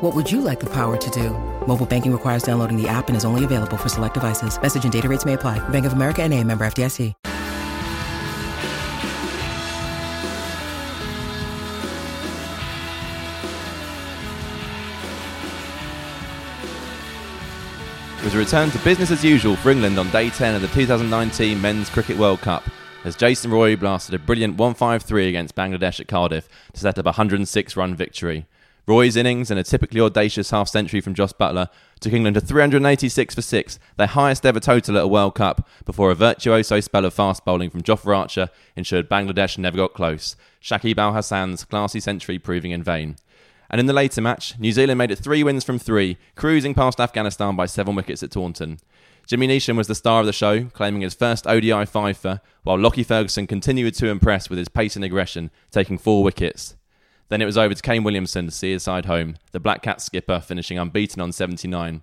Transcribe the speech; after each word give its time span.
What 0.00 0.14
would 0.14 0.30
you 0.30 0.40
like 0.40 0.60
the 0.60 0.70
power 0.70 0.96
to 0.96 1.10
do? 1.10 1.30
Mobile 1.66 1.84
banking 1.84 2.12
requires 2.12 2.44
downloading 2.44 2.80
the 2.80 2.88
app 2.88 3.08
and 3.08 3.16
is 3.16 3.24
only 3.24 3.42
available 3.42 3.76
for 3.76 3.88
select 3.88 4.14
devices. 4.14 4.60
Message 4.62 4.84
and 4.84 4.92
data 4.92 5.08
rates 5.08 5.24
may 5.24 5.32
apply. 5.32 5.58
Bank 5.70 5.86
of 5.86 5.92
America 5.92 6.22
and 6.22 6.32
a 6.32 6.44
member 6.44 6.64
FDIC. 6.64 7.12
It 18.18 18.24
was 18.24 18.34
a 18.34 18.38
return 18.38 18.70
to 18.70 18.78
business 18.84 19.10
as 19.10 19.24
usual 19.24 19.56
for 19.56 19.70
England 19.70 19.98
on 19.98 20.10
day 20.10 20.30
10 20.30 20.54
of 20.54 20.62
the 20.62 20.68
2019 20.68 21.60
Men's 21.60 21.90
Cricket 21.90 22.16
World 22.16 22.40
Cup 22.40 22.62
as 23.04 23.16
Jason 23.16 23.50
Roy 23.50 23.74
blasted 23.74 24.14
a 24.14 24.18
brilliant 24.18 24.56
153 24.58 25.28
against 25.28 25.56
Bangladesh 25.56 25.98
at 25.98 26.06
Cardiff 26.06 26.48
to 26.72 26.80
set 26.80 26.98
up 26.98 27.06
a 27.06 27.08
106 27.08 27.76
run 27.76 27.96
victory. 27.96 28.46
Roy's 28.88 29.16
innings 29.16 29.50
and 29.50 29.60
a 29.60 29.62
typically 29.62 30.00
audacious 30.00 30.50
half 30.50 30.66
century 30.66 31.02
from 31.02 31.12
Jos 31.12 31.34
Buttler 31.34 31.68
took 32.00 32.14
England 32.14 32.36
to 32.36 32.40
386 32.40 33.34
for 33.34 33.42
6, 33.42 33.78
their 33.98 34.06
highest 34.06 34.46
ever 34.46 34.60
total 34.60 34.96
at 34.96 35.04
a 35.04 35.08
World 35.08 35.34
Cup, 35.34 35.68
before 35.84 36.10
a 36.10 36.14
virtuoso 36.14 36.80
spell 36.80 37.04
of 37.04 37.12
fast 37.12 37.44
bowling 37.44 37.68
from 37.68 37.82
Jofra 37.82 38.16
Archer 38.16 38.48
ensured 38.76 39.10
Bangladesh 39.10 39.58
never 39.58 39.76
got 39.76 39.92
close, 39.92 40.36
Shakib 40.62 40.96
Al 40.96 41.12
Hasan's 41.12 41.64
classy 41.64 42.00
century 42.00 42.38
proving 42.38 42.70
in 42.70 42.82
vain. 42.82 43.16
And 43.68 43.78
in 43.78 43.84
the 43.84 43.92
later 43.92 44.22
match, 44.22 44.58
New 44.58 44.72
Zealand 44.72 44.96
made 44.96 45.10
it 45.10 45.18
three 45.18 45.44
wins 45.44 45.64
from 45.64 45.78
three, 45.78 46.16
cruising 46.34 46.72
past 46.72 46.98
Afghanistan 46.98 47.56
by 47.56 47.66
seven 47.66 47.94
wickets 47.94 48.22
at 48.22 48.30
Taunton. 48.30 48.78
Jimmy 49.26 49.48
Neesham 49.48 49.76
was 49.76 49.88
the 49.88 49.94
star 49.94 50.20
of 50.20 50.26
the 50.26 50.32
show, 50.32 50.64
claiming 50.64 51.02
his 51.02 51.12
first 51.12 51.46
ODI 51.46 51.84
fifer, 51.84 52.40
while 52.62 52.78
Lockie 52.78 53.02
Ferguson 53.02 53.46
continued 53.46 53.92
to 53.96 54.08
impress 54.08 54.48
with 54.48 54.58
his 54.58 54.70
pace 54.70 54.96
and 54.96 55.04
aggression, 55.04 55.50
taking 55.70 55.98
four 55.98 56.22
wickets. 56.22 56.74
Then 57.28 57.42
it 57.42 57.46
was 57.46 57.58
over 57.58 57.74
to 57.74 57.82
Kane 57.82 58.04
Williamson 58.04 58.46
to 58.46 58.50
see 58.50 58.72
his 58.72 58.82
side 58.82 59.04
home, 59.04 59.36
the 59.52 59.60
Black 59.60 59.82
Caps 59.82 60.04
skipper 60.04 60.40
finishing 60.40 60.78
unbeaten 60.78 61.20
on 61.20 61.30
79. 61.30 62.00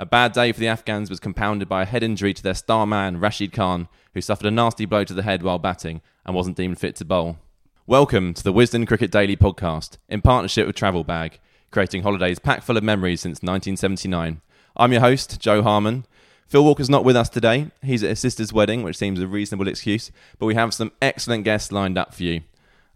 A 0.00 0.06
bad 0.06 0.32
day 0.32 0.50
for 0.50 0.58
the 0.58 0.66
Afghans 0.66 1.08
was 1.08 1.20
compounded 1.20 1.68
by 1.68 1.82
a 1.82 1.86
head 1.86 2.02
injury 2.02 2.34
to 2.34 2.42
their 2.42 2.54
star 2.54 2.84
man, 2.84 3.20
Rashid 3.20 3.52
Khan, 3.52 3.86
who 4.14 4.20
suffered 4.20 4.46
a 4.46 4.50
nasty 4.50 4.84
blow 4.84 5.04
to 5.04 5.14
the 5.14 5.22
head 5.22 5.44
while 5.44 5.60
batting 5.60 6.00
and 6.26 6.34
wasn't 6.34 6.56
deemed 6.56 6.80
fit 6.80 6.96
to 6.96 7.04
bowl. 7.04 7.38
Welcome 7.86 8.34
to 8.34 8.42
the 8.42 8.52
Wisden 8.52 8.88
Cricket 8.88 9.12
Daily 9.12 9.36
podcast, 9.36 9.98
in 10.08 10.20
partnership 10.22 10.66
with 10.66 10.74
Travel 10.74 11.04
Bag, 11.04 11.38
creating 11.70 12.02
holidays 12.02 12.40
packed 12.40 12.64
full 12.64 12.76
of 12.76 12.82
memories 12.82 13.20
since 13.20 13.42
1979. 13.42 14.40
I'm 14.76 14.92
your 14.92 15.00
host, 15.02 15.38
Joe 15.38 15.62
Harman. 15.62 16.04
Phil 16.48 16.64
Walker's 16.64 16.90
not 16.90 17.04
with 17.04 17.14
us 17.14 17.28
today. 17.28 17.70
He's 17.80 18.02
at 18.02 18.10
his 18.10 18.20
sister's 18.20 18.52
wedding, 18.52 18.82
which 18.82 18.96
seems 18.96 19.20
a 19.20 19.28
reasonable 19.28 19.68
excuse, 19.68 20.10
but 20.40 20.46
we 20.46 20.56
have 20.56 20.74
some 20.74 20.90
excellent 21.00 21.44
guests 21.44 21.70
lined 21.70 21.96
up 21.96 22.12
for 22.12 22.24
you. 22.24 22.40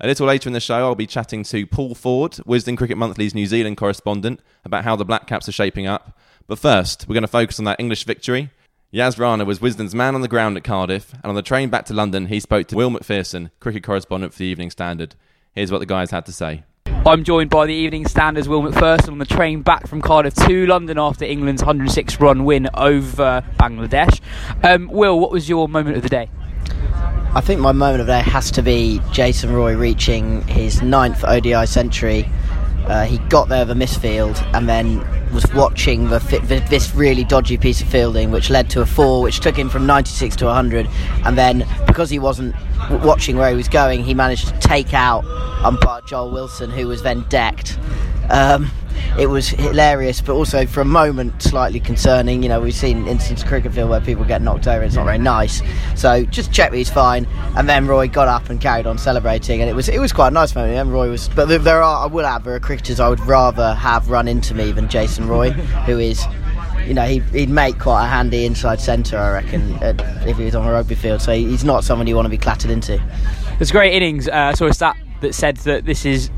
A 0.01 0.07
little 0.07 0.29
later 0.29 0.49
in 0.49 0.53
the 0.53 0.61
show, 0.61 0.77
I'll 0.77 0.95
be 0.95 1.09
chatting 1.09 1.43
to 1.43 1.67
Paul 1.67 1.93
Ford, 1.97 2.33
Wisden 2.47 2.77
Cricket 2.77 2.97
Monthly's 2.97 3.35
New 3.35 3.47
Zealand 3.47 3.77
correspondent, 3.77 4.41
about 4.65 4.85
how 4.85 4.95
the 4.95 5.05
Black 5.05 5.27
Caps 5.27 5.49
are 5.49 5.53
shaping 5.53 5.89
up. 5.89 6.17
But 6.47 6.61
first, 6.61 7.07
we're 7.09 7.15
going 7.15 7.23
to 7.23 7.29
focus 7.29 7.59
on 7.59 7.65
that 7.65 7.81
English 7.81 8.05
victory. 8.05 8.51
Yas 8.93 9.19
Rana 9.19 9.45
was 9.45 9.59
Wisden's 9.59 9.97
man 9.97 10.15
on 10.15 10.21
the 10.21 10.29
ground 10.29 10.57
at 10.57 10.63
Cardiff, 10.63 11.13
and 11.15 11.25
on 11.25 11.35
the 11.35 11.43
train 11.43 11.69
back 11.69 11.85
to 11.87 11.95
London, 11.95 12.27
he 12.27 12.39
spoke 12.39 12.69
to 12.69 12.77
Will 12.77 12.91
Macpherson, 12.91 13.51
cricket 13.59 13.83
correspondent 13.83 14.33
for 14.33 14.39
the 14.39 14.45
Evening 14.45 14.71
Standard. 14.71 15.17
Here's 15.53 15.73
what 15.73 15.81
the 15.81 15.87
guys 15.87 16.13
had 16.13 16.25
to 16.27 16.33
say. 16.33 16.63
I'm 16.87 17.25
joined 17.25 17.51
by 17.51 17.67
the 17.67 17.75
Evening 17.75 18.07
Standard's 18.07 18.49
Will 18.49 18.63
Macpherson 18.63 19.11
on 19.11 19.19
the 19.19 19.27
train 19.27 19.63
back 19.63 19.89
from 19.89 20.01
Cardiff 20.01 20.35
to 20.47 20.65
London 20.67 20.97
after 20.97 21.25
England's 21.25 21.63
106 21.63 22.21
run 22.21 22.45
win 22.45 22.69
over 22.75 23.45
Bangladesh. 23.59 24.21
Um, 24.63 24.87
Will, 24.93 25.19
what 25.19 25.33
was 25.33 25.49
your 25.49 25.69
moment 25.69 25.97
of 25.97 26.05
the 26.05 26.09
day? 26.09 26.31
I 27.35 27.43
think 27.43 27.61
my 27.61 27.73
moment 27.73 28.01
of 28.01 28.07
the 28.07 28.15
day 28.15 28.23
has 28.23 28.51
to 28.53 28.63
be 28.63 29.01
Jason 29.13 29.53
Roy 29.53 29.77
reaching 29.77 30.43
his 30.49 30.81
ninth 30.83 31.25
ODI 31.25 31.67
century. 31.67 32.27
Uh, 32.87 33.05
he 33.05 33.19
got 33.29 33.51
there 33.51 33.65
a 33.65 33.75
misfield 33.75 34.43
and 34.55 34.67
then 34.67 34.99
was 35.33 35.45
watching 35.53 36.09
the, 36.09 36.19
this 36.71 36.95
really 36.95 37.25
dodgy 37.25 37.59
piece 37.59 37.83
of 37.83 37.89
fielding, 37.89 38.31
which 38.31 38.49
led 38.49 38.71
to 38.71 38.81
a 38.81 38.87
four, 38.87 39.21
which 39.21 39.41
took 39.41 39.57
him 39.57 39.69
from 39.69 39.87
96 39.87 40.37
to 40.37 40.47
100. 40.47 40.89
And 41.27 41.37
then, 41.37 41.67
because 41.87 42.09
he 42.09 42.19
wasn't 42.19 42.55
watching 43.03 43.37
where 43.37 43.51
he 43.51 43.57
was 43.57 43.69
going, 43.69 44.05
he 44.05 44.15
managed 44.15 44.49
to 44.49 44.59
take 44.61 44.95
out 44.95 45.25
umpire 45.65 46.01
Joel 46.03 46.31
Wilson, 46.31 46.71
who 46.71 46.89
was 46.89 47.03
then 47.03 47.25
decked. 47.29 47.79
Um, 48.31 48.71
it 49.19 49.27
was 49.27 49.49
hilarious, 49.49 50.21
but 50.21 50.35
also 50.35 50.67
for 50.67 50.81
a 50.81 50.85
moment 50.85 51.43
slightly 51.43 51.81
concerning. 51.81 52.43
You 52.43 52.49
know, 52.49 52.61
we've 52.61 52.75
seen 52.75 53.07
instances 53.07 53.47
cricket 53.47 53.73
field 53.73 53.91
where 53.91 54.01
people 54.01 54.25
get 54.25 54.43
knocked 54.43 54.67
over. 54.67 54.85
It's 54.85 54.95
not 54.95 55.05
very 55.05 55.19
nice. 55.19 55.63
So 55.97 56.25
just 56.25 56.53
check 56.53 56.73
he's 56.73 56.91
fine. 56.91 57.27
And 57.57 57.69
then 57.69 57.87
Roy 57.87 58.09
got 58.09 58.29
up 58.29 58.51
and 58.51 58.61
carried 58.61 58.87
on 58.87 58.99
celebrating, 58.99 59.61
and 59.61 59.71
it 59.71 59.75
was 59.75 59.89
it 59.89 59.99
was 59.99 60.13
quite 60.13 60.29
a 60.29 60.33
nice 60.33 60.55
moment. 60.55 60.75
And 60.77 60.93
Roy 60.93 61.11
was, 61.11 61.29
but 61.29 61.47
there 61.47 61.83
are 61.83 62.05
I 62.05 62.07
will 62.07 62.27
add 62.27 62.45
there 62.45 62.55
are 62.55 62.61
cricketers 62.61 63.01
I 63.01 63.09
would 63.09 63.21
rather 63.21 63.75
have 63.75 64.09
run 64.09 64.29
into 64.29 64.55
me 64.55 64.73
than 64.73 64.89
Jason 64.89 65.27
Roy, 65.27 65.51
who 65.51 65.99
is 65.99 66.25
you 66.87 66.95
know, 66.95 67.07
he, 67.07 67.21
would 67.33 67.51
make 67.51 67.79
quite 67.79 68.05
a 68.05 68.09
handy 68.09 68.45
inside 68.45 68.81
centre, 68.81 69.19
I 69.19 69.33
reckon, 69.33 69.79
if 69.83 70.37
he 70.37 70.45
was 70.45 70.55
on 70.55 70.67
a 70.67 70.73
rugby 70.73 70.95
field. 70.95 71.23
So 71.23 71.33
he's 71.33 71.65
not 71.65 71.85
someone 71.85 72.07
you 72.07 72.17
want 72.17 72.27
to 72.27 72.31
be 72.31 72.39
clattered 72.39 72.71
into. 72.71 73.03
It's 73.61 73.71
great 73.71 73.95
innings. 73.95 74.29
Uh, 74.29 74.33
I 74.33 74.55
saw 74.55 74.67
a 74.67 74.75
stat 74.75 74.97
that 75.21 75.35
said 75.35 75.57
that 75.59 75.85
this 75.85 76.07
is 76.07 76.31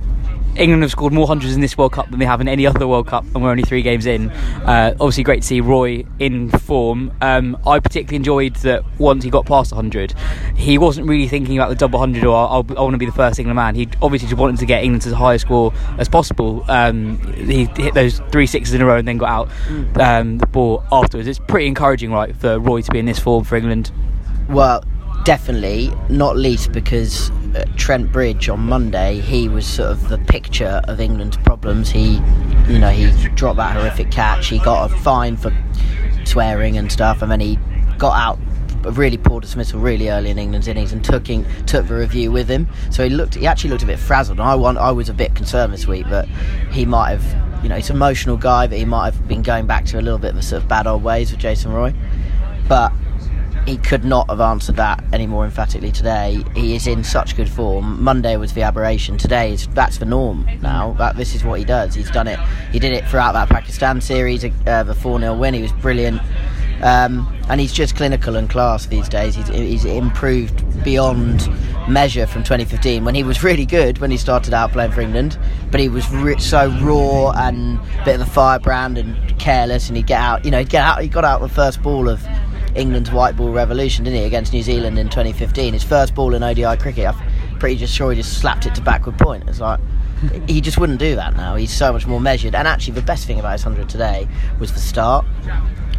England 0.56 0.82
have 0.82 0.90
scored 0.90 1.12
more 1.12 1.26
hundreds 1.26 1.54
in 1.54 1.60
this 1.60 1.78
World 1.78 1.92
Cup 1.92 2.10
than 2.10 2.18
they 2.18 2.26
have 2.26 2.40
in 2.40 2.48
any 2.48 2.66
other 2.66 2.86
World 2.86 3.06
Cup, 3.06 3.24
and 3.34 3.42
we're 3.42 3.50
only 3.50 3.62
three 3.62 3.82
games 3.82 4.06
in. 4.06 4.30
Uh, 4.30 4.94
obviously, 5.00 5.22
great 5.22 5.42
to 5.42 5.46
see 5.46 5.60
Roy 5.60 6.04
in 6.18 6.50
form. 6.50 7.12
Um, 7.20 7.56
I 7.66 7.78
particularly 7.78 8.16
enjoyed 8.16 8.56
that 8.56 8.82
once 8.98 9.24
he 9.24 9.30
got 9.30 9.46
past 9.46 9.72
100, 9.72 10.14
he 10.56 10.78
wasn't 10.78 11.08
really 11.08 11.28
thinking 11.28 11.56
about 11.56 11.68
the 11.68 11.76
double 11.76 11.98
100 12.00 12.24
or 12.24 12.36
I'll, 12.36 12.66
i 12.76 12.80
want 12.80 12.92
to 12.92 12.98
be 12.98 13.06
the 13.06 13.12
first 13.12 13.38
England 13.38 13.56
man. 13.56 13.74
He 13.74 13.88
obviously 14.02 14.28
just 14.28 14.38
wanted 14.38 14.58
to 14.58 14.66
get 14.66 14.82
England 14.82 15.02
to 15.02 15.10
the 15.10 15.16
highest 15.16 15.46
score 15.46 15.72
as 15.98 16.08
possible. 16.08 16.64
Um, 16.68 17.18
he 17.34 17.64
hit 17.64 17.94
those 17.94 18.18
three 18.30 18.46
sixes 18.46 18.74
in 18.74 18.82
a 18.82 18.86
row 18.86 18.96
and 18.96 19.06
then 19.06 19.18
got 19.18 19.28
out 19.28 20.00
um, 20.00 20.38
the 20.38 20.46
ball 20.46 20.84
afterwards. 20.90 21.28
It's 21.28 21.38
pretty 21.38 21.66
encouraging, 21.66 22.12
right, 22.12 22.34
for 22.36 22.58
Roy 22.58 22.82
to 22.82 22.90
be 22.90 22.98
in 22.98 23.06
this 23.06 23.18
form 23.18 23.44
for 23.44 23.56
England. 23.56 23.92
Well, 24.48 24.84
definitely, 25.30 25.92
not 26.08 26.36
least 26.36 26.72
because 26.72 27.30
at 27.54 27.68
Trent 27.76 28.10
Bridge 28.10 28.48
on 28.48 28.58
Monday, 28.58 29.20
he 29.20 29.48
was 29.48 29.64
sort 29.64 29.90
of 29.90 30.08
the 30.08 30.18
picture 30.18 30.80
of 30.88 30.98
England's 30.98 31.36
problems. 31.36 31.88
He, 31.88 32.14
you 32.66 32.80
know, 32.80 32.90
he 32.90 33.12
dropped 33.36 33.58
that 33.58 33.76
horrific 33.76 34.10
catch. 34.10 34.48
He 34.48 34.58
got 34.58 34.90
a 34.90 34.96
fine 34.96 35.36
for 35.36 35.56
swearing 36.24 36.76
and 36.76 36.90
stuff, 36.90 37.22
and 37.22 37.30
then 37.30 37.38
he 37.38 37.60
got 37.96 38.18
out 38.18 38.40
a 38.84 38.90
really 38.90 39.16
poor 39.16 39.40
dismissal 39.40 39.78
really 39.78 40.10
early 40.10 40.30
in 40.30 40.38
England's 40.40 40.66
innings 40.66 40.92
and 40.92 41.04
took 41.04 41.30
in, 41.30 41.44
took 41.64 41.86
the 41.86 41.94
review 41.94 42.32
with 42.32 42.48
him. 42.48 42.66
So 42.90 43.04
he 43.04 43.10
looked, 43.10 43.36
he 43.36 43.46
actually 43.46 43.70
looked 43.70 43.84
a 43.84 43.86
bit 43.86 44.00
frazzled. 44.00 44.40
And 44.40 44.48
I 44.48 44.56
want, 44.56 44.78
I 44.78 44.90
was 44.90 45.08
a 45.08 45.14
bit 45.14 45.36
concerned 45.36 45.72
this 45.72 45.86
week, 45.86 46.06
but 46.10 46.26
he 46.72 46.84
might 46.84 47.16
have, 47.16 47.62
you 47.62 47.68
know, 47.68 47.76
he's 47.76 47.88
an 47.88 47.94
emotional 47.94 48.36
guy, 48.36 48.66
but 48.66 48.78
he 48.78 48.84
might 48.84 49.14
have 49.14 49.28
been 49.28 49.42
going 49.42 49.68
back 49.68 49.84
to 49.84 50.00
a 50.00 50.02
little 50.02 50.18
bit 50.18 50.30
of 50.30 50.36
the 50.36 50.42
sort 50.42 50.60
of 50.60 50.68
bad 50.68 50.88
old 50.88 51.04
ways 51.04 51.30
with 51.30 51.38
Jason 51.38 51.70
Roy. 51.70 51.94
But 52.66 52.92
he 53.66 53.76
could 53.76 54.04
not 54.04 54.28
have 54.30 54.40
answered 54.40 54.76
that 54.76 55.02
any 55.12 55.26
more 55.26 55.44
emphatically 55.44 55.92
today. 55.92 56.42
He 56.54 56.74
is 56.74 56.86
in 56.86 57.04
such 57.04 57.36
good 57.36 57.48
form. 57.48 58.02
Monday 58.02 58.36
was 58.36 58.52
the 58.54 58.62
aberration. 58.62 59.18
Today 59.18 59.52
is 59.52 59.68
that's 59.68 59.98
the 59.98 60.06
norm 60.06 60.46
now. 60.62 60.92
That 60.94 61.16
this 61.16 61.34
is 61.34 61.44
what 61.44 61.58
he 61.58 61.64
does. 61.64 61.94
He's 61.94 62.10
done 62.10 62.28
it. 62.28 62.38
He 62.72 62.78
did 62.78 62.92
it 62.92 63.06
throughout 63.06 63.32
that 63.32 63.48
Pakistan 63.48 64.00
series, 64.00 64.44
uh, 64.44 64.82
the 64.82 64.94
four 64.94 65.18
0 65.20 65.36
win. 65.36 65.54
He 65.54 65.62
was 65.62 65.72
brilliant. 65.72 66.20
Um, 66.82 67.30
and 67.50 67.60
he's 67.60 67.74
just 67.74 67.94
clinical 67.94 68.36
and 68.36 68.48
class 68.48 68.86
these 68.86 69.06
days. 69.06 69.34
He's, 69.34 69.48
he's, 69.48 69.84
improved 69.84 70.82
beyond 70.82 71.46
measure 71.90 72.26
from 72.26 72.42
2015 72.42 73.04
when 73.04 73.14
he 73.14 73.22
was 73.22 73.42
really 73.42 73.66
good 73.66 73.98
when 73.98 74.10
he 74.10 74.16
started 74.16 74.54
out 74.54 74.72
playing 74.72 74.92
for 74.92 75.02
England, 75.02 75.38
but 75.70 75.78
he 75.78 75.90
was 75.90 76.08
re- 76.10 76.38
so 76.38 76.70
raw 76.80 77.32
and 77.32 77.78
a 78.00 78.04
bit 78.06 78.14
of 78.14 78.22
a 78.22 78.30
firebrand 78.30 78.96
and 78.96 79.38
careless, 79.38 79.88
and 79.88 79.96
he'd 79.98 80.06
get 80.06 80.22
out. 80.22 80.42
You 80.46 80.50
know, 80.50 80.58
he'd 80.60 80.70
get 80.70 80.82
out. 80.82 81.02
He 81.02 81.08
got 81.08 81.22
out 81.22 81.42
the 81.42 81.50
first 81.50 81.82
ball 81.82 82.08
of 82.08 82.26
England's 82.74 83.10
white 83.10 83.36
ball 83.36 83.50
revolution, 83.50 84.04
didn't 84.04 84.20
he, 84.20 84.24
against 84.24 84.52
New 84.52 84.62
Zealand 84.62 84.98
in 84.98 85.08
2015? 85.08 85.72
His 85.72 85.84
first 85.84 86.14
ball 86.14 86.34
in 86.34 86.42
ODI 86.42 86.76
cricket, 86.76 87.06
I'm 87.06 87.58
pretty 87.58 87.76
just 87.76 87.94
sure 87.94 88.10
he 88.10 88.16
just 88.16 88.38
slapped 88.38 88.66
it 88.66 88.74
to 88.74 88.80
backward 88.80 89.18
point. 89.18 89.48
It's 89.48 89.60
like 89.60 89.80
he 90.46 90.60
just 90.60 90.78
wouldn't 90.78 90.98
do 90.98 91.16
that 91.16 91.34
now. 91.36 91.56
He's 91.56 91.72
so 91.72 91.92
much 91.92 92.06
more 92.06 92.20
measured. 92.20 92.54
And 92.54 92.68
actually, 92.68 92.94
the 92.94 93.02
best 93.02 93.26
thing 93.26 93.38
about 93.38 93.52
his 93.52 93.62
hundred 93.62 93.88
today 93.88 94.28
was 94.58 94.72
the 94.72 94.80
start. 94.80 95.24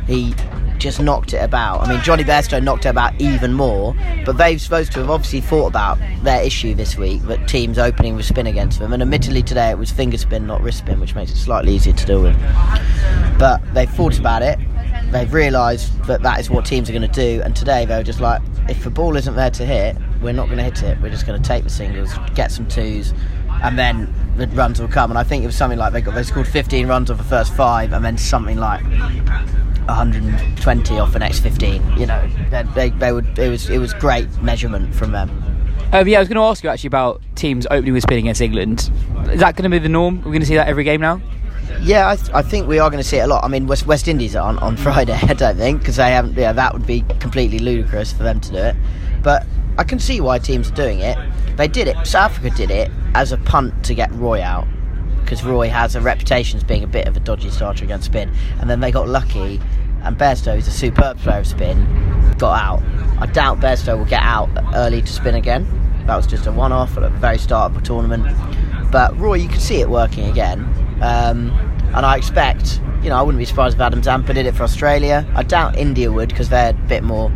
He 0.08 0.34
just 0.78 1.00
knocked 1.00 1.34
it 1.34 1.44
about. 1.44 1.82
I 1.82 1.94
mean, 1.94 2.02
Jonny 2.04 2.24
Bairstow 2.24 2.62
knocked 2.62 2.86
it 2.86 2.90
about 2.90 3.20
even 3.22 3.54
more, 3.54 3.96
but 4.26 4.38
they've 4.38 4.60
supposed 4.60 4.92
to 4.94 5.00
have 5.00 5.10
obviously 5.10 5.42
thought 5.42 5.68
about 5.68 6.00
their 6.24 6.44
issue 6.44 6.74
this 6.74 6.98
week, 6.98 7.22
that 7.24 7.48
teams 7.48 7.78
opening 7.78 8.16
with 8.16 8.26
spin 8.26 8.48
against 8.48 8.80
them. 8.80 8.92
And 8.94 9.02
admittedly, 9.02 9.44
today 9.44 9.70
it 9.70 9.78
was 9.78 9.92
finger 9.92 10.18
spin, 10.18 10.48
not 10.48 10.62
wrist 10.62 10.80
spin, 10.80 11.00
which 11.00 11.14
makes 11.14 11.32
it 11.32 11.38
slightly 11.38 11.76
easier 11.76 11.94
to 11.94 12.06
deal 12.06 12.24
with. 12.24 12.36
But 13.38 13.62
they've 13.74 13.90
thought 13.90 14.18
about 14.18 14.42
it, 14.42 14.60
they've 15.12 15.34
realised 15.34 16.04
that 16.06 16.22
that 16.24 16.40
is 16.40 16.50
what 16.50 16.66
teams 16.66 16.90
are 16.90 16.94
going 16.94 17.10
to 17.10 17.18
do, 17.20 17.42
and 17.44 17.56
today 17.56 17.86
they 17.86 17.98
were 17.98 18.04
just 18.04 18.20
like, 18.20 18.42
if 18.70 18.84
the 18.84 18.90
ball 18.90 19.16
isn't 19.16 19.36
there 19.36 19.52
to 19.52 19.66
hit, 19.66 19.96
we're 20.22 20.34
not 20.34 20.46
going 20.46 20.58
to 20.58 20.64
hit 20.64 20.84
it. 20.84 21.00
We're 21.02 21.10
just 21.10 21.26
going 21.26 21.42
to 21.42 21.48
take 21.48 21.64
the 21.64 21.70
singles, 21.70 22.14
get 22.36 22.52
some 22.52 22.68
twos, 22.68 23.14
and 23.64 23.78
then 23.78 24.14
the 24.38 24.48
runs 24.48 24.80
will 24.80 24.88
come. 24.88 25.12
And 25.12 25.18
I 25.18 25.24
think 25.24 25.44
it 25.44 25.48
was 25.48 25.56
something 25.56 25.78
like 25.78 25.94
they 25.94 26.02
got 26.02 26.16
they 26.16 26.24
scored 26.24 26.48
15 26.48 26.88
runs 26.88 27.12
off 27.12 27.18
the 27.18 27.24
first 27.24 27.54
five, 27.54 27.94
and 27.94 28.04
then 28.04 28.18
something 28.18 28.58
like 28.58 28.84
120 28.84 31.00
off 31.00 31.14
the 31.14 31.20
next 31.20 31.40
15. 31.40 31.98
You 31.98 32.06
know, 32.06 32.30
they, 32.76 32.90
they 32.90 33.12
would 33.12 33.38
it 33.38 33.50
was 33.50 33.70
it 33.70 33.80
was 33.80 33.94
great 33.94 34.30
measurement 34.42 34.94
from 34.96 35.12
them. 35.12 35.30
Um, 35.94 36.08
yeah, 36.08 36.18
I 36.18 36.22
was 36.22 36.30
going 36.30 36.38
to 36.38 36.44
ask 36.44 36.64
you 36.64 36.70
actually 36.70 36.88
about 36.88 37.22
teams 37.36 37.68
opening 37.70 37.94
with 37.94 38.04
spin 38.04 38.20
against 38.20 38.40
England. 38.40 38.90
Is 39.30 39.42
that 39.42 39.58
going 39.58 39.64
to 39.64 39.70
be 39.70 39.78
the 39.78 39.90
norm? 39.90 40.20
We're 40.20 40.32
going 40.32 40.40
to 40.40 40.46
see 40.46 40.56
that 40.56 40.70
every 40.70 40.86
game 40.86 41.02
now. 41.02 41.22
Yeah, 41.82 42.10
I, 42.10 42.16
th- 42.16 42.30
I, 42.34 42.42
think 42.42 42.68
we 42.68 42.80
are 42.80 42.90
going 42.90 43.02
to 43.02 43.08
see 43.08 43.18
it 43.18 43.22
a 43.22 43.28
lot. 43.28 43.44
I 43.44 43.48
mean, 43.48 43.68
West, 43.68 43.86
West 43.86 44.08
Indies 44.08 44.36
aren't 44.36 44.62
on 44.62 44.78
Friday, 44.86 45.18
I 45.22 45.34
don't 45.34 45.58
think, 45.58 45.80
because 45.80 45.96
they 45.96 46.12
haven't. 46.12 46.38
Yeah, 46.38 46.54
that 46.54 46.74
would 46.74 46.86
be 46.86 47.02
completely 47.20 47.60
ludicrous 47.60 48.12
for 48.12 48.24
them 48.24 48.40
to 48.42 48.52
do 48.52 48.58
it. 48.58 48.76
But 49.24 49.46
I 49.78 49.84
can 49.84 50.00
see 50.00 50.22
why 50.22 50.40
teams 50.40 50.70
are 50.70 50.76
doing 50.76 51.00
it. 51.00 51.18
They 51.58 51.68
did 51.68 51.88
it. 51.88 51.96
South 52.06 52.32
Africa 52.32 52.56
did 52.56 52.72
it 52.72 52.92
as 53.14 53.32
a 53.32 53.38
punt 53.38 53.86
to 53.86 53.94
get 53.94 54.12
Roy 54.14 54.42
out, 54.42 54.68
because 55.22 55.44
Roy 55.44 55.70
has 55.70 55.96
a 55.96 56.02
reputation 56.02 56.58
as 56.58 56.64
being 56.64 56.84
a 56.84 56.88
bit 56.88 57.08
of 57.08 57.16
a 57.16 57.20
dodgy 57.20 57.50
starter 57.50 57.84
against 57.84 58.06
spin. 58.06 58.32
And 58.60 58.70
then 58.70 58.80
they 58.80 58.92
got 58.92 59.08
lucky, 59.08 59.62
and 60.04 60.18
Bairstow, 60.18 60.56
who's 60.56 60.68
a 60.68 60.72
superb 60.72 61.18
player 61.20 61.40
of 61.40 61.48
spin, 61.48 62.36
got 62.38 62.62
out. 62.62 62.84
I 63.22 63.28
doubt 63.28 63.60
Bairstow 63.60 63.98
will 63.98 64.06
get 64.06 64.22
out 64.22 64.50
early 64.74 65.02
to 65.02 65.12
spin 65.12 65.36
again. 65.36 65.68
That 66.08 66.16
was 66.16 66.26
just 66.26 66.48
a 66.48 66.52
one-off 66.52 66.98
at 66.98 67.02
the 67.02 67.10
very 67.10 67.38
start 67.38 67.72
of 67.72 67.78
the 67.78 67.86
tournament. 67.86 68.26
But 68.92 69.18
Roy, 69.18 69.36
you 69.36 69.48
could 69.48 69.62
see 69.62 69.80
it 69.80 69.90
working 69.90 70.30
again. 70.30 70.68
Um, 71.02 71.52
and 71.94 72.06
I 72.06 72.16
expect, 72.16 72.80
you 73.04 73.10
know, 73.10 73.18
I 73.18 73.22
wouldn't 73.22 73.40
be 73.40 73.46
surprised 73.46 73.76
if 73.76 73.82
Adam 73.82 74.02
Zampa 74.02 74.34
did 74.34 74.46
it 74.46 74.56
for 74.56 74.64
Australia. 74.64 75.28
I 75.36 75.44
doubt 75.44 75.78
India 75.78 76.12
would 76.12 76.30
because 76.30 76.50
they're 76.50 76.72
a 76.72 76.74
bit 76.74 77.04
more, 77.04 77.32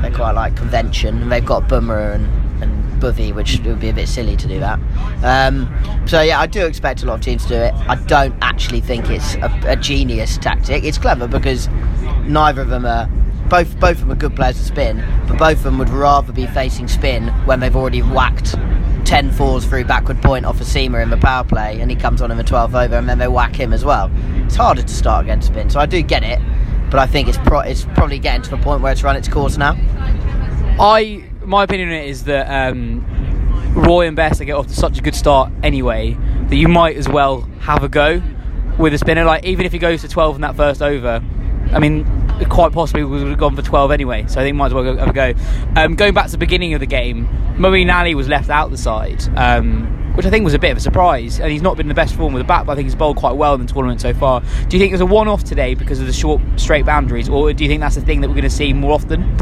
they're 0.00 0.12
quite 0.12 0.32
like 0.32 0.56
convention, 0.56 1.22
and 1.22 1.32
they've 1.32 1.44
got 1.44 1.68
Bumrah 1.68 2.14
and, 2.14 2.62
and 2.62 2.88
which 3.34 3.60
would 3.60 3.80
be 3.80 3.88
a 3.88 3.92
bit 3.92 4.08
silly 4.08 4.36
to 4.36 4.48
do 4.48 4.58
that. 4.58 4.78
Um, 5.22 5.72
so 6.06 6.20
yeah, 6.20 6.40
I 6.40 6.46
do 6.46 6.66
expect 6.66 7.02
a 7.02 7.06
lot 7.06 7.14
of 7.14 7.20
teams 7.20 7.44
to 7.44 7.48
do 7.48 7.54
it. 7.54 7.74
I 7.88 7.94
don't 7.94 8.34
actually 8.42 8.80
think 8.80 9.08
it's 9.08 9.36
a, 9.36 9.60
a 9.66 9.76
genius 9.76 10.36
tactic. 10.36 10.82
It's 10.82 10.98
clever 10.98 11.28
because 11.28 11.68
neither 12.24 12.62
of 12.62 12.68
them 12.68 12.84
are 12.84 13.08
both 13.48 13.78
both 13.80 13.92
of 13.92 14.00
them 14.00 14.12
are 14.12 14.16
good 14.16 14.36
players 14.36 14.58
to 14.58 14.64
spin, 14.64 15.02
but 15.26 15.38
both 15.38 15.58
of 15.58 15.62
them 15.62 15.78
would 15.78 15.90
rather 15.90 16.32
be 16.32 16.46
facing 16.46 16.88
spin 16.88 17.28
when 17.46 17.60
they've 17.60 17.76
already 17.76 18.02
whacked 18.02 18.56
10 19.08 19.32
fours 19.32 19.64
through 19.64 19.86
backward 19.86 20.20
point 20.20 20.44
off 20.44 20.60
a 20.60 20.64
seamer 20.64 21.02
in 21.02 21.08
the 21.08 21.16
power 21.16 21.42
play 21.42 21.80
and 21.80 21.90
he 21.90 21.96
comes 21.96 22.20
on 22.20 22.30
in 22.30 22.36
the 22.36 22.44
12th 22.44 22.84
over 22.84 22.94
and 22.94 23.08
then 23.08 23.16
they 23.16 23.26
whack 23.26 23.56
him 23.56 23.72
as 23.72 23.82
well. 23.82 24.10
It's 24.44 24.54
harder 24.54 24.82
to 24.82 24.88
start 24.94 25.24
against 25.24 25.48
spin, 25.48 25.70
so 25.70 25.80
I 25.80 25.86
do 25.86 26.02
get 26.02 26.22
it, 26.22 26.38
but 26.90 27.00
I 27.00 27.06
think 27.06 27.26
it's 27.26 27.38
pro- 27.38 27.60
it's 27.60 27.86
probably 27.94 28.18
getting 28.18 28.42
to 28.42 28.50
the 28.50 28.58
point 28.58 28.82
where 28.82 28.92
it's 28.92 29.02
run 29.02 29.16
its 29.16 29.26
course 29.26 29.56
now. 29.56 29.78
I 30.78 31.24
my 31.42 31.64
opinion 31.64 31.90
is 31.90 32.24
that 32.24 32.50
um, 32.50 33.02
Roy 33.74 34.06
and 34.06 34.14
Best 34.14 34.44
get 34.44 34.52
off 34.52 34.66
to 34.66 34.74
such 34.74 34.98
a 34.98 35.00
good 35.00 35.14
start 35.14 35.50
anyway 35.62 36.14
that 36.48 36.56
you 36.56 36.68
might 36.68 36.98
as 36.98 37.08
well 37.08 37.48
have 37.60 37.82
a 37.82 37.88
go 37.88 38.22
with 38.78 38.92
a 38.92 38.98
spinner. 38.98 39.24
Like 39.24 39.42
even 39.46 39.64
if 39.64 39.72
he 39.72 39.78
goes 39.78 40.02
to 40.02 40.08
12 40.08 40.34
in 40.34 40.42
that 40.42 40.54
first 40.54 40.82
over, 40.82 41.24
I 41.72 41.78
mean, 41.78 42.04
quite 42.46 42.72
possibly 42.72 43.04
we 43.04 43.18
would 43.18 43.28
have 43.28 43.38
gone 43.38 43.56
for 43.56 43.62
12 43.62 43.90
anyway, 43.90 44.24
so 44.28 44.40
I 44.40 44.44
think 44.44 44.56
might 44.56 44.66
as 44.66 44.74
well 44.74 44.84
go, 44.84 44.96
have 44.96 45.08
a 45.08 45.12
go. 45.12 45.34
Um, 45.76 45.94
going 45.94 46.14
back 46.14 46.26
to 46.26 46.32
the 46.32 46.38
beginning 46.38 46.74
of 46.74 46.80
the 46.80 46.86
game, 46.86 47.28
Moeen 47.56 47.92
Ali 47.92 48.14
was 48.14 48.28
left 48.28 48.50
out 48.50 48.70
the 48.70 48.78
side, 48.78 49.22
um, 49.36 50.14
which 50.14 50.26
I 50.26 50.30
think 50.30 50.44
was 50.44 50.54
a 50.54 50.58
bit 50.58 50.70
of 50.70 50.76
a 50.76 50.80
surprise, 50.80 51.40
and 51.40 51.50
he's 51.50 51.62
not 51.62 51.76
been 51.76 51.84
in 51.84 51.88
the 51.88 51.94
best 51.94 52.14
form 52.14 52.32
with 52.32 52.40
the 52.40 52.46
bat, 52.46 52.66
but 52.66 52.72
I 52.72 52.74
think 52.76 52.86
he's 52.86 52.94
bowled 52.94 53.16
quite 53.16 53.36
well 53.36 53.54
in 53.54 53.64
the 53.64 53.72
tournament 53.72 54.00
so 54.00 54.14
far. 54.14 54.40
Do 54.40 54.76
you 54.76 54.80
think 54.80 54.90
it 54.90 54.94
was 54.94 55.00
a 55.00 55.06
one 55.06 55.28
off 55.28 55.44
today 55.44 55.74
because 55.74 56.00
of 56.00 56.06
the 56.06 56.12
short, 56.12 56.40
straight 56.56 56.86
boundaries, 56.86 57.28
or 57.28 57.52
do 57.52 57.64
you 57.64 57.70
think 57.70 57.80
that's 57.80 57.96
the 57.96 58.02
thing 58.02 58.20
that 58.20 58.28
we're 58.28 58.34
going 58.34 58.44
to 58.44 58.50
see 58.50 58.72
more 58.72 58.92
often? 58.92 59.36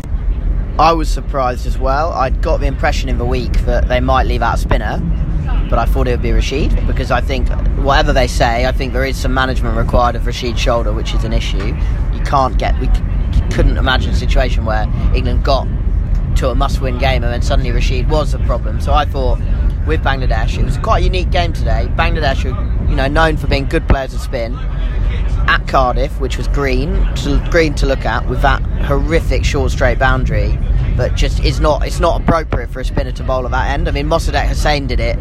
I 0.79 0.93
was 0.93 1.09
surprised 1.09 1.67
as 1.67 1.79
well. 1.79 2.13
I'd 2.13 2.43
got 2.43 2.61
the 2.61 2.67
impression 2.67 3.09
in 3.09 3.17
the 3.17 3.25
week 3.25 3.53
that 3.65 3.89
they 3.89 3.99
might 3.99 4.27
leave 4.27 4.43
out 4.43 4.59
spinner, 4.59 5.01
but 5.71 5.79
I 5.79 5.87
thought 5.87 6.07
it 6.07 6.11
would 6.11 6.23
be 6.23 6.33
Rashid 6.33 6.87
because 6.87 7.11
I 7.11 7.23
think 7.23 7.49
whatever 7.79 8.13
they 8.13 8.27
say, 8.27 8.67
I 8.67 8.73
think 8.73 8.93
there 8.93 9.07
is 9.07 9.17
some 9.17 9.33
management 9.33 9.79
required 9.79 10.17
of 10.17 10.27
Rashid's 10.27 10.61
shoulder, 10.61 10.93
which 10.93 11.15
is 11.15 11.25
an 11.25 11.33
issue. 11.33 11.75
Can't 12.26 12.58
get 12.58 12.78
we 12.81 12.88
couldn't 13.55 13.78
imagine 13.78 14.11
a 14.11 14.17
situation 14.17 14.64
where 14.64 14.82
England 15.14 15.44
got 15.44 15.67
to 16.37 16.50
a 16.50 16.55
must-win 16.55 16.99
game 16.99 17.25
and 17.25 17.32
then 17.32 17.40
suddenly 17.40 17.70
Rashid 17.73 18.11
was 18.11 18.34
a 18.34 18.38
problem. 18.40 18.81
So 18.81 18.93
I 18.93 19.06
thought 19.06 19.38
with 19.87 20.02
Bangladesh, 20.02 20.58
it 20.58 20.64
was 20.64 20.76
quite 20.78 21.02
a 21.02 21.05
unique 21.05 21.31
game 21.31 21.52
today. 21.52 21.87
Bangladesh 21.96 22.44
are 22.44 22.90
you 22.90 22.96
know 22.96 23.06
known 23.08 23.37
for 23.37 23.46
being 23.46 23.67
good 23.67 23.87
players 23.88 24.12
of 24.12 24.20
spin 24.20 24.55
at 25.49 25.67
Cardiff, 25.69 26.20
which 26.20 26.37
was 26.37 26.49
green, 26.49 26.93
to, 27.17 27.44
green 27.50 27.75
to 27.75 27.87
look 27.87 28.05
at 28.05 28.28
with 28.28 28.43
that 28.43 28.61
horrific 28.84 29.44
short 29.44 29.70
straight 29.70 29.99
boundary, 29.99 30.58
but 30.96 31.14
just 31.14 31.43
is 31.44 31.61
not 31.61 31.87
it's 31.87 32.00
not 32.00 32.20
appropriate 32.20 32.69
for 32.70 32.81
a 32.81 32.84
spinner 32.84 33.12
to 33.12 33.23
bowl 33.23 33.44
at 33.44 33.52
that 33.52 33.70
end. 33.70 33.88
I 33.88 33.93
mean, 33.93 34.06
Mosaddek 34.06 34.46
Hossain 34.46 34.87
did 34.87 35.00
it 35.00 35.17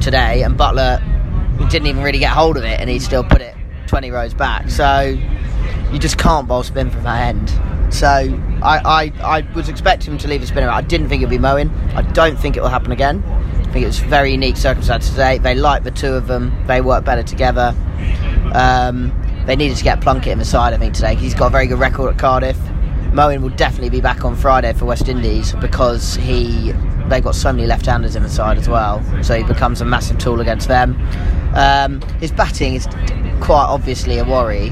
today, 0.00 0.42
and 0.42 0.58
Buttler 0.58 1.00
didn't 1.70 1.86
even 1.88 2.02
really 2.02 2.18
get 2.18 2.32
hold 2.32 2.56
of 2.56 2.64
it, 2.64 2.80
and 2.80 2.90
he 2.90 2.98
still 2.98 3.24
put 3.24 3.40
it 3.40 3.54
20 3.86 4.10
rows 4.10 4.34
back. 4.34 4.68
So 4.70 5.16
you 5.92 5.98
just 5.98 6.18
can't 6.18 6.46
bowl 6.46 6.62
spin 6.62 6.90
from 6.90 7.02
that 7.04 7.34
end. 7.34 7.50
So 7.92 8.06
I, 8.62 9.12
I, 9.22 9.38
I 9.38 9.54
was 9.54 9.68
expecting 9.68 10.12
him 10.12 10.18
to 10.18 10.28
leave 10.28 10.42
a 10.42 10.46
spinner. 10.46 10.68
I 10.68 10.82
didn't 10.82 11.08
think 11.08 11.22
it'd 11.22 11.30
be 11.30 11.38
Moeen. 11.38 11.70
I 11.94 12.02
don't 12.02 12.38
think 12.38 12.56
it 12.56 12.60
will 12.60 12.68
happen 12.68 12.92
again. 12.92 13.22
I 13.24 13.72
think 13.72 13.84
it 13.84 13.86
was 13.86 13.98
very 13.98 14.32
unique 14.32 14.56
circumstances 14.56 15.10
today. 15.10 15.38
They 15.38 15.54
like 15.54 15.84
the 15.84 15.90
two 15.90 16.14
of 16.14 16.26
them. 16.26 16.66
They 16.66 16.80
work 16.80 17.04
better 17.04 17.22
together. 17.22 17.74
Um, 18.52 19.12
they 19.46 19.56
needed 19.56 19.76
to 19.78 19.84
get 19.84 20.00
Plunkett 20.00 20.32
in 20.32 20.38
the 20.38 20.44
side, 20.44 20.74
I 20.74 20.76
think, 20.76 20.94
today. 20.94 21.14
He's 21.14 21.34
got 21.34 21.46
a 21.46 21.50
very 21.50 21.66
good 21.66 21.78
record 21.78 22.12
at 22.12 22.18
Cardiff. 22.18 22.58
Moeen 23.12 23.40
will 23.40 23.48
definitely 23.50 23.90
be 23.90 24.00
back 24.00 24.24
on 24.24 24.36
Friday 24.36 24.72
for 24.74 24.84
West 24.84 25.08
Indies 25.08 25.54
because 25.54 26.16
he 26.16 26.72
they've 27.08 27.24
got 27.24 27.34
so 27.34 27.52
many 27.52 27.66
left-handers 27.66 28.16
in 28.16 28.22
the 28.22 28.28
side 28.28 28.58
as 28.58 28.68
well, 28.68 29.02
so 29.22 29.36
he 29.36 29.44
becomes 29.44 29.80
a 29.80 29.84
massive 29.84 30.18
tool 30.18 30.40
against 30.40 30.68
them. 30.68 30.96
Um, 31.54 32.00
his 32.20 32.32
batting 32.32 32.74
is 32.74 32.86
quite 33.40 33.66
obviously 33.66 34.18
a 34.18 34.24
worry, 34.24 34.70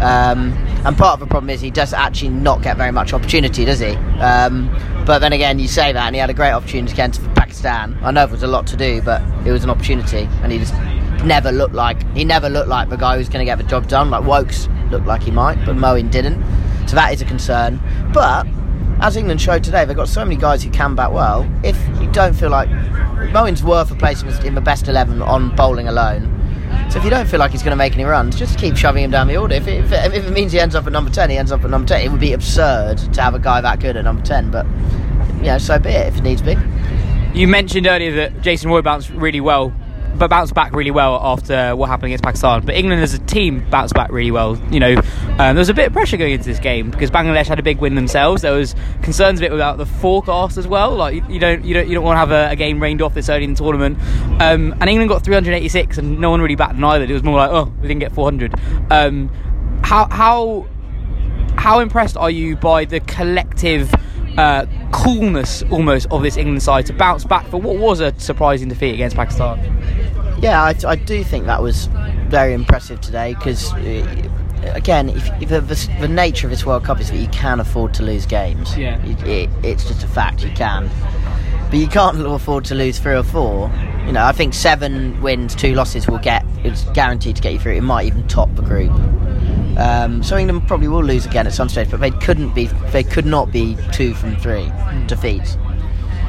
um, 0.00 0.52
and 0.84 0.96
part 0.96 1.14
of 1.14 1.20
the 1.20 1.26
problem 1.26 1.50
is 1.50 1.60
he 1.60 1.70
does 1.70 1.92
actually 1.92 2.30
not 2.30 2.62
get 2.62 2.76
very 2.76 2.92
much 2.92 3.12
opportunity, 3.12 3.64
does 3.64 3.80
he? 3.80 3.94
Um, 4.20 4.68
but 5.06 5.18
then 5.18 5.32
again, 5.32 5.58
you 5.58 5.68
say 5.68 5.92
that, 5.92 6.06
and 6.06 6.14
he 6.14 6.20
had 6.20 6.30
a 6.30 6.34
great 6.34 6.52
opportunity 6.52 6.92
against 6.92 7.22
Pakistan. 7.34 7.98
I 8.02 8.10
know 8.10 8.24
it 8.24 8.30
was 8.30 8.42
a 8.42 8.46
lot 8.48 8.66
to 8.68 8.76
do, 8.76 9.02
but 9.02 9.22
it 9.46 9.52
was 9.52 9.64
an 9.64 9.70
opportunity, 9.70 10.28
and 10.42 10.52
he 10.52 10.58
just 10.58 10.74
never 11.24 11.50
looked 11.52 11.74
like 11.74 12.02
he 12.14 12.24
never 12.24 12.50
looked 12.50 12.68
like 12.68 12.90
the 12.90 12.96
guy 12.96 13.16
who's 13.16 13.28
going 13.28 13.44
to 13.44 13.44
get 13.44 13.56
the 13.58 13.64
job 13.64 13.88
done. 13.88 14.10
Like 14.10 14.24
Woakes 14.24 14.68
looked 14.90 15.06
like 15.06 15.22
he 15.22 15.30
might, 15.30 15.64
but 15.64 15.76
Moeen 15.76 16.10
didn't. 16.10 16.42
So 16.88 16.96
that 16.96 17.12
is 17.12 17.22
a 17.22 17.24
concern. 17.24 17.80
But 18.12 18.46
as 19.04 19.16
England 19.18 19.38
showed 19.38 19.62
today, 19.62 19.84
they've 19.84 19.94
got 19.94 20.08
so 20.08 20.24
many 20.24 20.34
guys 20.34 20.62
who 20.62 20.70
can 20.70 20.94
bat 20.94 21.12
well. 21.12 21.46
If 21.62 21.76
you 22.00 22.10
don't 22.10 22.32
feel 22.32 22.48
like 22.48 22.70
Moeen's 23.34 23.62
worth 23.62 23.90
a 23.90 23.94
place 23.94 24.22
in 24.22 24.54
the 24.54 24.62
best 24.62 24.88
eleven 24.88 25.20
on 25.20 25.54
bowling 25.54 25.88
alone. 25.88 26.30
So 26.90 26.98
if 26.98 27.04
you 27.04 27.10
don't 27.10 27.28
feel 27.28 27.38
like 27.38 27.50
he's 27.50 27.62
going 27.62 27.72
to 27.72 27.76
make 27.76 27.92
any 27.92 28.04
runs, 28.04 28.34
just 28.34 28.58
keep 28.58 28.78
shoving 28.78 29.04
him 29.04 29.10
down 29.10 29.28
the 29.28 29.36
order. 29.36 29.56
If 29.56 29.68
it, 29.68 29.84
if, 29.84 29.92
it, 29.92 30.14
if 30.14 30.26
it, 30.26 30.30
means 30.30 30.52
he 30.52 30.58
ends 30.58 30.74
up 30.74 30.86
at 30.86 30.92
number 30.92 31.10
10, 31.10 31.28
he 31.28 31.36
ends 31.36 31.52
up 31.52 31.62
at 31.64 31.70
number 31.70 31.86
10. 31.86 32.00
It 32.00 32.10
would 32.10 32.20
be 32.20 32.32
absurd 32.32 32.96
to 32.96 33.22
have 33.22 33.34
a 33.34 33.38
guy 33.38 33.60
that 33.60 33.78
good 33.78 33.96
at 33.96 34.04
number 34.04 34.22
10, 34.22 34.50
but, 34.50 34.64
you 35.36 35.44
know, 35.44 35.58
so 35.58 35.78
be 35.78 35.90
it 35.90 36.06
if 36.06 36.16
it 36.16 36.22
needs 36.22 36.40
be. 36.40 36.56
You 37.34 37.46
mentioned 37.46 37.86
earlier 37.86 38.14
that 38.16 38.40
Jason 38.40 38.70
Roy 38.70 38.80
bounced 38.80 39.10
really 39.10 39.40
well 39.40 39.74
but 40.18 40.28
bounced 40.28 40.54
back 40.54 40.72
really 40.72 40.90
well 40.90 41.18
after 41.22 41.74
what 41.76 41.88
happened 41.88 42.06
against 42.06 42.24
Pakistan. 42.24 42.64
But 42.64 42.74
England 42.74 43.02
as 43.02 43.14
a 43.14 43.18
team 43.18 43.68
bounced 43.70 43.94
back 43.94 44.10
really 44.10 44.30
well. 44.30 44.56
You 44.70 44.80
know, 44.80 44.94
um, 44.94 45.36
there 45.36 45.54
was 45.54 45.68
a 45.68 45.74
bit 45.74 45.88
of 45.88 45.92
pressure 45.92 46.16
going 46.16 46.32
into 46.32 46.44
this 46.44 46.58
game 46.58 46.90
because 46.90 47.10
Bangladesh 47.10 47.46
had 47.46 47.58
a 47.58 47.62
big 47.62 47.78
win 47.78 47.94
themselves. 47.94 48.42
There 48.42 48.52
was 48.52 48.74
concerns 49.02 49.40
a 49.40 49.42
bit 49.42 49.52
about 49.52 49.78
the 49.78 49.86
forecast 49.86 50.56
as 50.56 50.66
well. 50.66 50.94
Like 50.94 51.28
you, 51.28 51.38
don't 51.38 51.64
you 51.64 51.74
don't 51.74 51.88
you 51.88 51.94
don't 51.94 52.04
want 52.04 52.16
to 52.16 52.18
have 52.20 52.30
a, 52.30 52.52
a, 52.52 52.56
game 52.56 52.80
rained 52.80 53.02
off 53.02 53.14
this 53.14 53.28
early 53.28 53.44
in 53.44 53.54
the 53.54 53.58
tournament. 53.58 53.98
Um, 54.40 54.74
and 54.80 54.88
England 54.88 55.08
got 55.08 55.24
386, 55.24 55.98
and 55.98 56.18
no 56.18 56.30
one 56.30 56.40
really 56.40 56.56
batted 56.56 56.76
an 56.76 56.84
eyelid. 56.84 57.10
It 57.10 57.14
was 57.14 57.22
more 57.22 57.36
like, 57.36 57.50
oh, 57.50 57.72
we 57.80 57.88
didn't 57.88 58.00
get 58.00 58.12
400. 58.12 58.54
Um, 58.90 59.28
how 59.82 60.08
how 60.10 60.66
how 61.56 61.80
impressed 61.80 62.16
are 62.16 62.30
you 62.30 62.56
by 62.56 62.84
the 62.84 63.00
collective? 63.00 63.92
Uh, 64.36 64.66
coolness 64.90 65.62
almost 65.70 66.08
of 66.10 66.22
this 66.22 66.36
England 66.36 66.60
side 66.60 66.86
to 66.86 66.92
bounce 66.92 67.24
back 67.24 67.46
for 67.46 67.60
what 67.60 67.76
was 67.76 68.00
a 68.00 68.12
surprising 68.18 68.68
defeat 68.68 68.94
against 68.94 69.14
Pakistan. 69.14 69.58
Yeah, 70.40 70.62
I, 70.62 70.74
I 70.86 70.96
do 70.96 71.24
think 71.24 71.46
that 71.46 71.62
was 71.62 71.86
very 72.28 72.52
impressive 72.52 73.00
today 73.00 73.34
because, 73.34 73.72
uh, 73.74 74.30
again, 74.74 75.08
if, 75.08 75.28
if 75.42 75.48
the, 75.48 75.90
the, 76.00 76.08
nature 76.08 76.46
of 76.46 76.50
this 76.50 76.66
World 76.66 76.84
Cup 76.84 77.00
is 77.00 77.10
that 77.10 77.18
you 77.18 77.28
can 77.28 77.60
afford 77.60 77.94
to 77.94 78.02
lose 78.02 78.26
games. 78.26 78.76
Yeah. 78.76 79.02
It, 79.04 79.22
it, 79.22 79.50
it's 79.62 79.84
just 79.86 80.02
a 80.02 80.08
fact, 80.08 80.44
you 80.44 80.50
can. 80.50 80.90
But 81.70 81.78
you 81.78 81.86
can't 81.86 82.18
afford 82.26 82.64
to 82.66 82.74
lose 82.74 82.98
three 82.98 83.14
or 83.14 83.22
four. 83.22 83.70
You 84.06 84.12
know, 84.12 84.24
I 84.24 84.32
think 84.32 84.54
seven 84.54 85.20
wins, 85.22 85.54
two 85.54 85.74
losses 85.74 86.06
will 86.06 86.18
get, 86.18 86.44
it's 86.58 86.84
guaranteed 86.90 87.36
to 87.36 87.42
get 87.42 87.52
you 87.52 87.58
through. 87.58 87.74
It 87.74 87.82
might 87.82 88.06
even 88.06 88.26
top 88.28 88.54
the 88.54 88.62
group. 88.62 88.92
Um, 89.76 90.22
so 90.22 90.36
England 90.36 90.68
probably 90.68 90.88
will 90.88 91.02
lose 91.02 91.26
again 91.26 91.46
at 91.46 91.52
some 91.52 91.68
stage, 91.68 91.90
but 91.90 92.00
they 92.00 92.10
couldn't 92.10 92.54
be. 92.54 92.66
They 92.92 93.02
could 93.02 93.26
not 93.26 93.50
be 93.50 93.76
two 93.92 94.14
from 94.14 94.36
three 94.36 94.66
mm. 94.66 95.06
defeats. 95.08 95.56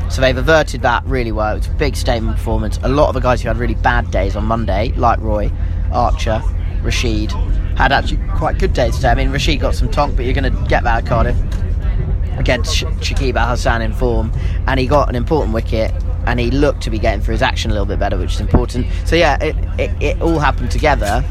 So 0.10 0.22
they've 0.22 0.38
averted 0.38 0.82
that 0.84 1.04
really 1.06 1.32
well. 1.32 1.58
It's 1.58 1.68
a 1.68 1.72
big 1.72 1.96
statement 1.96 2.38
performance. 2.38 2.80
A 2.84 2.90
lot 2.90 3.10
of 3.10 3.14
the 3.16 3.20
guys 3.20 3.42
who 3.42 3.48
had 3.48 3.58
really 3.58 3.76
bad 3.76 4.12
days 4.12 4.36
on 4.36 4.46
Monday, 4.46 4.94
like 4.96 5.20
Roy, 5.20 5.52
Archer, 5.92 6.42
Rashid, 6.84 7.32
had 7.76 7.92
actually 7.92 8.20
quite 8.38 8.58
good 8.58 8.74
days 8.74 8.96
today. 8.96 9.10
I 9.10 9.16
mean, 9.16 9.32
Rashid 9.32 9.60
got 9.60 9.76
some 9.76 9.90
tonk, 9.90 10.16
but 10.16 10.26
you're 10.26 10.34
going 10.34 10.52
to 10.52 10.66
get 10.70 10.84
that 10.84 11.04
at 11.04 11.06
Cardiff 11.06 11.36
against 12.38 12.76
Sh- 12.76 12.84
Shakib 12.84 13.36
Al 13.36 13.50
Hasan 13.50 13.82
in 13.82 13.94
form, 13.94 14.32
and 14.68 14.80
he 14.80 14.88
got 14.88 15.10
an 15.10 15.16
important 15.16 15.54
wicket. 15.54 15.92
And 16.28 16.40
he 16.40 16.50
looked 16.50 16.82
to 16.82 16.90
be 16.90 16.98
getting 16.98 17.22
through 17.22 17.34
his 17.34 17.44
action 17.44 17.70
a 17.70 17.74
little 17.76 17.86
bit 17.86 18.00
better, 18.00 18.18
which 18.18 18.34
is 18.34 18.42
important. 18.42 18.88
So 19.06 19.16
yeah, 19.16 19.38
it, 19.44 19.56
it, 19.80 19.92
it 20.02 20.22
all 20.22 20.40
happened 20.40 20.72
together. 20.72 21.24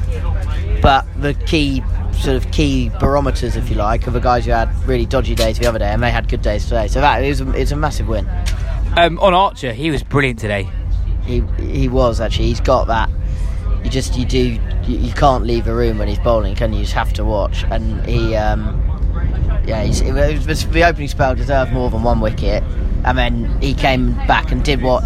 But 0.80 1.04
the 1.20 1.34
key 1.34 1.82
sort 2.12 2.36
of 2.36 2.48
key 2.52 2.90
barometers, 3.00 3.56
if 3.56 3.68
you 3.68 3.74
like, 3.74 4.06
of 4.06 4.12
the 4.12 4.20
guys 4.20 4.44
who 4.44 4.52
had 4.52 4.72
really 4.86 5.04
dodgy 5.04 5.34
days 5.34 5.58
the 5.58 5.66
other 5.66 5.80
day, 5.80 5.88
and 5.88 6.00
they 6.00 6.12
had 6.12 6.28
good 6.28 6.42
days 6.42 6.64
today. 6.64 6.86
So 6.86 7.00
that 7.00 7.24
is 7.24 7.40
a, 7.40 7.50
it's 7.54 7.72
a 7.72 7.76
massive 7.76 8.06
win. 8.06 8.28
Um, 8.96 9.18
on 9.18 9.34
Archer, 9.34 9.72
he 9.72 9.90
was 9.90 10.04
brilliant 10.04 10.38
today. 10.38 10.68
He 11.24 11.42
he 11.58 11.88
was 11.88 12.20
actually. 12.20 12.46
He's 12.46 12.60
got 12.60 12.86
that. 12.86 13.10
You 13.82 13.90
just 13.90 14.16
you 14.16 14.24
do 14.24 14.38
you, 14.38 14.60
you 14.86 15.12
can't 15.12 15.44
leave 15.44 15.66
a 15.66 15.74
room 15.74 15.98
when 15.98 16.06
he's 16.06 16.18
bowling, 16.20 16.54
can 16.54 16.72
you? 16.72 16.78
You 16.78 16.84
just 16.84 16.94
have 16.94 17.12
to 17.14 17.24
watch. 17.24 17.64
And 17.64 18.04
he, 18.06 18.36
um, 18.36 18.80
yeah, 19.66 19.82
he's, 19.82 20.00
it 20.00 20.12
was, 20.12 20.66
the 20.66 20.84
opening 20.84 21.08
spell 21.08 21.34
deserved 21.34 21.72
more 21.72 21.90
than 21.90 22.02
one 22.02 22.20
wicket, 22.20 22.62
and 23.04 23.18
then 23.18 23.60
he 23.60 23.74
came 23.74 24.14
back 24.26 24.52
and 24.52 24.64
did 24.64 24.80
what 24.80 25.02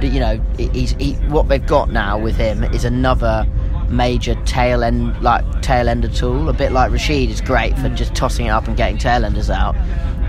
you 0.00 0.20
know. 0.20 0.40
He's 0.56 0.92
he, 0.92 1.14
what 1.26 1.48
they've 1.48 1.66
got 1.66 1.90
now 1.90 2.18
with 2.18 2.36
him 2.36 2.62
is 2.64 2.84
another 2.84 3.46
major 3.88 4.34
tail 4.44 4.84
end 4.84 5.20
like 5.22 5.60
tail 5.60 5.88
ender 5.88 6.08
tool. 6.08 6.48
A 6.48 6.52
bit 6.52 6.70
like 6.70 6.92
Rashid 6.92 7.30
is 7.30 7.40
great 7.40 7.76
for 7.78 7.88
just 7.88 8.14
tossing 8.14 8.46
it 8.46 8.50
up 8.50 8.68
and 8.68 8.76
getting 8.76 8.96
tail 8.96 9.24
enders 9.24 9.50
out. 9.50 9.74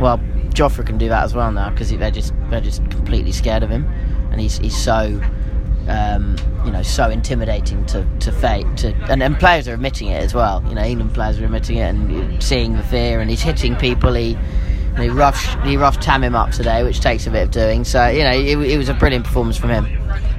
Well, 0.01 0.19
Jofra 0.53 0.85
can 0.85 0.97
do 0.97 1.09
that 1.09 1.23
as 1.23 1.33
well 1.33 1.51
now 1.51 1.69
because 1.69 1.89
they're 1.89 2.11
just 2.11 2.33
they're 2.49 2.61
just 2.61 2.83
completely 2.89 3.31
scared 3.31 3.63
of 3.63 3.69
him, 3.69 3.85
and 4.31 4.39
he's 4.39 4.57
he's 4.57 4.77
so. 4.77 5.21
Um, 5.87 6.35
you 6.65 6.71
know, 6.71 6.83
so 6.83 7.09
intimidating 7.09 7.83
to, 7.87 8.05
to 8.19 8.31
fate. 8.31 8.67
To, 8.77 8.93
and, 9.09 9.23
and 9.23 9.39
players 9.39 9.67
are 9.67 9.73
admitting 9.73 10.09
it 10.09 10.21
as 10.21 10.35
well. 10.35 10.63
You 10.69 10.75
know, 10.75 10.83
England 10.83 11.15
players 11.15 11.39
are 11.39 11.45
admitting 11.45 11.77
it 11.77 11.81
and 11.81 12.43
seeing 12.43 12.77
the 12.77 12.83
fear, 12.83 13.21
and 13.21 13.27
he's 13.27 13.41
hitting 13.41 13.75
people. 13.75 14.13
He 14.13 14.37
he 14.99 15.09
roughed 15.09 15.65
he 15.65 15.77
roughed 15.77 16.01
Tamim 16.01 16.35
up 16.35 16.51
today, 16.51 16.83
which 16.83 16.99
takes 16.99 17.25
a 17.25 17.31
bit 17.31 17.43
of 17.43 17.51
doing. 17.51 17.83
So 17.85 18.07
you 18.07 18.23
know, 18.23 18.31
it, 18.31 18.57
it 18.69 18.77
was 18.77 18.89
a 18.89 18.93
brilliant 18.93 19.25
performance 19.25 19.57
from 19.57 19.69
him. 19.71 19.87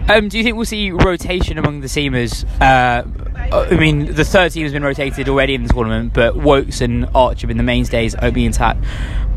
Um, 0.08 0.28
do 0.28 0.38
you 0.38 0.44
think 0.44 0.56
we'll 0.56 0.66
see 0.66 0.90
rotation 0.90 1.56
among 1.58 1.80
the 1.80 1.86
seamers? 1.86 2.44
Uh, 2.60 3.04
I 3.52 3.76
mean, 3.76 4.12
the 4.14 4.24
third 4.24 4.52
team 4.52 4.64
has 4.64 4.72
been 4.72 4.82
rotated 4.82 5.28
already 5.28 5.54
in 5.54 5.62
the 5.62 5.72
tournament, 5.72 6.12
but 6.12 6.36
Woakes 6.36 6.80
and 6.80 7.08
Archer 7.14 7.42
have 7.42 7.48
been 7.48 7.56
the 7.56 7.62
mainstays, 7.62 8.14
Obi 8.20 8.44
and 8.44 8.54
Tat. 8.54 8.76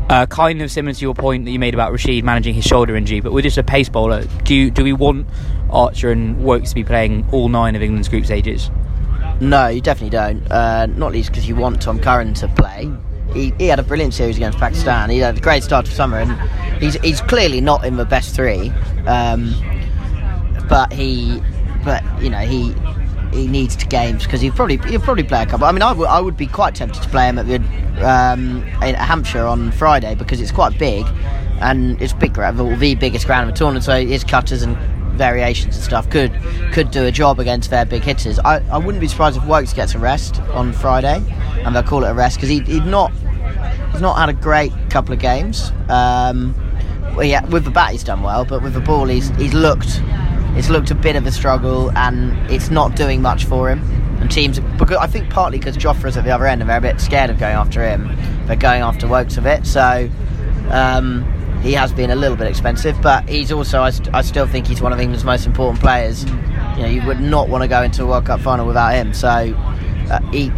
Uh, 0.08 0.26
kind 0.26 0.60
of 0.60 0.70
similar 0.70 0.92
to 0.92 1.00
your 1.00 1.14
point 1.14 1.46
that 1.46 1.50
you 1.50 1.58
made 1.58 1.72
about 1.72 1.90
Rashid 1.90 2.24
managing 2.24 2.54
his 2.54 2.64
shoulder 2.64 2.94
injury, 2.94 3.20
but 3.20 3.32
with 3.32 3.44
just 3.44 3.56
a 3.56 3.62
pace 3.62 3.88
bowler, 3.88 4.24
do 4.44 4.54
you, 4.54 4.70
do 4.70 4.84
we 4.84 4.92
want 4.92 5.26
Archer 5.70 6.12
and 6.12 6.44
Woakes 6.44 6.70
to 6.70 6.74
be 6.74 6.84
playing 6.84 7.26
all 7.32 7.48
nine 7.48 7.74
of 7.74 7.82
England's 7.82 8.08
group 8.08 8.26
stages? 8.26 8.70
No, 9.40 9.68
you 9.68 9.80
definitely 9.80 10.10
don't. 10.10 10.50
Uh, 10.50 10.86
not 10.86 11.12
least 11.12 11.30
because 11.30 11.48
you 11.48 11.56
want 11.56 11.80
Tom 11.80 11.98
Curran 11.98 12.34
to 12.34 12.48
play. 12.48 12.90
He, 13.32 13.52
he, 13.58 13.66
had 13.66 13.80
a 13.80 13.82
brilliant 13.82 14.14
series 14.14 14.36
against 14.36 14.58
Pakistan. 14.58 15.10
He 15.10 15.18
had 15.18 15.38
a 15.38 15.40
great 15.40 15.64
start 15.64 15.86
to 15.86 15.92
summer, 15.92 16.18
and 16.18 16.32
he's 16.80 16.94
he's 17.00 17.20
clearly 17.20 17.60
not 17.60 17.84
in 17.84 17.96
the 17.96 18.04
best 18.04 18.34
three. 18.34 18.70
Um, 19.06 19.54
but 20.68 20.92
he, 20.92 21.42
but 21.84 22.04
you 22.22 22.30
know 22.30 22.38
he 22.38 22.74
he 23.34 23.46
needs 23.46 23.76
to 23.76 23.86
games 23.86 24.24
because 24.24 24.40
he 24.40 24.50
probably 24.50 24.78
he'll 24.88 25.00
probably 25.00 25.24
play 25.24 25.42
a 25.42 25.46
couple. 25.46 25.66
I 25.66 25.72
mean, 25.72 25.82
I, 25.82 25.90
w- 25.90 26.08
I 26.08 26.20
would 26.20 26.36
be 26.36 26.46
quite 26.46 26.74
tempted 26.74 27.02
to 27.02 27.08
play 27.08 27.28
him 27.28 27.38
at 27.38 27.46
the 27.46 27.56
um, 28.06 28.58
in 28.82 28.94
Hampshire 28.94 29.46
on 29.46 29.72
Friday 29.72 30.14
because 30.14 30.40
it's 30.40 30.52
quite 30.52 30.78
big 30.78 31.06
and 31.60 32.00
it's 32.00 32.12
big 32.12 32.34
the 32.34 32.96
biggest 32.98 33.26
ground 33.26 33.48
of 33.48 33.54
the 33.54 33.58
tournament. 33.58 33.84
So 33.84 34.04
his 34.04 34.24
cutters 34.24 34.62
and 34.62 34.76
variations 35.16 35.76
and 35.76 35.84
stuff 35.84 36.10
could 36.10 36.32
could 36.72 36.90
do 36.90 37.04
a 37.04 37.12
job 37.12 37.38
against 37.40 37.70
their 37.70 37.84
big 37.84 38.02
hitters. 38.02 38.38
I, 38.40 38.58
I 38.70 38.78
wouldn't 38.78 39.00
be 39.00 39.08
surprised 39.08 39.36
if 39.36 39.44
Woakes 39.44 39.72
gets 39.72 39.94
a 39.94 39.98
rest 39.98 40.40
on 40.52 40.72
Friday 40.72 41.22
and 41.64 41.74
they'll 41.74 41.82
call 41.82 42.04
it 42.04 42.10
a 42.10 42.14
rest 42.14 42.36
because 42.36 42.48
he, 42.48 42.60
he'd 42.60 42.86
not 42.86 43.12
he's 43.92 44.00
not 44.00 44.16
had 44.18 44.28
a 44.28 44.32
great 44.32 44.72
couple 44.90 45.14
of 45.14 45.20
games. 45.20 45.70
Um, 45.88 46.54
well, 47.16 47.24
yeah, 47.24 47.44
with 47.46 47.64
the 47.64 47.70
bat 47.70 47.92
he's 47.92 48.04
done 48.04 48.22
well, 48.22 48.44
but 48.44 48.62
with 48.62 48.74
the 48.74 48.80
ball 48.80 49.06
he's 49.06 49.28
he's 49.36 49.54
looked 49.54 50.02
it's 50.56 50.68
looked 50.68 50.90
a 50.90 50.94
bit 50.94 51.16
of 51.16 51.26
a 51.26 51.32
struggle 51.32 51.90
and 51.96 52.32
it's 52.50 52.70
not 52.70 52.96
doing 52.96 53.20
much 53.22 53.44
for 53.44 53.70
him. 53.70 53.80
And 54.20 54.30
teams, 54.30 54.60
because 54.78 54.96
I 54.98 55.06
think 55.06 55.30
partly 55.30 55.58
because 55.58 55.76
Jofra's 55.76 56.16
at 56.16 56.24
the 56.24 56.30
other 56.30 56.46
end 56.46 56.60
and 56.60 56.70
they're 56.70 56.78
a 56.78 56.80
bit 56.80 57.00
scared 57.00 57.30
of 57.30 57.38
going 57.38 57.54
after 57.54 57.82
him, 57.86 58.16
they're 58.46 58.56
going 58.56 58.82
after 58.82 59.06
Woakes 59.06 59.36
a 59.36 59.42
bit. 59.42 59.66
So 59.66 60.08
um, 60.70 61.24
he 61.62 61.72
has 61.72 61.92
been 61.92 62.10
a 62.10 62.16
little 62.16 62.36
bit 62.36 62.46
expensive, 62.46 63.00
but 63.02 63.28
he's 63.28 63.50
also, 63.50 63.82
I, 63.82 63.90
st- 63.90 64.14
I 64.14 64.22
still 64.22 64.46
think 64.46 64.66
he's 64.66 64.80
one 64.80 64.92
of 64.92 65.00
England's 65.00 65.24
most 65.24 65.46
important 65.46 65.80
players. 65.80 66.24
You 66.24 66.82
know, 66.82 66.86
you 66.86 67.06
would 67.06 67.20
not 67.20 67.48
want 67.48 67.62
to 67.62 67.68
go 67.68 67.82
into 67.82 68.04
a 68.04 68.06
World 68.06 68.26
Cup 68.26 68.40
final 68.40 68.66
without 68.66 68.94
him. 68.94 69.12
So 69.14 69.28
uh, 69.28 70.20
he, 70.30 70.52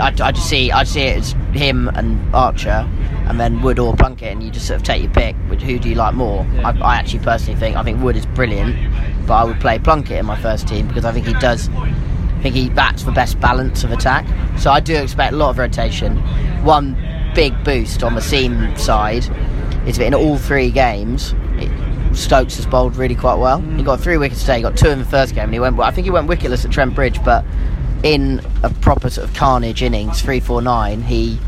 I, 0.00 0.14
I 0.20 0.32
just 0.32 0.48
see, 0.48 0.70
I 0.70 0.84
see 0.84 1.02
it 1.02 1.18
as 1.18 1.32
him 1.52 1.88
and 1.88 2.34
Archer 2.34 2.88
and 3.30 3.38
then 3.38 3.62
Wood 3.62 3.78
or 3.78 3.94
Plunkett, 3.94 4.32
and 4.32 4.42
you 4.42 4.50
just 4.50 4.66
sort 4.66 4.80
of 4.80 4.82
take 4.82 5.02
your 5.02 5.12
pick. 5.12 5.36
Which 5.48 5.62
who 5.62 5.78
do 5.78 5.88
you 5.88 5.94
like 5.94 6.14
more? 6.14 6.44
I, 6.64 6.76
I, 6.80 6.96
actually 6.96 7.20
personally 7.20 7.58
think 7.58 7.76
I 7.76 7.84
think 7.84 8.02
Wood 8.02 8.16
is 8.16 8.26
brilliant, 8.26 8.76
but 9.26 9.34
I 9.34 9.44
would 9.44 9.60
play 9.60 9.78
Plunkett 9.78 10.18
in 10.18 10.26
my 10.26 10.40
first 10.40 10.66
team 10.66 10.88
because 10.88 11.04
I 11.04 11.12
think 11.12 11.26
he 11.26 11.34
does. 11.34 11.68
I 11.70 12.42
think 12.42 12.54
he 12.54 12.70
bats 12.70 13.04
the 13.04 13.12
best 13.12 13.38
balance 13.38 13.84
of 13.84 13.92
attack. 13.92 14.26
So 14.58 14.70
I 14.70 14.80
do 14.80 14.96
expect 14.96 15.32
a 15.32 15.36
lot 15.36 15.50
of 15.50 15.58
rotation. 15.58 16.16
One 16.64 16.96
big 17.34 17.62
boost 17.62 18.02
on 18.02 18.14
the 18.14 18.20
seam 18.20 18.76
side 18.76 19.24
is 19.86 19.98
that 19.98 20.06
in 20.06 20.14
all 20.14 20.36
three 20.36 20.70
games, 20.70 21.34
it, 21.52 21.70
Stokes 22.16 22.56
has 22.56 22.66
bowled 22.66 22.96
really 22.96 23.14
quite 23.14 23.36
well. 23.36 23.60
He 23.60 23.84
got 23.84 24.00
three 24.00 24.16
wickets 24.16 24.40
today. 24.40 24.56
He 24.56 24.62
got 24.62 24.76
two 24.76 24.88
in 24.88 24.98
the 24.98 25.04
first 25.04 25.34
game, 25.34 25.44
and 25.44 25.52
he 25.52 25.60
went. 25.60 25.76
Well, 25.76 25.86
I 25.86 25.92
think 25.92 26.04
he 26.04 26.10
went 26.10 26.28
wicketless 26.28 26.64
at 26.64 26.72
Trent 26.72 26.96
Bridge, 26.96 27.22
but 27.24 27.44
in 28.02 28.40
a 28.62 28.70
proper 28.70 29.10
sort 29.10 29.28
of 29.28 29.34
carnage 29.34 29.82
innings, 29.82 30.22
three, 30.22 30.40
four, 30.40 30.62
nine, 30.62 31.02
he 31.02 31.38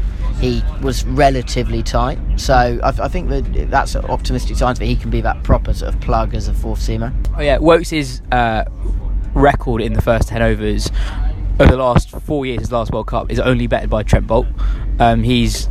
he 0.40 0.62
was 0.82 1.04
relatively 1.04 1.82
tight. 1.82 2.18
So 2.36 2.54
I, 2.82 2.88
I 2.88 3.08
think 3.08 3.28
that 3.28 3.70
that's 3.70 3.94
optimistic 3.94 4.56
sign 4.56 4.74
that 4.74 4.84
he 4.84 4.96
can 4.96 5.10
be 5.10 5.20
that 5.20 5.42
proper 5.44 5.72
sort 5.72 5.94
of 5.94 6.00
plug 6.00 6.34
as 6.34 6.48
a 6.48 6.54
fourth 6.54 6.80
seamer. 6.80 7.14
Oh 7.36 7.42
yeah, 7.42 7.58
Woakes' 7.58 8.20
uh, 8.32 8.64
record 9.34 9.82
in 9.82 9.92
the 9.92 10.02
first 10.02 10.28
ten 10.28 10.42
overs 10.42 10.90
over 11.60 11.70
the 11.70 11.76
last 11.76 12.10
four 12.10 12.44
years, 12.46 12.60
his 12.60 12.72
last 12.72 12.92
World 12.92 13.06
Cup, 13.06 13.30
is 13.30 13.38
only 13.38 13.66
bettered 13.66 13.90
by 13.90 14.02
Trent 14.02 14.26
Boult. 14.26 14.46
Um, 15.00 15.22
he's 15.22 15.68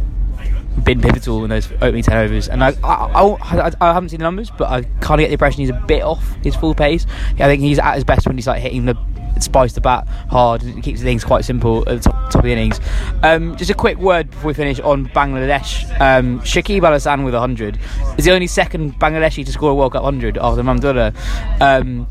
been 0.84 1.02
pivotal 1.02 1.44
in 1.44 1.50
those 1.50 1.70
opening 1.74 2.04
10 2.04 2.18
overs. 2.18 2.50
And 2.50 2.64
I, 2.64 2.70
I, 2.84 3.24
I, 3.24 3.72
I, 3.82 3.94
haven't 3.94 4.10
seen 4.10 4.20
the 4.20 4.24
numbers, 4.24 4.50
but 4.52 4.70
I 4.70 4.84
kind 5.02 5.20
of 5.20 5.24
get 5.24 5.28
the 5.28 5.34
impression 5.34 5.60
he's 5.62 5.70
a 5.70 5.84
bit 5.88 6.02
off 6.02 6.36
his 6.44 6.56
full 6.56 6.74
pace. 6.74 7.06
I 7.34 7.46
think 7.46 7.62
he's 7.62 7.80
at 7.80 7.96
his 7.96 8.04
best 8.04 8.26
when 8.26 8.38
he's 8.38 8.48
like 8.48 8.62
hitting 8.62 8.86
the 8.86 8.96
spice 9.42 9.74
the 9.74 9.82
bat 9.82 10.08
hard. 10.30 10.64
It 10.64 10.82
keeps 10.82 11.02
things 11.02 11.24
quite 11.24 11.46
simple 11.46 11.80
at 11.90 12.02
the 12.02 12.10
top, 12.10 12.32
top 12.32 12.36
of 12.36 12.44
the 12.44 12.52
innings. 12.52 12.80
Um, 13.24 13.56
just 13.56 13.72
a 13.72 13.74
quick 13.74 13.98
word 13.98 14.30
before 14.30 14.50
we 14.50 14.54
finish 14.54 14.80
on 14.80 15.08
Bangladesh. 15.08 15.84
Um, 16.00 16.40
Shakib 16.42 16.84
Al 16.84 16.94
Hasan 16.94 17.24
with 17.24 17.34
100 17.34 17.80
is 18.18 18.26
the 18.26 18.32
only 18.32 18.48
second 18.48 19.00
Bangladeshi 19.00 19.46
to 19.46 19.52
score 19.52 19.72
a 19.72 19.76
World 19.76 19.94
Cup 19.94 20.04
100 20.04 20.38
after 20.38 20.64
Mahmudullah. 20.64 21.62
Um, 21.62 22.08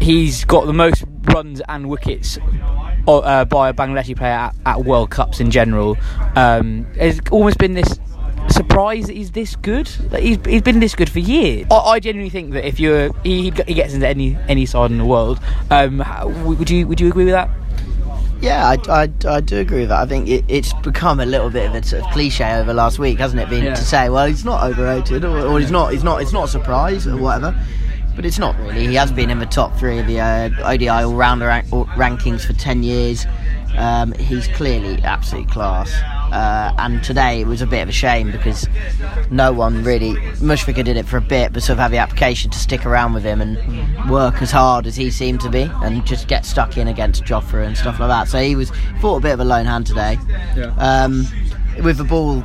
he's 0.00 0.44
got 0.44 0.66
the 0.66 0.72
most 0.72 1.04
runs 1.24 1.60
and 1.68 1.88
wickets 1.88 2.38
uh, 3.08 3.44
by 3.44 3.68
a 3.68 3.74
Bangladeshi 3.74 4.16
player 4.16 4.32
at, 4.32 4.54
at, 4.66 4.84
World 4.84 5.10
Cups 5.10 5.40
in 5.40 5.50
general. 5.50 5.96
Um, 6.36 6.86
it's 6.94 7.20
almost 7.30 7.58
been 7.58 7.74
this 7.74 7.98
surprised 8.52 9.08
that 9.08 9.16
he's 9.16 9.32
this 9.32 9.56
good. 9.56 9.90
Like, 10.10 10.22
he's, 10.22 10.38
he's 10.46 10.62
been 10.62 10.80
this 10.80 10.94
good 10.94 11.10
for 11.10 11.18
years. 11.18 11.66
I, 11.70 11.76
I 11.76 12.00
genuinely 12.00 12.30
think 12.30 12.52
that 12.52 12.66
if 12.66 12.78
you're 12.80 13.10
he, 13.22 13.44
he 13.66 13.74
gets 13.74 13.94
into 13.94 14.06
any 14.08 14.36
any 14.48 14.66
side 14.66 14.90
in 14.90 14.98
the 14.98 15.04
world, 15.04 15.40
um, 15.70 15.98
how, 16.00 16.28
would 16.28 16.70
you 16.70 16.86
would 16.86 17.00
you 17.00 17.08
agree 17.08 17.24
with 17.24 17.34
that? 17.34 17.50
Yeah, 18.40 18.66
I, 18.88 19.02
I, 19.04 19.10
I 19.28 19.40
do 19.40 19.58
agree 19.58 19.80
with 19.80 19.90
that. 19.90 20.00
I 20.00 20.06
think 20.06 20.28
it, 20.28 20.44
it's 20.48 20.72
become 20.82 21.20
a 21.20 21.26
little 21.26 21.48
bit 21.48 21.68
of 21.68 21.76
a 21.76 21.82
sort 21.84 22.02
of 22.02 22.10
cliche 22.10 22.54
over 22.54 22.74
last 22.74 22.98
week, 22.98 23.20
hasn't 23.20 23.40
it? 23.40 23.48
Been 23.48 23.62
Yeah. 23.64 23.74
to 23.76 23.84
say, 23.84 24.08
well, 24.08 24.26
he's 24.26 24.44
not 24.44 24.64
overrated, 24.64 25.24
or, 25.24 25.38
or 25.46 25.60
he's 25.60 25.70
not, 25.70 25.92
he's 25.92 26.02
not, 26.02 26.20
it's 26.22 26.32
not 26.32 26.46
a 26.46 26.48
surprise, 26.48 27.06
or 27.06 27.16
whatever. 27.16 27.54
But 28.16 28.26
it's 28.26 28.40
not 28.40 28.58
really. 28.58 28.88
He 28.88 28.94
has 28.96 29.12
been 29.12 29.30
in 29.30 29.38
the 29.38 29.46
top 29.46 29.78
three 29.78 30.00
of 30.00 30.08
the 30.08 30.18
uh, 30.20 30.50
ODI 30.68 30.88
all-rounder 30.88 31.46
rank- 31.46 31.68
rankings 31.68 32.44
for 32.44 32.52
ten 32.54 32.82
years. 32.82 33.26
Um, 33.76 34.10
he's 34.14 34.48
clearly 34.48 35.00
absolute 35.04 35.48
class. 35.48 35.90
Uh, 36.32 36.74
and 36.78 37.04
today 37.04 37.42
it 37.42 37.46
was 37.46 37.60
a 37.60 37.66
bit 37.66 37.82
of 37.82 37.88
a 37.88 37.92
shame 37.92 38.32
because 38.32 38.66
no 39.30 39.52
one 39.52 39.84
really. 39.84 40.14
Mushfiqur 40.40 40.84
did 40.84 40.96
it 40.96 41.06
for 41.06 41.18
a 41.18 41.20
bit, 41.20 41.52
but 41.52 41.62
sort 41.62 41.74
of 41.74 41.80
had 41.80 41.92
the 41.92 41.98
application 41.98 42.50
to 42.50 42.58
stick 42.58 42.86
around 42.86 43.12
with 43.12 43.22
him 43.22 43.40
and 43.40 44.10
work 44.10 44.40
as 44.40 44.50
hard 44.50 44.86
as 44.86 44.96
he 44.96 45.10
seemed 45.10 45.40
to 45.42 45.50
be, 45.50 45.70
and 45.82 46.04
just 46.06 46.28
get 46.28 46.46
stuck 46.46 46.76
in 46.78 46.88
against 46.88 47.24
Jofra 47.24 47.66
and 47.66 47.76
stuff 47.76 48.00
like 48.00 48.08
that. 48.08 48.28
So 48.28 48.40
he 48.40 48.56
was 48.56 48.72
fought 49.00 49.18
a 49.18 49.20
bit 49.20 49.32
of 49.32 49.40
a 49.40 49.44
lone 49.44 49.66
hand 49.66 49.86
today. 49.86 50.18
Um, 50.78 51.26
with 51.82 51.98
the 51.98 52.04
ball, 52.04 52.42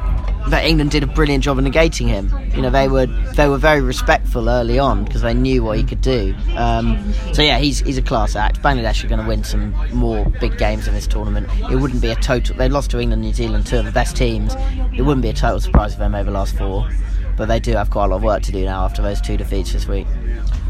that 0.50 0.66
England 0.66 0.92
did 0.92 1.04
a 1.04 1.08
brilliant 1.08 1.44
job 1.44 1.60
of 1.60 1.66
negating 1.66 2.08
him. 2.08 2.32
You 2.56 2.62
know, 2.62 2.70
they 2.70 2.88
were 2.88 3.06
they 3.06 3.48
were 3.48 3.58
very 3.58 3.82
respectful 3.82 4.50
early 4.50 4.80
on 4.80 5.04
because 5.04 5.22
they 5.22 5.34
knew 5.34 5.64
what 5.64 5.78
he 5.78 5.84
could 5.84 6.02
do. 6.02 6.36
Um, 6.56 7.14
so 7.34 7.42
yeah, 7.42 7.58
he's 7.58 7.80
he's 7.80 7.98
a 7.98 8.02
class 8.02 8.36
act. 8.36 8.62
Bangladesh 8.62 9.04
are 9.04 9.08
going 9.08 9.22
to 9.22 9.28
win 9.28 9.44
some 9.44 9.74
more 9.94 10.26
big 10.40 10.58
games 10.58 10.88
in 10.88 10.94
this 10.94 11.08
tournament. 11.08 11.48
It 11.72 11.76
wouldn't 11.76 12.02
be 12.02 12.10
a 12.10 12.16
total. 12.16 12.56
They 12.56 12.70
lost 12.70 12.92
to 12.92 13.00
England, 13.00 13.22
New 13.22 13.34
Zealand, 13.34 13.68
two 13.68 13.78
of 13.78 13.86
the 13.86 13.92
best 13.92 14.16
teams. 14.16 14.56
It 14.96 15.02
wouldn't 15.02 15.22
be 15.22 15.30
a 15.30 15.34
total 15.34 15.60
surprise 15.60 15.94
for 15.94 16.00
them 16.00 16.16
over 16.16 16.32
the 16.32 16.38
last 16.38 16.58
four. 16.58 16.90
But 17.36 17.48
they 17.48 17.60
do 17.60 17.74
have 17.74 17.92
quite 17.92 18.06
a 18.06 18.08
lot 18.08 18.18
of 18.18 18.24
work 18.24 18.42
to 18.44 18.52
do 18.52 18.66
now 18.66 18.84
after 18.84 19.02
those 19.02 19.22
two 19.22 19.38
defeats 19.38 19.74
this 19.74 19.88
week. 19.88 20.08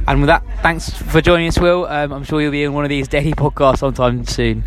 And 0.08 0.22
with 0.22 0.28
that, 0.28 0.44
thanks 0.62 0.90
for 0.90 1.22
joining 1.22 1.48
us, 1.48 1.60
Will. 1.60 1.86
Um, 1.86 2.12
I'm 2.12 2.24
sure 2.24 2.42
you'll 2.42 2.52
be 2.52 2.64
in 2.64 2.74
one 2.74 2.84
of 2.84 2.90
these 2.90 3.08
daily 3.08 3.34
podcasts 3.34 3.80
sometime 3.80 4.26
soon. 4.26 4.64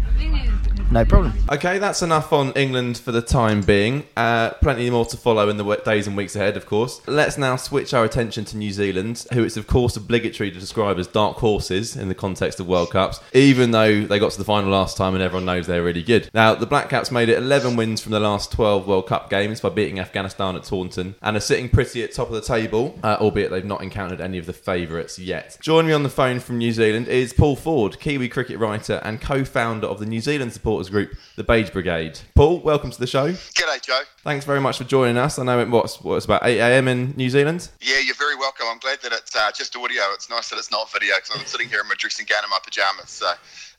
No 0.90 1.04
problem. 1.04 1.32
Okay, 1.50 1.78
that's 1.78 2.02
enough 2.02 2.32
on 2.32 2.52
England 2.52 2.98
for 2.98 3.12
the 3.12 3.22
time 3.22 3.60
being. 3.60 4.06
Uh, 4.16 4.50
plenty 4.50 4.90
more 4.90 5.04
to 5.06 5.16
follow 5.16 5.48
in 5.48 5.56
the 5.56 5.76
days 5.84 6.06
and 6.06 6.16
weeks 6.16 6.34
ahead, 6.34 6.56
of 6.56 6.66
course. 6.66 7.00
Let's 7.06 7.38
now 7.38 7.56
switch 7.56 7.94
our 7.94 8.04
attention 8.04 8.44
to 8.46 8.56
New 8.56 8.72
Zealand, 8.72 9.24
who 9.32 9.44
it's 9.44 9.56
of 9.56 9.66
course 9.66 9.96
obligatory 9.96 10.50
to 10.50 10.58
describe 10.58 10.98
as 10.98 11.06
dark 11.06 11.36
horses 11.36 11.96
in 11.96 12.08
the 12.08 12.14
context 12.14 12.58
of 12.58 12.66
World 12.66 12.90
Cups, 12.90 13.20
even 13.32 13.70
though 13.70 14.02
they 14.02 14.18
got 14.18 14.32
to 14.32 14.38
the 14.38 14.44
final 14.44 14.70
last 14.70 14.96
time 14.96 15.14
and 15.14 15.22
everyone 15.22 15.44
knows 15.44 15.66
they're 15.66 15.82
really 15.82 16.02
good. 16.02 16.28
Now, 16.34 16.54
the 16.54 16.66
Black 16.66 16.88
Caps 16.88 17.10
made 17.10 17.28
it 17.28 17.38
11 17.38 17.76
wins 17.76 18.00
from 18.00 18.12
the 18.12 18.20
last 18.20 18.50
12 18.52 18.86
World 18.86 19.06
Cup 19.06 19.30
games 19.30 19.60
by 19.60 19.68
beating 19.68 20.00
Afghanistan 20.00 20.56
at 20.56 20.64
Taunton 20.64 21.14
and 21.22 21.36
are 21.36 21.40
sitting 21.40 21.68
pretty 21.68 22.02
at 22.02 22.12
top 22.12 22.28
of 22.28 22.34
the 22.34 22.40
table, 22.40 22.98
uh, 23.04 23.16
albeit 23.20 23.50
they've 23.50 23.64
not 23.64 23.82
encountered 23.82 24.20
any 24.20 24.38
of 24.38 24.46
the 24.46 24.52
favourites 24.52 25.18
yet. 25.18 25.56
Joining 25.60 25.88
me 25.88 25.94
on 25.94 26.02
the 26.02 26.08
phone 26.08 26.40
from 26.40 26.58
New 26.58 26.72
Zealand 26.72 27.06
is 27.06 27.32
Paul 27.32 27.54
Ford, 27.56 28.00
Kiwi 28.00 28.28
cricket 28.28 28.58
writer 28.58 29.00
and 29.04 29.20
co-founder 29.20 29.86
of 29.86 30.00
the 30.00 30.06
New 30.06 30.20
Zealand 30.20 30.52
supporters 30.70 30.90
group, 30.90 31.18
the 31.34 31.42
Beige 31.42 31.70
Brigade. 31.70 32.20
Paul, 32.36 32.60
welcome 32.60 32.92
to 32.92 33.00
the 33.00 33.06
show. 33.06 33.32
G'day, 33.32 33.82
Joe. 33.82 34.02
Thanks 34.22 34.44
very 34.44 34.60
much 34.60 34.78
for 34.78 34.84
joining 34.84 35.16
us. 35.16 35.36
I 35.36 35.44
know 35.44 35.58
it 35.58 35.68
what's 35.68 36.00
what's 36.00 36.24
about 36.24 36.44
8 36.44 36.60
a.m. 36.60 36.86
in 36.86 37.12
New 37.16 37.28
Zealand. 37.28 37.68
Yeah, 37.80 37.98
you're 37.98 38.14
very 38.14 38.36
welcome. 38.36 38.66
I'm 38.70 38.78
glad 38.78 39.00
that 39.02 39.12
it's 39.12 39.34
uh, 39.34 39.50
just 39.52 39.74
audio. 39.74 40.02
It's 40.12 40.30
nice 40.30 40.48
that 40.50 40.58
it's 40.58 40.70
not 40.70 40.92
video 40.92 41.14
because 41.16 41.40
I'm 41.40 41.46
sitting 41.46 41.68
here 41.68 41.80
in 41.80 41.88
my 41.88 41.94
dressing 41.98 42.26
gown 42.28 42.44
and 42.44 42.50
my 42.50 42.60
pajamas. 42.62 43.10
So, 43.10 43.32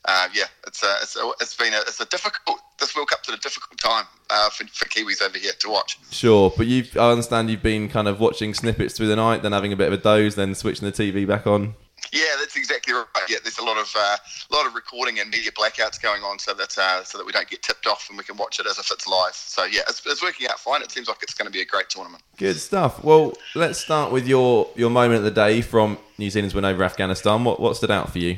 uh, 0.04 0.28
yeah, 0.34 0.44
it's 0.66 0.84
uh, 0.84 0.98
it's, 1.00 1.16
it's 1.40 1.56
been 1.56 1.72
a, 1.72 1.78
it's 1.78 2.00
a 2.00 2.06
difficult. 2.06 2.58
This 2.78 2.94
World 2.94 3.08
Cup's 3.08 3.28
at 3.30 3.38
a 3.38 3.40
difficult 3.40 3.78
time 3.78 4.04
uh, 4.28 4.50
for, 4.50 4.66
for 4.66 4.86
Kiwis 4.86 5.22
over 5.22 5.38
here 5.38 5.52
to 5.60 5.70
watch. 5.70 5.98
Sure, 6.10 6.52
but 6.54 6.66
you 6.66 6.84
I 6.96 7.10
understand 7.10 7.48
you've 7.48 7.62
been 7.62 7.88
kind 7.88 8.06
of 8.06 8.20
watching 8.20 8.52
snippets 8.52 8.94
through 8.96 9.08
the 9.08 9.16
night, 9.16 9.42
then 9.42 9.52
having 9.52 9.72
a 9.72 9.76
bit 9.76 9.86
of 9.86 9.94
a 9.94 10.02
doze, 10.02 10.34
then 10.34 10.54
switching 10.54 10.84
the 10.84 10.92
TV 10.92 11.26
back 11.26 11.46
on. 11.46 11.74
Yeah, 12.12 12.24
that's 12.38 12.56
exactly 12.56 12.92
right. 12.92 13.06
Yeah, 13.28 13.38
there's 13.42 13.58
a 13.58 13.64
lot 13.64 13.78
of 13.78 13.90
uh, 13.98 14.16
lot 14.50 14.66
of 14.66 14.74
recording 14.74 15.18
and 15.18 15.30
media 15.30 15.50
blackouts 15.50 16.00
going 16.00 16.22
on, 16.22 16.38
so 16.38 16.52
that 16.54 16.76
uh, 16.76 17.02
so 17.04 17.16
that 17.18 17.26
we 17.26 17.32
don't 17.32 17.48
get 17.48 17.62
tipped 17.62 17.86
off 17.86 18.06
and 18.10 18.18
we 18.18 18.24
can 18.24 18.36
watch 18.36 18.60
it 18.60 18.66
as 18.66 18.78
if 18.78 18.90
it's 18.92 19.06
live. 19.08 19.34
So 19.34 19.64
yeah, 19.64 19.80
it's, 19.88 20.02
it's 20.04 20.22
working 20.22 20.46
out 20.48 20.58
fine. 20.60 20.82
It 20.82 20.90
seems 20.90 21.08
like 21.08 21.22
it's 21.22 21.34
going 21.34 21.46
to 21.46 21.52
be 21.52 21.62
a 21.62 21.64
great 21.64 21.88
tournament. 21.88 22.22
Good 22.36 22.56
stuff. 22.60 23.02
Well, 23.02 23.32
let's 23.54 23.78
start 23.78 24.12
with 24.12 24.28
your 24.28 24.68
your 24.76 24.90
moment 24.90 25.18
of 25.18 25.24
the 25.24 25.30
day 25.30 25.62
from 25.62 25.96
New 26.18 26.28
Zealand's 26.28 26.54
win 26.54 26.64
over 26.66 26.84
Afghanistan. 26.84 27.44
What 27.44 27.58
what 27.60 27.76
stood 27.76 27.90
out 27.90 28.12
for 28.12 28.18
you? 28.18 28.36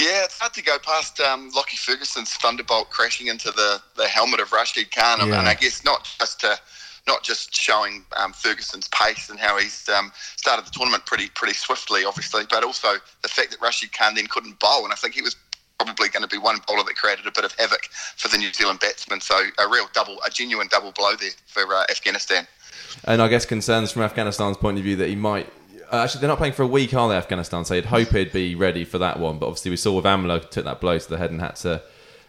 Yeah, 0.00 0.24
it's 0.24 0.38
hard 0.40 0.54
to 0.54 0.62
go 0.62 0.78
past 0.78 1.20
um, 1.20 1.50
Lockie 1.54 1.76
Ferguson's 1.76 2.32
thunderbolt 2.34 2.88
crashing 2.90 3.26
into 3.26 3.50
the, 3.52 3.80
the 3.96 4.08
helmet 4.08 4.40
of 4.40 4.50
Rashid 4.50 4.90
Khan, 4.90 5.18
Yeah. 5.28 5.38
and 5.38 5.46
I 5.46 5.52
guess 5.54 5.84
not 5.84 6.10
just 6.18 6.40
to, 6.40 6.58
not 7.06 7.22
just 7.22 7.54
showing 7.54 8.04
um, 8.16 8.32
Ferguson's 8.32 8.88
pace 8.88 9.28
and 9.28 9.38
how 9.38 9.58
he's 9.58 9.88
um, 9.88 10.12
started 10.36 10.66
the 10.66 10.70
tournament 10.70 11.04
pretty 11.06 11.28
pretty 11.34 11.54
swiftly, 11.54 12.04
obviously, 12.04 12.44
but 12.48 12.64
also 12.64 12.94
the 13.22 13.28
fact 13.28 13.50
that 13.50 13.60
Rashid 13.60 13.92
Khan 13.92 14.14
then 14.14 14.26
couldn't 14.26 14.58
bowl, 14.60 14.84
and 14.84 14.92
I 14.92 14.96
think 14.96 15.14
he 15.14 15.22
was 15.22 15.36
probably 15.78 16.08
going 16.08 16.22
to 16.22 16.28
be 16.28 16.38
one 16.38 16.58
bowler 16.66 16.84
that 16.84 16.94
created 16.96 17.26
a 17.26 17.32
bit 17.32 17.44
of 17.44 17.52
havoc 17.58 17.86
for 18.16 18.28
the 18.28 18.38
New 18.38 18.52
Zealand 18.52 18.80
batsmen. 18.80 19.20
So 19.20 19.34
a 19.58 19.68
real 19.68 19.88
double, 19.92 20.18
a 20.26 20.30
genuine 20.30 20.68
double 20.70 20.92
blow 20.92 21.14
there 21.16 21.30
for 21.46 21.62
uh, 21.62 21.84
Afghanistan. 21.90 22.46
And 23.04 23.20
I 23.20 23.28
guess 23.28 23.46
concerns 23.46 23.90
from 23.90 24.02
Afghanistan's 24.02 24.56
point 24.56 24.78
of 24.78 24.84
view 24.84 24.96
that 24.96 25.08
he 25.08 25.16
might. 25.16 25.52
Uh, 25.90 25.96
actually, 26.04 26.20
they're 26.20 26.28
not 26.28 26.38
playing 26.38 26.54
for 26.54 26.62
a 26.62 26.68
week, 26.68 26.94
are 26.94 27.08
they, 27.08 27.16
Afghanistan? 27.16 27.64
So 27.64 27.74
you'd 27.74 27.86
hope 27.86 28.08
he'd 28.08 28.32
be 28.32 28.54
ready 28.54 28.84
for 28.84 28.98
that 28.98 29.18
one. 29.18 29.38
But 29.38 29.46
obviously, 29.46 29.70
we 29.70 29.76
saw 29.76 29.92
with 29.94 30.04
Amla 30.04 30.48
took 30.50 30.64
that 30.64 30.80
blow 30.80 30.98
to 30.98 31.08
the 31.08 31.18
head 31.18 31.30
and 31.30 31.40
had 31.40 31.56
to 31.56 31.82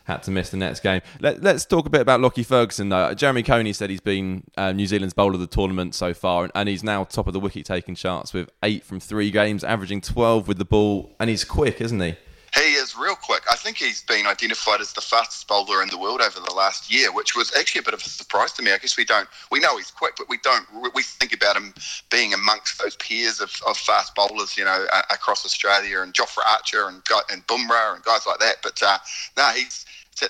had 0.06 0.24
to 0.24 0.32
miss 0.32 0.50
the 0.50 0.58
next 0.58 0.82
game. 0.82 1.02
Let, 1.20 1.46
us 1.46 1.66
talk 1.66 1.86
a 1.86 1.90
bit 1.90 2.02
about 2.02 2.20
Lockie 2.20 2.44
Ferguson, 2.44 2.90
though. 2.90 3.14
Jeremy 3.14 3.44
Coney 3.44 3.74
said 3.74 3.90
he's 3.90 4.02
been 4.02 4.44
uh, 4.58 4.72
New 4.72 4.86
Zealand's 4.86 5.14
bowler 5.14 5.36
of 5.36 5.40
the 5.40 5.48
tournament 5.48 5.96
so 5.96 6.14
far, 6.14 6.44
and, 6.44 6.52
and 6.56 6.70
he's 6.70 6.84
now 6.84 7.04
top 7.04 7.28
of 7.28 7.34
the 7.34 7.40
wicket 7.40 7.66
taking 7.66 7.96
charts 7.96 8.34
with 8.34 8.50
eight 8.64 8.84
from 8.84 9.00
three 9.00 9.32
games, 9.32 9.64
averaging 9.64 10.02
12 10.02 10.48
with 10.48 10.58
the 10.58 10.66
ball, 10.66 11.16
and 11.20 11.30
he's 11.30 11.44
quick, 11.44 11.80
isn't 11.80 12.00
he? 12.00 12.16
He 12.56 12.74
is 12.74 12.96
real 12.96 13.16
quick. 13.16 13.42
I 13.50 13.56
think 13.56 13.78
he's 13.78 14.04
been 14.04 14.28
identified 14.28 14.80
as 14.80 14.94
the 14.94 15.02
fastest 15.02 15.48
bowler 15.48 15.82
in 15.82 15.90
the 15.90 15.98
world 15.98 16.22
over 16.22 16.40
the 16.40 16.54
last 16.54 16.94
year, 16.94 17.12
which 17.12 17.36
was 17.36 17.52
actually 17.58 17.80
a 17.80 17.84
bit 17.84 17.96
of 17.96 18.02
a 18.02 18.04
surprise 18.04 18.52
to 18.54 18.62
me. 18.62 18.72
I 18.72 18.78
guess 18.78 18.96
we 18.96 19.06
don't, 19.06 19.28
we 19.52 19.60
know 19.60 19.76
he's 19.78 19.90
quick, 19.90 20.14
but 20.18 20.30
we 20.30 20.38
don't, 20.44 20.68
we 20.94 21.02
think 21.02 21.34
about 21.34 21.58
him 21.58 21.74
being 22.12 22.32
amongst 22.32 22.80
those 22.80 22.96
peers 22.98 23.40
of, 23.40 23.52
of 23.66 23.76
fast 23.76 24.14
bowlers, 24.14 24.56
you 24.56 24.66
know, 24.66 24.86
uh, 24.94 25.02
across 25.10 25.46
Australia 25.46 26.02
and 26.02 26.14
Jofra 26.14 26.46
Archer 26.48 26.88
and 26.88 27.02
and 27.32 27.46
Bumrah 27.48 27.96
and 27.96 28.04
guys 28.04 28.28
like 28.28 28.40
that. 28.40 28.58
But 28.62 28.82
uh, 28.84 29.00
no, 29.36 29.48
he's 29.56 29.86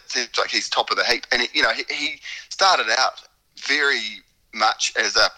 seems 0.07 0.37
like 0.37 0.49
he's 0.49 0.69
top 0.69 0.89
of 0.91 0.97
the 0.97 1.03
heap, 1.03 1.25
and 1.31 1.41
he, 1.41 1.47
you 1.53 1.63
know, 1.63 1.71
he, 1.71 1.83
he 1.89 2.19
started 2.49 2.87
out 2.97 3.21
very 3.57 4.01
much 4.53 4.93
as 4.97 5.15
a 5.15 5.29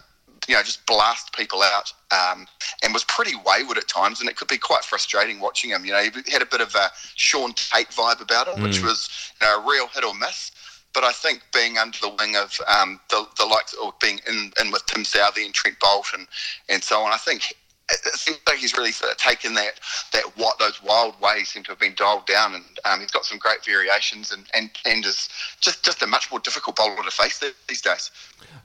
you 0.48 0.56
know, 0.56 0.62
just 0.62 0.86
blast 0.86 1.36
people 1.36 1.62
out, 1.62 1.92
um, 2.12 2.46
and 2.84 2.94
was 2.94 3.04
pretty 3.06 3.34
wayward 3.46 3.78
at 3.78 3.88
times, 3.88 4.20
and 4.20 4.30
it 4.30 4.36
could 4.36 4.48
be 4.48 4.58
quite 4.58 4.84
frustrating 4.84 5.40
watching 5.40 5.72
him. 5.72 5.86
You 5.86 5.94
know, 5.94 6.04
he 6.04 6.32
had 6.32 6.42
a 6.42 6.46
bit 6.46 6.62
of 6.62 6.74
a 6.76 6.92
Shaun 7.16 7.54
Tait 7.54 7.90
vibe 7.90 8.22
about 8.22 8.48
him, 8.48 8.64
which 8.64 8.82
was 8.84 9.10
you 9.42 9.48
know 9.48 9.60
a 9.60 9.68
real 9.68 9.88
hit 9.88 10.04
or 10.04 10.14
miss. 10.14 10.52
But 10.94 11.04
I 11.04 11.12
think 11.12 11.42
being 11.54 11.78
under 11.78 11.98
the 12.00 12.16
wing 12.20 12.38
of 12.38 12.58
um, 12.68 13.02
the, 13.10 13.26
the 13.38 13.46
likes, 13.46 13.74
or 13.74 13.94
being 14.02 14.22
in, 14.28 14.52
in 14.62 14.72
with 14.72 14.86
Tim 14.86 15.04
Southee 15.04 15.46
and 15.46 15.54
Trent 15.54 15.78
Boult 15.80 16.14
and, 16.14 16.26
and 16.70 16.82
so 16.82 17.02
on, 17.02 17.12
I 17.12 17.18
think 17.18 17.54
it 17.90 18.16
seems 18.16 18.40
like 18.48 18.58
he's 18.58 18.76
really 18.78 18.92
sort 18.92 19.12
of 19.12 19.18
taken 19.18 19.54
that 19.54 19.80
that 20.12 20.24
what 20.38 20.58
those 20.58 20.82
wild 20.82 21.20
ways 21.22 21.50
seem 21.50 21.64
to 21.64 21.72
have 21.72 21.80
been 21.80 21.94
dialed 21.96 22.26
down, 22.26 22.56
and 22.56 22.64
um, 22.86 23.00
he's 23.00 23.12
got 23.12 23.26
some 23.26 23.38
great 23.38 23.64
variations, 23.64 24.32
and, 24.32 24.46
and, 24.54 24.72
and 24.86 25.06
is 25.06 25.30
just 25.62 25.84
just 25.86 26.02
a 26.02 26.08
much 26.08 26.32
more 26.32 26.40
difficult 26.40 26.76
bowler 26.76 27.04
to 27.04 27.12
face 27.12 27.44
these 27.68 27.82
days. 27.82 28.12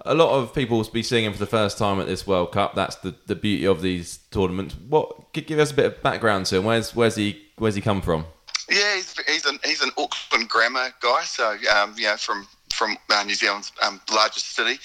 A 0.07 0.15
lot 0.15 0.31
of 0.31 0.55
people 0.55 0.79
will 0.79 0.91
be 0.91 1.03
seeing 1.03 1.25
him 1.25 1.33
for 1.33 1.39
the 1.39 1.47
first 1.47 1.77
time 1.77 2.01
at 2.01 2.07
this 2.07 2.27
World 2.27 2.53
Cup. 2.53 2.75
That's 2.75 2.97
the, 2.97 3.15
the 3.27 3.35
beauty 3.35 3.67
of 3.67 3.83
these 3.83 4.19
tournaments. 4.31 4.75
What 4.89 5.33
give 5.33 5.59
us 5.59 5.71
a 5.71 5.75
bit 5.75 5.85
of 5.87 6.03
background 6.03 6.47
to 6.47 6.57
him? 6.57 6.65
Where's 6.65 6.95
where's 6.95 7.17
he 7.17 7.43
where's 7.57 7.75
he 7.75 7.81
come 7.81 8.01
from? 8.01 8.25
Yeah, 8.71 8.95
he's 8.97 9.19
he's 9.27 9.45
an 9.45 9.59
he's 9.65 9.83
an 9.83 9.91
Auckland 9.99 10.49
grammar 10.49 10.95
guy, 11.01 11.23
so 11.25 11.57
um, 11.77 11.95
you 11.97 12.05
know 12.05 12.17
from 12.17 12.47
from 12.81 12.97
uh, 13.11 13.23
New 13.25 13.35
Zealand's 13.35 13.73
um, 13.83 14.01
largest 14.11 14.57
city. 14.57 14.81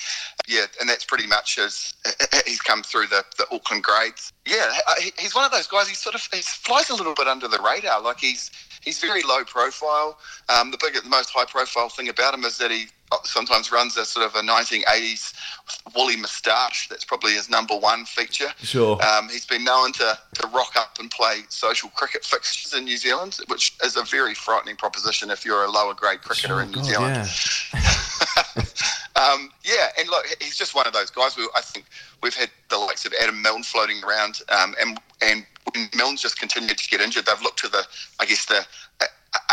Yeah, 0.49 0.65
and 0.81 0.89
that's 0.89 1.05
pretty 1.05 1.27
much 1.27 1.55
his. 1.55 1.93
He's 2.45 2.59
come 2.59 2.83
through 2.83 3.07
the, 3.07 3.23
the 3.37 3.45
Auckland 3.55 3.83
grades. 3.83 4.33
Yeah, 4.45 4.69
he's 5.17 5.33
one 5.33 5.45
of 5.45 5.51
those 5.51 5.65
guys. 5.65 5.87
He 5.87 5.95
sort 5.95 6.13
of 6.13 6.27
he 6.33 6.41
flies 6.41 6.89
a 6.89 6.95
little 6.95 7.15
bit 7.15 7.27
under 7.27 7.47
the 7.47 7.59
radar. 7.65 8.01
Like 8.01 8.19
he's 8.19 8.51
he's 8.81 8.99
very 8.99 9.23
low 9.23 9.45
profile. 9.45 10.17
Um, 10.49 10.71
the 10.71 10.77
big, 10.81 11.01
the 11.01 11.09
most 11.09 11.29
high 11.29 11.45
profile 11.45 11.87
thing 11.87 12.09
about 12.09 12.33
him 12.33 12.43
is 12.43 12.57
that 12.57 12.69
he 12.69 12.87
sometimes 13.23 13.71
runs 13.71 13.97
a 13.97 14.05
sort 14.05 14.25
of 14.25 14.35
a 14.35 14.41
1980s 14.41 15.33
woolly 15.95 16.15
moustache. 16.15 16.87
That's 16.89 17.05
probably 17.05 17.33
his 17.33 17.49
number 17.49 17.75
one 17.75 18.05
feature. 18.05 18.49
Sure. 18.61 19.01
Um, 19.03 19.29
he's 19.29 19.45
been 19.45 19.63
known 19.63 19.91
to, 19.93 20.17
to 20.35 20.47
rock 20.47 20.75
up 20.75 20.97
and 20.99 21.09
play 21.11 21.41
social 21.49 21.89
cricket 21.89 22.23
fixtures 22.23 22.73
in 22.73 22.85
New 22.85 22.97
Zealand, 22.97 23.37
which 23.47 23.75
is 23.83 23.95
a 23.95 24.03
very 24.03 24.33
frightening 24.33 24.75
proposition 24.75 25.29
if 25.29 25.45
you're 25.45 25.63
a 25.63 25.69
lower 25.69 25.93
grade 25.93 26.21
cricketer 26.21 26.61
in 26.61 26.69
New 26.69 26.77
God, 26.77 26.85
Zealand. 26.85 27.29
yeah. 27.73 28.61
Um, 29.15 29.49
yeah, 29.63 29.87
and 29.97 30.09
look, 30.09 30.25
he's 30.41 30.57
just 30.57 30.75
one 30.75 30.85
of 30.87 30.93
those 30.93 31.09
guys. 31.09 31.37
We, 31.37 31.47
I 31.55 31.61
think 31.61 31.85
we've 32.21 32.35
had 32.35 32.49
the 32.69 32.77
likes 32.77 33.05
of 33.05 33.13
Adam 33.21 33.41
Milne 33.41 33.63
floating 33.63 34.03
around, 34.03 34.41
um, 34.49 34.75
and 34.79 34.99
and 35.21 35.45
when 35.73 35.89
Milne's 35.95 36.21
just 36.21 36.37
continued 36.37 36.77
to 36.77 36.89
get 36.89 36.99
injured, 36.99 37.25
they've 37.25 37.41
looked 37.41 37.59
to 37.59 37.69
the, 37.69 37.85
I 38.19 38.25
guess 38.25 38.45
the. 38.45 38.65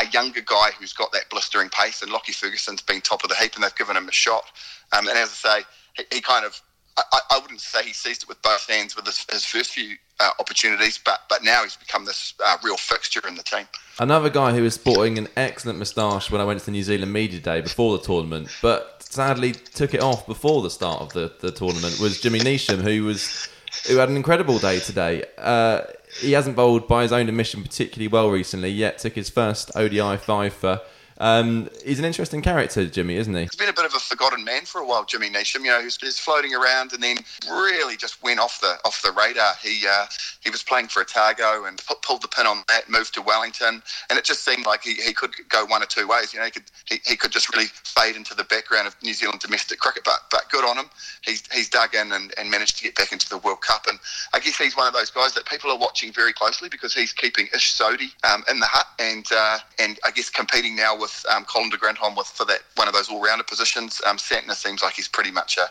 A, 0.02 0.10
younger 0.10 0.40
guy 0.40 0.70
who's 0.78 0.92
got 0.92 1.12
that 1.12 1.28
blistering 1.30 1.68
pace, 1.68 2.02
and 2.02 2.10
Lockie 2.10 2.32
Ferguson's 2.32 2.82
been 2.82 3.00
top 3.00 3.24
of 3.24 3.30
the 3.30 3.36
heap, 3.36 3.54
and 3.54 3.64
they've 3.64 3.74
given 3.74 3.96
him 3.96 4.08
a 4.08 4.12
shot. 4.12 4.44
Um, 4.92 5.08
and 5.08 5.16
as 5.16 5.28
I 5.44 5.60
say, 5.60 5.64
he, 5.94 6.16
he 6.16 6.20
kind 6.20 6.44
of 6.44 6.60
I, 6.96 7.20
I 7.30 7.38
wouldn't 7.38 7.60
say 7.60 7.84
he 7.84 7.92
seized 7.92 8.22
it 8.22 8.28
with 8.28 8.40
both 8.42 8.68
hands 8.68 8.96
with 8.96 9.06
his, 9.06 9.24
his 9.30 9.44
first 9.44 9.70
few 9.70 9.96
uh, 10.20 10.30
opportunities, 10.38 10.98
but 11.02 11.20
but 11.28 11.42
now 11.42 11.62
he's 11.62 11.76
become 11.76 12.04
this 12.04 12.34
uh, 12.44 12.56
real 12.62 12.76
fixture 12.76 13.26
in 13.26 13.34
the 13.34 13.42
team. 13.42 13.66
Another 13.98 14.28
guy 14.28 14.54
who 14.54 14.62
was 14.62 14.74
sporting 14.74 15.18
an 15.18 15.28
excellent 15.36 15.78
moustache 15.78 16.30
when 16.30 16.40
I 16.40 16.44
went 16.44 16.60
to 16.60 16.66
the 16.66 16.72
New 16.72 16.82
Zealand 16.82 17.12
Media 17.12 17.40
Day 17.40 17.60
before 17.60 17.96
the 17.96 18.04
tournament, 18.04 18.48
but 18.60 19.02
sadly 19.02 19.52
took 19.52 19.94
it 19.94 20.02
off 20.02 20.26
before 20.26 20.62
the 20.62 20.70
start 20.70 21.00
of 21.00 21.12
the, 21.12 21.32
the 21.40 21.50
tournament 21.50 21.98
was 21.98 22.20
Jimmy 22.20 22.40
Neesham, 22.40 22.80
who 22.82 23.04
was 23.04 23.48
who 23.88 23.96
had 23.96 24.08
an 24.10 24.16
incredible 24.16 24.58
day 24.58 24.78
today. 24.78 25.24
Uh, 25.38 25.82
he 26.20 26.32
hasn't 26.32 26.56
bowled 26.56 26.86
by 26.86 27.02
his 27.02 27.12
own 27.12 27.28
admission 27.28 27.62
particularly 27.62 28.08
well 28.08 28.30
recently, 28.30 28.70
yet 28.70 28.98
took 28.98 29.14
his 29.14 29.30
first 29.30 29.70
ODI 29.74 30.16
five 30.16 30.52
for 30.52 30.80
um, 31.22 31.68
he's 31.84 32.00
an 32.00 32.04
interesting 32.04 32.42
character, 32.42 32.84
Jimmy, 32.84 33.14
isn't 33.14 33.32
he? 33.32 33.42
He's 33.42 33.54
been 33.54 33.68
a 33.68 33.72
bit 33.72 33.84
of 33.84 33.94
a 33.94 34.00
forgotten 34.00 34.42
man 34.42 34.62
for 34.62 34.80
a 34.80 34.84
while, 34.86 35.04
Jimmy 35.04 35.30
Neesham. 35.30 35.60
You 35.60 35.70
know, 35.70 35.80
he's, 35.80 35.96
he's 35.96 36.18
floating 36.18 36.52
around 36.52 36.92
and 36.92 37.00
then 37.00 37.18
really 37.48 37.96
just 37.96 38.20
went 38.24 38.40
off 38.40 38.60
the 38.60 38.76
off 38.84 39.00
the 39.02 39.12
radar. 39.12 39.52
He 39.62 39.86
uh, 39.88 40.06
he 40.40 40.50
was 40.50 40.64
playing 40.64 40.88
for 40.88 41.02
Otago 41.02 41.64
and 41.64 41.80
put, 41.86 42.02
pulled 42.02 42.22
the 42.22 42.28
pin 42.28 42.48
on 42.48 42.64
that, 42.66 42.90
moved 42.90 43.14
to 43.14 43.22
Wellington, 43.22 43.80
and 44.10 44.18
it 44.18 44.24
just 44.24 44.44
seemed 44.44 44.66
like 44.66 44.82
he, 44.82 44.94
he 44.94 45.12
could 45.12 45.30
go 45.48 45.64
one 45.64 45.80
or 45.80 45.86
two 45.86 46.08
ways. 46.08 46.32
You 46.32 46.40
know, 46.40 46.46
he 46.46 46.50
could 46.50 46.64
he, 46.86 46.98
he 47.06 47.14
could 47.14 47.30
just 47.30 47.54
really 47.54 47.68
fade 47.84 48.16
into 48.16 48.34
the 48.34 48.42
background 48.42 48.88
of 48.88 48.96
New 49.00 49.14
Zealand 49.14 49.38
domestic 49.38 49.78
cricket. 49.78 50.02
But 50.04 50.22
but 50.28 50.50
good 50.50 50.64
on 50.64 50.76
him. 50.76 50.90
He's 51.24 51.44
he's 51.52 51.68
dug 51.68 51.94
in 51.94 52.10
and, 52.10 52.34
and 52.36 52.50
managed 52.50 52.78
to 52.78 52.82
get 52.82 52.96
back 52.96 53.12
into 53.12 53.28
the 53.28 53.38
World 53.38 53.60
Cup. 53.60 53.86
And 53.88 54.00
I 54.34 54.40
guess 54.40 54.58
he's 54.58 54.76
one 54.76 54.88
of 54.88 54.92
those 54.92 55.10
guys 55.10 55.34
that 55.34 55.46
people 55.46 55.70
are 55.70 55.78
watching 55.78 56.12
very 56.12 56.32
closely 56.32 56.68
because 56.68 56.92
he's 56.92 57.12
keeping 57.12 57.46
Ish 57.54 57.78
Sodhi 57.78 58.10
um, 58.24 58.42
in 58.50 58.58
the 58.58 58.66
hut 58.66 58.86
and 58.98 59.24
uh, 59.30 59.58
and 59.78 60.00
I 60.04 60.10
guess 60.10 60.28
competing 60.28 60.74
now 60.74 60.98
with 60.98 61.11
um, 61.30 61.44
Colin 61.44 61.70
de 61.70 61.76
Grandhomme 61.76 62.14
with 62.14 62.26
for 62.26 62.44
that 62.46 62.60
one 62.76 62.88
of 62.88 62.94
those 62.94 63.08
all 63.08 63.20
rounder 63.20 63.44
positions. 63.44 64.00
Um, 64.06 64.16
Santner 64.16 64.54
seems 64.54 64.82
like 64.82 64.94
he's 64.94 65.08
pretty 65.08 65.30
much 65.30 65.58
a 65.58 65.68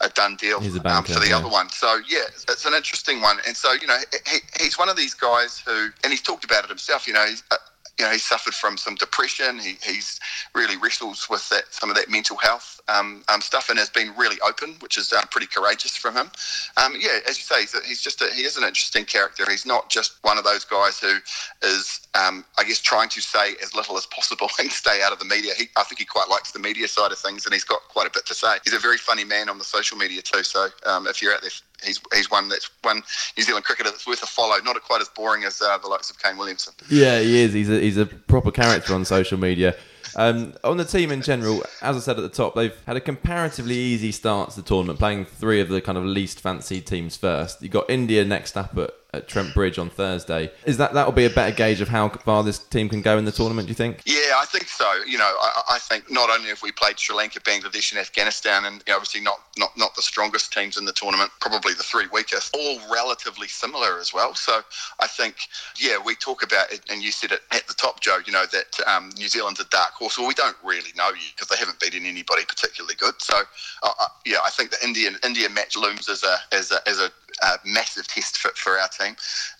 a 0.00 0.08
done 0.10 0.36
deal 0.36 0.60
banker, 0.60 0.88
um, 0.88 1.04
for 1.04 1.20
the 1.20 1.28
yeah. 1.28 1.38
other 1.38 1.48
one. 1.48 1.70
So 1.70 2.00
yeah, 2.08 2.24
it's 2.48 2.64
an 2.66 2.74
interesting 2.74 3.20
one. 3.20 3.38
And 3.46 3.56
so 3.56 3.72
you 3.72 3.86
know, 3.86 3.96
he, 4.28 4.38
he's 4.60 4.78
one 4.78 4.88
of 4.88 4.96
these 4.96 5.14
guys 5.14 5.58
who, 5.58 5.88
and 6.04 6.12
he's 6.12 6.22
talked 6.22 6.44
about 6.44 6.64
it 6.64 6.68
himself. 6.68 7.06
You 7.06 7.14
know, 7.14 7.24
he's, 7.26 7.42
uh, 7.50 7.56
you 7.98 8.04
know, 8.04 8.10
he 8.12 8.18
suffered 8.18 8.54
from 8.54 8.76
some 8.76 8.94
depression. 8.94 9.58
He, 9.58 9.76
he's 9.82 10.20
really 10.54 10.76
wrestles 10.76 11.26
with 11.30 11.48
that 11.48 11.64
some 11.70 11.90
of 11.90 11.96
that 11.96 12.10
mental 12.10 12.36
health 12.36 12.80
um, 12.88 13.24
um, 13.28 13.40
stuff, 13.40 13.70
and 13.70 13.78
has 13.78 13.88
been 13.88 14.12
really 14.16 14.36
open, 14.46 14.76
which 14.80 14.98
is 14.98 15.12
uh, 15.12 15.22
pretty 15.30 15.46
courageous 15.46 15.96
from 15.96 16.14
him. 16.14 16.30
Um, 16.76 16.94
yeah, 16.98 17.18
as 17.28 17.38
you 17.38 17.44
say, 17.44 17.62
he's, 17.62 17.74
a, 17.74 17.80
he's 17.86 18.02
just 18.02 18.20
a, 18.20 18.26
he 18.34 18.42
is 18.42 18.56
an 18.56 18.64
interesting 18.64 19.04
character. 19.04 19.44
He's 19.50 19.66
not 19.66 19.88
just 19.88 20.18
one 20.22 20.36
of 20.36 20.44
those 20.44 20.64
guys 20.64 20.98
who 20.98 21.16
is, 21.62 22.00
um, 22.14 22.44
I 22.58 22.64
guess, 22.64 22.80
trying 22.80 23.08
to 23.10 23.20
say 23.20 23.54
as 23.62 23.74
little 23.74 23.96
as 23.96 24.06
possible 24.06 24.48
and 24.58 24.70
stay 24.70 25.00
out 25.02 25.12
of 25.12 25.18
the 25.18 25.24
media. 25.24 25.52
He, 25.56 25.66
I 25.76 25.84
think 25.84 25.98
he 25.98 26.04
quite 26.04 26.28
likes 26.28 26.52
the 26.52 26.58
media 26.58 26.88
side 26.88 27.12
of 27.12 27.18
things, 27.18 27.46
and 27.46 27.54
he's 27.54 27.64
got 27.64 27.80
quite 27.88 28.06
a 28.06 28.10
bit 28.10 28.26
to 28.26 28.34
say. 28.34 28.56
He's 28.64 28.74
a 28.74 28.78
very 28.78 28.98
funny 28.98 29.24
man 29.24 29.48
on 29.48 29.58
the 29.58 29.64
social 29.64 29.96
media 29.96 30.20
too. 30.22 30.42
So 30.42 30.68
um, 30.84 31.06
if 31.06 31.22
you're 31.22 31.34
out 31.34 31.40
there. 31.42 31.50
He's, 31.84 32.00
he's 32.14 32.30
one 32.30 32.48
that's 32.48 32.70
one 32.82 33.02
New 33.36 33.42
Zealand 33.42 33.64
cricketer 33.64 33.90
that's 33.90 34.06
worth 34.06 34.22
a 34.22 34.26
follow. 34.26 34.56
Not 34.64 34.80
quite 34.82 35.00
as 35.00 35.08
boring 35.08 35.44
as 35.44 35.60
uh, 35.60 35.78
the 35.78 35.88
likes 35.88 36.10
of 36.10 36.22
Kane 36.22 36.36
Williamson. 36.36 36.74
Yeah, 36.88 37.20
he 37.20 37.40
is. 37.42 37.52
He's 37.52 37.70
a, 37.70 37.80
he's 37.80 37.96
a 37.96 38.06
proper 38.06 38.50
character 38.50 38.94
on 38.94 39.04
social 39.04 39.38
media. 39.38 39.76
Um, 40.14 40.54
on 40.64 40.78
the 40.78 40.84
team 40.84 41.10
in 41.10 41.20
general, 41.20 41.62
as 41.82 41.96
I 41.96 42.00
said 42.00 42.16
at 42.16 42.22
the 42.22 42.30
top, 42.30 42.54
they've 42.54 42.74
had 42.86 42.96
a 42.96 43.00
comparatively 43.00 43.76
easy 43.76 44.12
start 44.12 44.50
to 44.50 44.56
the 44.56 44.66
tournament, 44.66 44.98
playing 44.98 45.26
three 45.26 45.60
of 45.60 45.68
the 45.68 45.82
kind 45.82 45.98
of 45.98 46.04
least 46.04 46.40
fancied 46.40 46.86
teams 46.86 47.16
first. 47.16 47.60
You've 47.60 47.72
got 47.72 47.90
India 47.90 48.24
next 48.24 48.56
up 48.56 48.76
at, 48.78 48.92
at 49.16 49.28
Trent 49.28 49.52
Bridge 49.54 49.78
on 49.78 49.90
Thursday. 49.90 50.50
Is 50.64 50.76
that 50.76 50.94
that'll 50.94 51.12
be 51.12 51.24
a 51.24 51.30
better 51.30 51.54
gauge 51.54 51.80
of 51.80 51.88
how 51.88 52.08
far 52.08 52.44
this 52.44 52.58
team 52.58 52.88
can 52.88 53.02
go 53.02 53.18
in 53.18 53.24
the 53.24 53.32
tournament? 53.32 53.66
Do 53.66 53.70
you 53.70 53.74
think? 53.74 54.02
Yeah, 54.04 54.36
I 54.36 54.44
think 54.44 54.68
so. 54.68 54.90
You 55.06 55.18
know, 55.18 55.34
I, 55.40 55.62
I 55.70 55.78
think 55.78 56.10
not 56.10 56.30
only 56.30 56.48
have 56.48 56.62
we 56.62 56.72
played 56.72 56.98
Sri 56.98 57.16
Lanka, 57.16 57.40
Bangladesh, 57.40 57.92
and 57.92 58.00
Afghanistan, 58.00 58.64
and 58.64 58.82
you 58.86 58.92
know, 58.92 58.96
obviously 58.96 59.20
not, 59.20 59.40
not 59.56 59.76
not 59.76 59.94
the 59.94 60.02
strongest 60.02 60.52
teams 60.52 60.76
in 60.76 60.84
the 60.84 60.92
tournament, 60.92 61.30
probably 61.40 61.74
the 61.74 61.82
three 61.82 62.06
weakest, 62.12 62.54
all 62.54 62.78
relatively 62.92 63.48
similar 63.48 63.98
as 63.98 64.12
well. 64.12 64.34
So 64.34 64.60
I 65.00 65.06
think, 65.06 65.36
yeah, 65.78 65.96
we 66.04 66.14
talk 66.14 66.42
about 66.42 66.72
it, 66.72 66.80
and 66.90 67.02
you 67.02 67.10
said 67.10 67.32
it 67.32 67.40
at 67.52 67.66
the 67.66 67.74
top, 67.74 68.00
Joe. 68.00 68.18
You 68.24 68.32
know 68.32 68.44
that 68.52 68.78
um, 68.86 69.10
New 69.16 69.28
Zealand's 69.28 69.60
a 69.60 69.64
dark 69.66 69.92
horse. 69.92 70.18
Well, 70.18 70.28
we 70.28 70.34
don't 70.34 70.56
really 70.64 70.90
know 70.96 71.08
you 71.08 71.30
because 71.34 71.48
they 71.48 71.56
haven't 71.56 71.80
beaten 71.80 72.06
anybody 72.06 72.44
particularly 72.46 72.94
good. 72.96 73.14
So 73.18 73.36
uh, 73.82 73.90
uh, 73.98 74.06
yeah, 74.24 74.38
I 74.44 74.50
think 74.50 74.70
the 74.70 74.84
Indian 74.84 75.16
India 75.24 75.48
match 75.48 75.76
looms 75.76 76.08
as 76.08 76.22
a 76.22 76.36
as 76.52 76.70
a, 76.70 76.88
as 76.88 76.98
a 77.00 77.10
uh, 77.42 77.56
massive 77.64 78.06
test 78.08 78.38
for, 78.38 78.50
for 78.54 78.78
our 78.78 78.88
team. 78.88 79.16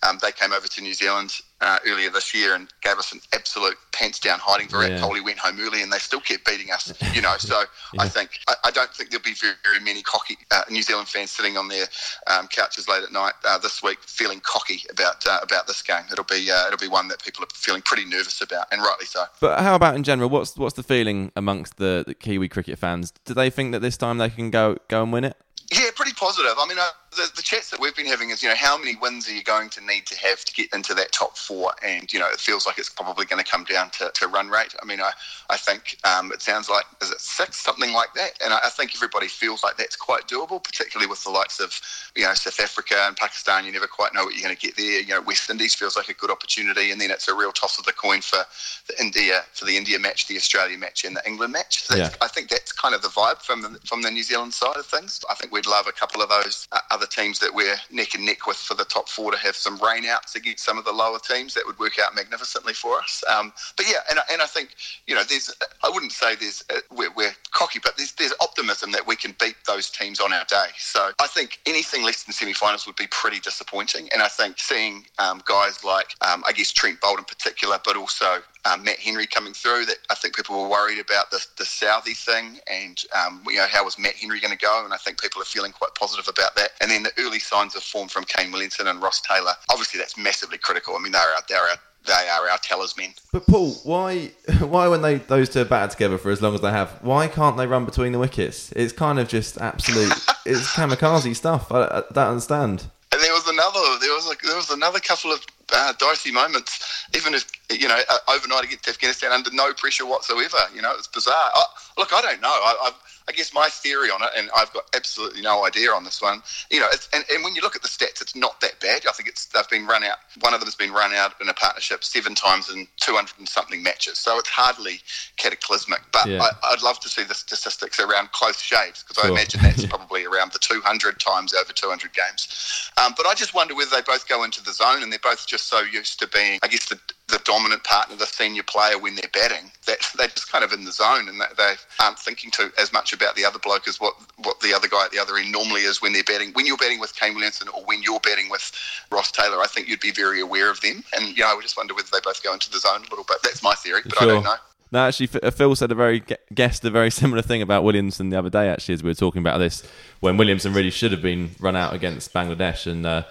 Um, 0.07 0.19
they 0.21 0.31
came 0.31 0.51
over 0.53 0.67
to 0.67 0.81
New 0.81 0.93
Zealand 0.93 1.33
uh, 1.61 1.79
earlier 1.87 2.09
this 2.09 2.33
year 2.35 2.53
and 2.53 2.67
gave 2.81 2.97
us 2.97 3.11
an 3.13 3.19
absolute 3.33 3.75
pants 3.91 4.19
down 4.19 4.39
hiding. 4.39 4.67
Virat 4.67 4.91
Yeah. 4.91 4.99
Kohli 4.99 5.23
went 5.23 5.39
home 5.39 5.57
early 5.59 5.81
and 5.81 5.91
they 5.91 5.97
still 5.97 6.19
kept 6.19 6.45
beating 6.45 6.71
us. 6.71 6.93
You 7.13 7.21
know, 7.21 7.35
so 7.37 7.63
Yeah. 7.93 8.01
I 8.01 8.09
think 8.09 8.31
I, 8.47 8.55
I 8.65 8.71
don't 8.71 8.91
think 8.91 9.09
there'll 9.09 9.23
be 9.23 9.33
very, 9.33 9.53
very 9.63 9.79
many 9.83 10.01
cocky 10.03 10.37
uh, 10.51 10.61
New 10.69 10.81
Zealand 10.83 11.07
fans 11.07 11.31
sitting 11.31 11.57
on 11.57 11.67
their 11.67 11.85
um, 12.27 12.47
couches 12.47 12.87
late 12.87 13.03
at 13.03 13.11
night 13.11 13.33
uh, 13.45 13.57
this 13.57 13.81
week 13.81 13.99
feeling 14.01 14.39
cocky 14.41 14.81
about 14.91 15.25
uh, 15.25 15.39
about 15.41 15.67
this 15.67 15.81
game. 15.81 16.03
It'll 16.11 16.23
be 16.25 16.51
uh, 16.51 16.67
it'll 16.67 16.77
be 16.77 16.87
one 16.87 17.07
that 17.07 17.23
people 17.23 17.43
are 17.43 17.47
feeling 17.53 17.81
pretty 17.81 18.05
nervous 18.05 18.41
about, 18.41 18.67
and 18.71 18.81
rightly 18.81 19.05
so. 19.05 19.23
But 19.39 19.59
how 19.61 19.75
about 19.75 19.95
in 19.95 20.03
general? 20.03 20.29
What's 20.29 20.55
what's 20.57 20.75
the 20.75 20.83
feeling 20.83 21.31
amongst 21.35 21.77
the, 21.77 22.03
the 22.05 22.13
Kiwi 22.13 22.49
cricket 22.49 22.77
fans? 22.77 23.13
Do 23.25 23.33
they 23.33 23.49
think 23.49 23.71
that 23.71 23.79
this 23.79 23.97
time 23.97 24.17
they 24.19 24.29
can 24.29 24.51
go 24.51 24.77
go 24.89 25.01
and 25.03 25.11
win 25.13 25.23
it? 25.23 25.37
Yeah, 25.71 25.89
pretty 25.95 26.06
positive. 26.17 26.53
I 26.57 26.67
mean, 26.67 26.77
uh, 26.79 26.89
the, 27.11 27.31
the 27.35 27.41
chats 27.41 27.69
that 27.69 27.79
we've 27.79 27.95
been 27.95 28.05
having 28.05 28.31
is, 28.31 28.43
you 28.43 28.49
know, 28.49 28.55
how 28.55 28.77
many 28.77 28.95
wins 28.95 29.29
are 29.29 29.33
you 29.33 29.43
going 29.43 29.69
to 29.69 29.85
need 29.85 30.05
to 30.07 30.17
have 30.17 30.43
to 30.43 30.53
get 30.53 30.73
into 30.73 30.93
that 30.95 31.11
top 31.11 31.37
four? 31.37 31.71
And, 31.85 32.11
you 32.11 32.19
know, 32.19 32.27
it 32.27 32.39
feels 32.39 32.65
like 32.65 32.77
it's 32.77 32.89
probably 32.89 33.25
going 33.25 33.43
to 33.43 33.49
come 33.49 33.63
down 33.63 33.89
to, 33.91 34.11
to 34.13 34.27
run 34.27 34.49
rate. 34.49 34.75
I 34.81 34.85
mean, 34.85 34.99
I, 34.99 35.11
I 35.49 35.57
think 35.57 35.97
um, 36.03 36.31
it 36.31 36.41
sounds 36.41 36.69
like, 36.69 36.85
is 37.01 37.11
it 37.11 37.21
six, 37.21 37.57
something 37.57 37.93
like 37.93 38.13
that? 38.15 38.31
And 38.43 38.53
I, 38.53 38.59
I 38.65 38.69
think 38.69 38.93
everybody 38.95 39.27
feels 39.27 39.63
like 39.63 39.77
that's 39.77 39.95
quite 39.95 40.27
doable, 40.27 40.61
particularly 40.61 41.09
with 41.09 41.23
the 41.23 41.29
likes 41.29 41.59
of, 41.59 41.79
you 42.15 42.23
know, 42.23 42.33
South 42.33 42.59
Africa 42.59 42.95
and 43.07 43.15
Pakistan. 43.15 43.65
You 43.65 43.71
never 43.71 43.87
quite 43.87 44.13
know 44.13 44.25
what 44.25 44.33
you're 44.33 44.43
going 44.43 44.55
to 44.55 44.61
get 44.61 44.75
there. 44.75 44.99
You 44.99 45.15
know, 45.15 45.21
West 45.21 45.49
Indies 45.49 45.75
feels 45.75 45.95
like 45.95 46.09
a 46.09 46.13
good 46.13 46.31
opportunity. 46.31 46.91
And 46.91 46.99
then 46.99 47.11
it's 47.11 47.27
a 47.27 47.35
real 47.35 47.51
toss 47.51 47.79
of 47.79 47.85
the 47.85 47.93
coin 47.93 48.21
for 48.21 48.39
the 48.87 49.01
India, 49.01 49.43
for 49.53 49.65
the 49.65 49.77
India 49.77 49.99
match, 49.99 50.27
the 50.27 50.35
Australia 50.35 50.77
match, 50.77 51.05
and 51.05 51.15
the 51.15 51.25
England 51.27 51.53
match. 51.53 51.83
So 51.83 51.95
Yeah. 51.95 52.09
I 52.21 52.27
think 52.27 52.49
that's 52.49 52.71
kind 52.71 52.95
of 52.95 53.01
the 53.01 53.09
vibe 53.09 53.41
from 53.41 53.61
the, 53.61 53.79
from 53.85 54.01
the 54.01 54.11
New 54.11 54.23
Zealand 54.23 54.53
side 54.53 54.77
of 54.77 54.85
things. 54.85 55.23
I 55.29 55.35
think 55.35 55.51
we'd 55.51 55.67
love 55.67 55.87
a 55.87 55.91
couple 55.91 56.06
of 56.15 56.29
those 56.29 56.67
uh, 56.71 56.79
other 56.91 57.05
teams 57.05 57.39
that 57.39 57.53
we're 57.53 57.75
neck 57.91 58.15
and 58.15 58.25
neck 58.25 58.47
with 58.47 58.57
for 58.57 58.73
the 58.73 58.85
top 58.85 59.09
four 59.09 59.31
to 59.31 59.37
have 59.37 59.55
some 59.55 59.77
rainouts 59.79 60.35
against 60.35 60.63
some 60.65 60.77
of 60.77 60.85
the 60.85 60.91
lower 60.91 61.19
teams. 61.19 61.53
That 61.53 61.65
would 61.65 61.79
work 61.79 61.99
out 61.99 62.15
magnificently 62.15 62.73
for 62.73 62.97
us. 62.99 63.23
Um, 63.29 63.53
but 63.75 63.85
yeah, 63.87 63.99
and, 64.09 64.19
I- 64.19 64.23
and 64.33 64.41
I 64.41 64.45
think 64.45 64.69
you 65.07 65.15
know, 65.15 65.23
there's 65.23 65.53
I 65.83 65.89
wouldn't 65.89 66.11
say 66.11 66.35
there's 66.35 66.63
uh, 66.73 66.79
we're, 66.91 67.11
we're 67.15 67.35
cocky, 67.51 67.79
but 67.83 67.97
there's 67.97 68.13
there's 68.13 68.33
optimism 68.41 68.91
that 68.91 69.05
we 69.07 69.15
can 69.15 69.35
beat 69.39 69.55
those 69.65 69.89
teams 69.89 70.19
on 70.19 70.33
our 70.33 70.45
day. 70.45 70.67
So 70.77 71.11
I 71.19 71.27
think 71.27 71.59
anything 71.65 72.03
less 72.03 72.23
than 72.23 72.33
semi-finals 72.33 72.85
would 72.87 72.95
be 72.95 73.07
pretty 73.11 73.39
disappointing. 73.39 74.09
And 74.13 74.21
I 74.21 74.27
think 74.27 74.59
seeing 74.59 75.05
um, 75.19 75.41
guys 75.45 75.83
like 75.83 76.07
um, 76.21 76.43
I 76.47 76.51
guess 76.51 76.71
Trent 76.71 76.99
Boult 77.01 77.17
in 77.19 77.23
particular, 77.25 77.79
but 77.83 77.95
also 77.95 78.41
um, 78.67 78.83
Matt 78.83 78.99
Henry 78.99 79.25
coming 79.27 79.53
through. 79.53 79.85
That 79.85 79.97
I 80.09 80.15
think 80.15 80.35
people 80.35 80.61
were 80.61 80.69
worried 80.69 80.99
about 80.99 81.31
the 81.31 81.45
the 81.57 81.63
Southee 81.63 82.17
thing, 82.17 82.59
and 82.71 83.01
um, 83.15 83.41
you 83.47 83.57
know 83.57 83.67
how 83.69 83.85
was 83.85 83.97
Matt 83.97 84.15
Henry 84.15 84.39
going 84.39 84.51
to 84.51 84.57
go? 84.57 84.83
And 84.83 84.93
I 84.93 84.97
think 84.97 85.21
people 85.21 85.41
are 85.41 85.45
feeling 85.45 85.71
quite 85.71 85.95
positive 85.95 86.27
about 86.27 86.55
that. 86.55 86.71
And 86.81 86.91
then 86.91 87.03
the 87.03 87.11
early 87.19 87.39
signs 87.39 87.75
of 87.75 87.83
form 87.83 88.07
from 88.07 88.25
Kane 88.25 88.51
Williamson 88.51 88.87
and 88.87 89.01
Ross 89.01 89.21
Taylor. 89.21 89.53
Obviously, 89.69 89.99
that's 89.99 90.17
massively 90.17 90.57
critical. 90.57 90.95
I 90.95 90.99
mean, 90.99 91.11
they're 91.11 91.21
our, 91.21 91.41
they're 91.47 91.67
they 92.07 92.29
are 92.29 92.49
our 92.49 92.57
talisman. 92.59 93.13
But 93.31 93.45
Paul, 93.45 93.73
why 93.83 94.31
why 94.59 94.87
when 94.87 95.01
they 95.01 95.15
those 95.15 95.49
two 95.49 95.61
are 95.61 95.65
batted 95.65 95.91
together 95.91 96.17
for 96.17 96.31
as 96.31 96.41
long 96.41 96.55
as 96.55 96.61
they 96.61 96.71
have, 96.71 96.99
why 97.01 97.27
can't 97.27 97.57
they 97.57 97.67
run 97.67 97.85
between 97.85 98.11
the 98.11 98.19
wickets? 98.19 98.71
It's 98.71 98.93
kind 98.93 99.19
of 99.19 99.27
just 99.27 99.57
absolute, 99.59 100.13
it's 100.45 100.67
kamikaze 100.73 101.35
stuff. 101.35 101.71
I, 101.71 101.83
I 101.83 102.03
don't 102.13 102.29
understand. 102.29 102.87
And 103.11 103.21
there 103.21 103.33
was 103.33 103.47
another, 103.47 103.79
there 103.99 104.13
was 104.13 104.31
a, 104.31 104.45
there 104.45 104.55
was 104.55 104.69
another 104.69 104.99
couple 104.99 105.31
of 105.31 105.45
uh, 105.73 105.93
dicey 105.99 106.31
moments, 106.31 107.05
even 107.15 107.33
if 107.33 107.49
you 107.69 107.87
know 107.87 107.99
uh, 108.09 108.17
overnight 108.29 108.65
against 108.65 108.87
Afghanistan 108.87 109.31
under 109.31 109.51
no 109.51 109.73
pressure 109.73 110.05
whatsoever. 110.05 110.57
You 110.73 110.81
know, 110.81 110.93
it's 110.97 111.07
bizarre. 111.07 111.33
I, 111.35 111.63
look, 111.97 112.13
I 112.13 112.21
don't 112.21 112.41
know. 112.41 112.49
I, 112.49 112.91
I, 113.27 113.31
guess 113.31 113.53
my 113.53 113.69
theory 113.69 114.09
on 114.09 114.21
it, 114.21 114.29
and 114.35 114.49
I've 114.55 114.71
got 114.73 114.85
absolutely 114.95 115.41
no 115.41 115.65
idea 115.65 115.91
on 115.91 116.03
this 116.03 116.21
one. 116.21 116.41
You 116.71 116.79
know, 116.79 116.87
it's, 116.91 117.09
and, 117.13 117.23
and 117.31 117.43
when 117.43 117.55
you 117.55 117.61
look 117.61 117.75
at 117.75 117.81
the 117.81 117.87
stats, 117.87 118.21
it's 118.21 118.35
not 118.35 118.59
that 118.61 118.79
bad. 118.79 119.03
I 119.07 119.11
think 119.11 119.29
it's 119.29 119.45
they've 119.45 119.69
been 119.69 119.85
run 119.85 120.03
out. 120.03 120.17
One 120.41 120.53
of 120.53 120.59
them 120.59 120.67
has 120.67 120.75
been 120.75 120.91
run 120.91 121.13
out 121.13 121.33
in 121.41 121.49
a 121.49 121.53
partnership 121.53 122.03
seven 122.03 122.35
times 122.35 122.69
in 122.69 122.87
two 122.97 123.13
hundred 123.13 123.37
and 123.39 123.47
something 123.47 123.81
matches, 123.83 124.17
so 124.17 124.37
it's 124.39 124.49
hardly 124.49 124.99
cataclysmic. 125.37 126.01
But 126.11 126.27
Yeah. 126.27 126.41
I, 126.41 126.73
I'd 126.73 126.81
love 126.81 126.99
to 127.01 127.09
see 127.09 127.23
the 127.23 127.35
statistics 127.35 127.99
around 127.99 128.31
close 128.31 128.59
shaves 128.59 129.03
because 129.03 129.23
I 129.23 129.29
imagine 129.29 129.61
that's 129.61 129.85
probably 129.97 130.25
around 130.25 130.51
the 130.51 130.59
200 130.59 131.19
times 131.19 131.53
over 131.53 131.73
200 131.73 132.13
games. 132.13 132.91
Um, 132.97 133.13
but 133.15 133.25
I 133.25 133.33
just 133.33 133.53
wonder 133.53 133.75
whether 133.75 133.91
they 133.91 134.01
both 134.01 134.27
go 134.27 134.43
into 134.43 134.63
the 134.63 134.73
zone 134.73 135.03
and 135.03 135.11
they're 135.11 135.19
both 135.19 135.45
just 135.47 135.67
so 135.67 135.81
used 135.81 136.19
to 136.19 136.27
being, 136.27 136.59
I 136.63 136.67
guess, 136.67 136.85
the, 136.85 136.99
the 137.27 137.39
dominant 137.43 137.83
partner, 137.83 138.15
the 138.15 138.25
senior 138.25 138.63
player 138.63 138.97
when 138.97 139.15
they're 139.15 139.29
batting, 139.33 139.71
that 139.85 139.99
they're 140.17 140.27
just 140.27 140.51
kind 140.51 140.63
of 140.63 140.73
in 140.73 140.85
the 140.85 140.91
zone 140.91 141.27
and 141.29 141.39
that 141.41 141.57
they 141.57 141.75
aren't 141.99 142.19
thinking 142.19 142.51
to 142.51 142.71
as 142.77 142.91
much 142.93 143.13
about 143.17 143.35
the 143.35 143.45
other 143.45 143.59
bloke 143.59 143.87
as 143.87 143.99
what, 143.99 144.13
what 144.43 144.59
the 144.61 144.73
other 144.73 144.87
guy 144.87 145.05
at 145.05 145.11
the 145.11 145.19
other 145.19 145.37
end 145.37 145.51
normally 145.51 145.81
is 145.81 146.01
when 146.01 146.13
they're 146.13 146.23
betting. 146.23 146.53
When 146.53 146.65
you're 146.65 146.77
betting 146.77 146.99
with 146.99 147.15
Kane 147.15 147.33
Williamson 147.33 147.67
or 147.69 147.83
when 147.83 148.01
you're 148.01 148.19
betting 148.21 148.49
with 148.49 148.71
Ross 149.11 149.31
Taylor, 149.31 149.61
I 149.61 149.67
think 149.67 149.87
you'd 149.87 149.99
be 149.99 150.11
very 150.11 150.39
aware 150.39 150.71
of 150.71 150.79
them. 150.81 151.03
And, 151.15 151.35
you 151.35 151.43
know, 151.43 151.51
I 151.51 151.55
would 151.55 151.63
just 151.63 151.77
wonder 151.77 151.93
whether 151.93 152.07
they 152.11 152.19
both 152.23 152.41
go 152.43 152.53
into 152.53 152.71
the 152.71 152.79
zone 152.79 153.01
a 153.05 153.09
little 153.09 153.25
bit. 153.25 153.37
That's 153.43 153.61
my 153.61 153.75
theory, 153.75 154.01
but 154.05 154.21
I 154.21 154.25
don't 154.25 154.43
know. 154.43 154.55
No, 154.91 154.99
actually, 154.99 155.27
Phil 155.27 155.75
said 155.75 155.91
a 155.91 155.95
very 155.95 156.23
guessed 156.53 156.85
a 156.85 156.89
very 156.89 157.11
similar 157.21 157.41
thing 157.41 157.61
about 157.61 157.83
Williamson 157.83 158.29
the 158.29 158.39
other 158.39 158.49
day. 158.49 158.69
Actually, 158.69 158.93
as 158.95 159.03
we 159.03 159.09
were 159.09 159.15
talking 159.15 159.41
about 159.41 159.57
this, 159.57 159.83
when 160.21 160.37
Williamson 160.37 160.73
really 160.73 160.91
should 160.91 161.11
have 161.11 161.21
been 161.21 161.51
run 161.59 161.75
out 161.75 161.93
against 161.93 162.33
Bangladesh, 162.33 162.89
and 162.89 163.05
uh, 163.05 163.23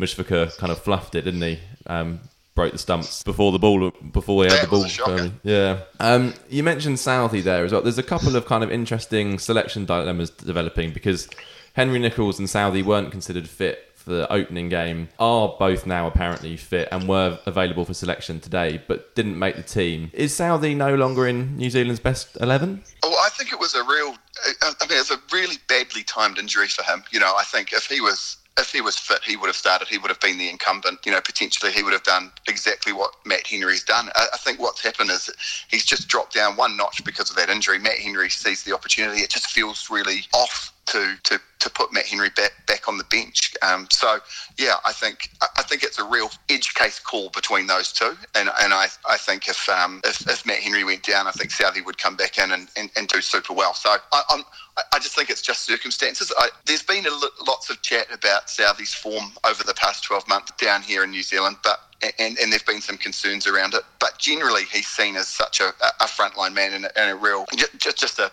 Mushfiqur 0.00 0.56
kind 0.58 0.72
of 0.72 0.80
fluffed 0.80 1.14
it, 1.14 1.22
didn't 1.22 1.42
he? 1.42 1.60
Um, 1.86 2.20
broke 2.56 2.72
the 2.72 2.78
stumps 2.78 3.22
before 3.22 3.52
the 3.52 3.58
ball 3.60 3.92
before 4.10 4.44
he 4.44 4.50
had 4.50 4.64
the 4.64 4.68
ball. 4.68 5.30
Yeah. 5.44 5.82
Um, 6.00 6.34
you 6.48 6.64
mentioned 6.64 6.96
Southee 6.96 7.44
there 7.44 7.64
as 7.64 7.70
well. 7.70 7.82
There's 7.82 7.98
a 7.98 8.02
couple 8.02 8.34
of 8.34 8.46
kind 8.46 8.64
of 8.64 8.72
interesting 8.72 9.38
selection 9.38 9.84
dilemmas 9.84 10.30
developing 10.30 10.92
because 10.92 11.28
Henry 11.74 12.00
Nicholls 12.00 12.40
and 12.40 12.48
Southee 12.48 12.82
weren't 12.82 13.12
considered 13.12 13.48
fit 13.48 13.92
for 13.94 14.10
the 14.10 14.32
opening 14.32 14.68
game. 14.68 15.10
Are 15.18 15.54
both 15.58 15.84
now 15.86 16.06
apparently 16.06 16.56
fit 16.56 16.88
and 16.90 17.06
were 17.06 17.38
available 17.44 17.84
for 17.84 17.92
selection 17.92 18.40
today, 18.40 18.82
but 18.88 19.14
didn't 19.14 19.38
make 19.38 19.56
the 19.56 19.62
team. 19.62 20.10
Is 20.14 20.32
Southee 20.32 20.74
no 20.74 20.94
longer 20.94 21.28
in 21.28 21.56
New 21.56 21.70
Zealand's 21.70 22.00
best 22.00 22.36
eleven? 22.40 22.82
Oh, 23.02 23.14
I 23.24 23.28
think 23.30 23.52
it 23.52 23.60
was 23.60 23.74
a 23.74 23.84
real. 23.84 24.16
I 24.62 24.86
mean, 24.88 24.98
it's 24.98 25.10
a 25.10 25.20
really 25.32 25.56
badly 25.68 26.02
timed 26.02 26.38
injury 26.38 26.68
for 26.68 26.82
him. 26.84 27.04
You 27.10 27.20
know, 27.20 27.34
I 27.36 27.44
think 27.44 27.72
if 27.72 27.86
he 27.86 28.00
was 28.00 28.38
if 28.58 28.72
he 28.72 28.80
was 28.80 28.96
fit, 28.96 29.22
he 29.24 29.36
would 29.36 29.48
have 29.48 29.56
started. 29.56 29.88
He 29.88 29.98
would 29.98 30.08
have 30.08 30.20
been 30.20 30.38
the 30.38 30.48
incumbent. 30.48 31.00
You 31.04 31.12
know, 31.12 31.20
potentially 31.20 31.72
he 31.72 31.82
would 31.82 31.92
have 31.92 32.02
done 32.02 32.32
exactly 32.48 32.92
what 32.92 33.14
Matt 33.24 33.46
Henry's 33.46 33.84
done. 33.84 34.08
I, 34.14 34.26
I, 34.32 34.36
think 34.38 34.60
what's 34.60 34.82
happened 34.82 35.10
is 35.10 35.30
he's 35.68 35.84
just 35.84 36.08
dropped 36.08 36.34
down 36.34 36.56
one 36.56 36.76
notch 36.76 37.04
because 37.04 37.30
of 37.30 37.36
that 37.36 37.50
injury. 37.50 37.78
Matt 37.78 37.98
Henry 37.98 38.30
sees 38.30 38.62
the 38.62 38.74
opportunity. 38.74 39.20
It 39.20 39.30
just 39.30 39.50
feels 39.50 39.90
really 39.90 40.20
off 40.32 40.72
to 40.86 41.16
to 41.24 41.40
to 41.58 41.70
put 41.70 41.92
Matt 41.92 42.06
Henry 42.06 42.30
back 42.30 42.52
back 42.66 42.88
on 42.88 42.98
the 42.98 43.04
bench. 43.04 43.54
Um, 43.62 43.88
so 43.90 44.18
yeah, 44.58 44.74
I 44.84 44.92
think 44.92 45.30
I 45.56 45.62
think 45.62 45.82
it's 45.82 45.98
a 45.98 46.04
real 46.04 46.30
edge 46.48 46.74
case 46.74 46.98
call 46.98 47.30
between 47.30 47.66
those 47.66 47.92
two, 47.92 48.16
and 48.34 48.50
and 48.60 48.72
I, 48.72 48.86
I 49.08 49.16
think 49.16 49.48
if 49.48 49.68
um 49.68 50.00
if, 50.04 50.28
if 50.28 50.46
Matt 50.46 50.58
Henry 50.58 50.84
went 50.84 51.02
down, 51.02 51.26
I 51.26 51.32
think 51.32 51.50
Southee 51.50 51.84
would 51.84 51.98
come 51.98 52.16
back 52.16 52.38
in 52.38 52.52
and, 52.52 52.68
and, 52.76 52.90
and 52.96 53.08
do 53.08 53.20
super 53.20 53.52
well. 53.52 53.74
So 53.74 53.90
I, 54.12 54.22
I'm 54.30 54.44
I 54.92 54.98
just 54.98 55.14
think 55.14 55.30
it's 55.30 55.42
just 55.42 55.64
circumstances. 55.64 56.32
I, 56.36 56.50
there's 56.66 56.82
been 56.82 57.04
lots 57.46 57.70
of 57.70 57.80
chat 57.82 58.06
about 58.12 58.48
Southee's 58.48 58.92
form 58.92 59.32
over 59.48 59.64
the 59.64 59.72
past 59.74 60.04
12 60.04 60.28
months 60.28 60.52
down 60.58 60.82
here 60.82 61.02
in 61.02 61.10
New 61.10 61.22
Zealand, 61.22 61.56
but 61.64 61.80
and, 62.18 62.38
and 62.38 62.52
there've 62.52 62.66
been 62.66 62.82
some 62.82 62.98
concerns 62.98 63.46
around 63.46 63.74
it. 63.74 63.82
But 63.98 64.18
generally, 64.18 64.64
he's 64.64 64.86
seen 64.86 65.16
as 65.16 65.28
such 65.28 65.60
a, 65.60 65.68
a 66.00 66.04
frontline 66.04 66.52
man 66.52 66.74
and 66.74 66.84
a, 66.84 66.98
and 66.98 67.10
a 67.10 67.16
real, 67.16 67.46
just, 67.56 67.96
just 67.96 68.18
a, 68.18 68.30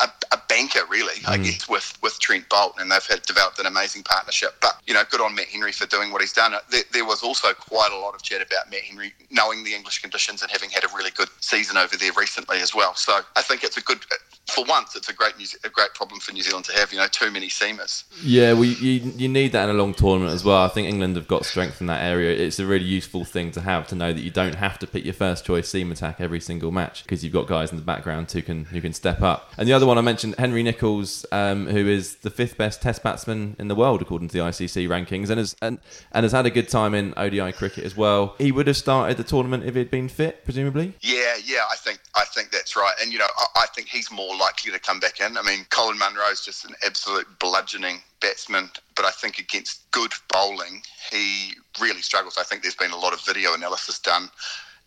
a, 0.00 0.08
a 0.30 0.38
banker, 0.52 0.80
really, 0.90 1.14
mm. 1.20 1.28
I 1.28 1.38
guess, 1.38 1.68
with, 1.68 1.96
with 2.02 2.18
Trent 2.20 2.48
Boult. 2.48 2.80
And 2.80 2.90
they've 2.90 3.06
had 3.06 3.22
developed 3.22 3.58
an 3.58 3.66
amazing 3.66 4.02
partnership. 4.02 4.54
But, 4.60 4.80
you 4.86 4.94
know, 4.94 5.02
good 5.10 5.20
on 5.20 5.34
Matt 5.34 5.46
Henry 5.46 5.72
for 5.72 5.86
doing 5.86 6.12
what 6.12 6.20
he's 6.20 6.32
done. 6.32 6.52
There, 6.70 6.82
there 6.92 7.04
was 7.04 7.22
also 7.22 7.52
quite 7.54 7.90
a 7.92 7.98
lot 7.98 8.14
of 8.14 8.22
chat 8.22 8.42
about 8.42 8.70
Matt 8.70 8.80
Henry 8.80 9.12
knowing 9.30 9.64
the 9.64 9.74
English 9.74 10.00
conditions 10.00 10.42
and 10.42 10.50
having 10.50 10.70
had 10.70 10.84
a 10.84 10.88
really 10.94 11.10
good 11.10 11.28
season 11.40 11.76
over 11.76 11.96
there 11.96 12.12
recently 12.16 12.58
as 12.58 12.74
well. 12.74 12.94
So 12.94 13.20
I 13.36 13.42
think 13.42 13.64
it's 13.64 13.76
a 13.76 13.82
good, 13.82 14.04
for 14.48 14.64
once, 14.64 14.96
it's 14.96 15.08
a 15.08 15.14
great 15.14 15.32
a 15.64 15.68
great 15.68 15.94
problem 15.94 16.20
for 16.20 16.32
New 16.32 16.42
Zealand 16.42 16.64
to 16.66 16.72
have. 16.72 16.92
You 16.92 16.98
know, 16.98 17.06
too 17.06 17.30
many 17.30 17.48
seamers. 17.48 18.04
Yeah, 18.22 18.52
well, 18.52 18.64
you 18.64 19.12
you 19.16 19.28
need 19.28 19.52
that 19.52 19.68
in 19.68 19.74
a 19.74 19.78
long 19.78 19.94
tournament 19.94 20.34
as 20.34 20.44
well. 20.44 20.62
I 20.62 20.68
think 20.68 20.88
England 20.88 21.16
have 21.16 21.28
got 21.28 21.44
strength 21.44 21.80
in 21.80 21.86
that 21.86 22.02
area. 22.02 22.36
It's 22.36 22.58
a 22.58 22.66
really 22.66 22.84
useful 22.84 23.24
thing 23.24 23.50
to 23.52 23.60
have 23.60 23.86
to 23.88 23.94
know 23.94 24.12
that 24.12 24.20
you 24.20 24.30
don't 24.30 24.56
have 24.56 24.78
to 24.80 24.86
pick 24.86 25.04
your 25.04 25.14
first 25.14 25.44
choice 25.44 25.68
seam 25.68 25.90
attack 25.92 26.20
every 26.20 26.40
single 26.40 26.70
match 26.70 27.02
because 27.02 27.24
you've 27.24 27.32
got 27.32 27.46
guys 27.46 27.70
in 27.70 27.76
the 27.76 27.84
background 27.84 28.30
who 28.30 28.42
can 28.42 28.66
who 28.66 28.80
can 28.80 28.92
step 28.92 29.22
up. 29.22 29.52
And 29.56 29.68
the 29.68 29.72
other 29.72 29.86
one 29.86 29.96
I 29.96 30.02
mentioned, 30.02 30.34
Henry 30.42 30.64
Nicholls, 30.64 31.24
um, 31.30 31.68
who 31.68 31.86
is 31.86 32.16
the 32.16 32.30
fifth 32.30 32.58
best 32.58 32.82
Test 32.82 33.00
batsman 33.04 33.54
in 33.60 33.68
the 33.68 33.76
world 33.76 34.02
according 34.02 34.26
to 34.26 34.32
the 34.32 34.42
ICC 34.42 34.88
rankings, 34.88 35.30
and 35.30 35.38
has 35.38 35.54
and, 35.62 35.78
and 36.10 36.24
has 36.24 36.32
had 36.32 36.46
a 36.46 36.50
good 36.50 36.68
time 36.68 36.94
in 36.94 37.14
ODI 37.16 37.52
cricket 37.52 37.84
as 37.84 37.96
well. 37.96 38.34
He 38.38 38.50
would 38.50 38.66
have 38.66 38.76
started 38.76 39.18
the 39.18 39.22
tournament 39.22 39.62
if 39.62 39.76
he'd 39.76 39.88
been 39.88 40.08
fit, 40.08 40.44
presumably. 40.44 40.94
Yeah, 41.00 41.36
yeah, 41.44 41.62
I 41.70 41.76
think 41.76 42.00
I 42.16 42.24
think 42.24 42.50
that's 42.50 42.74
right. 42.74 42.92
And 43.00 43.12
you 43.12 43.20
know, 43.20 43.28
I, 43.38 43.60
I 43.62 43.66
think 43.72 43.86
he's 43.86 44.10
more 44.10 44.36
likely 44.36 44.72
to 44.72 44.80
come 44.80 44.98
back 44.98 45.20
in. 45.20 45.38
I 45.38 45.42
mean, 45.42 45.64
Colin 45.70 45.96
Munro 45.96 46.24
is 46.32 46.44
just 46.44 46.64
an 46.64 46.74
absolute 46.84 47.28
bludgeoning 47.38 48.00
batsman, 48.20 48.68
but 48.96 49.04
I 49.04 49.12
think 49.12 49.38
against 49.38 49.88
good 49.92 50.12
bowling, 50.28 50.82
he 51.12 51.52
really 51.80 52.02
struggles. 52.02 52.36
I 52.36 52.42
think 52.42 52.62
there's 52.62 52.74
been 52.74 52.90
a 52.90 52.98
lot 52.98 53.12
of 53.12 53.24
video 53.24 53.54
analysis 53.54 54.00
done 54.00 54.28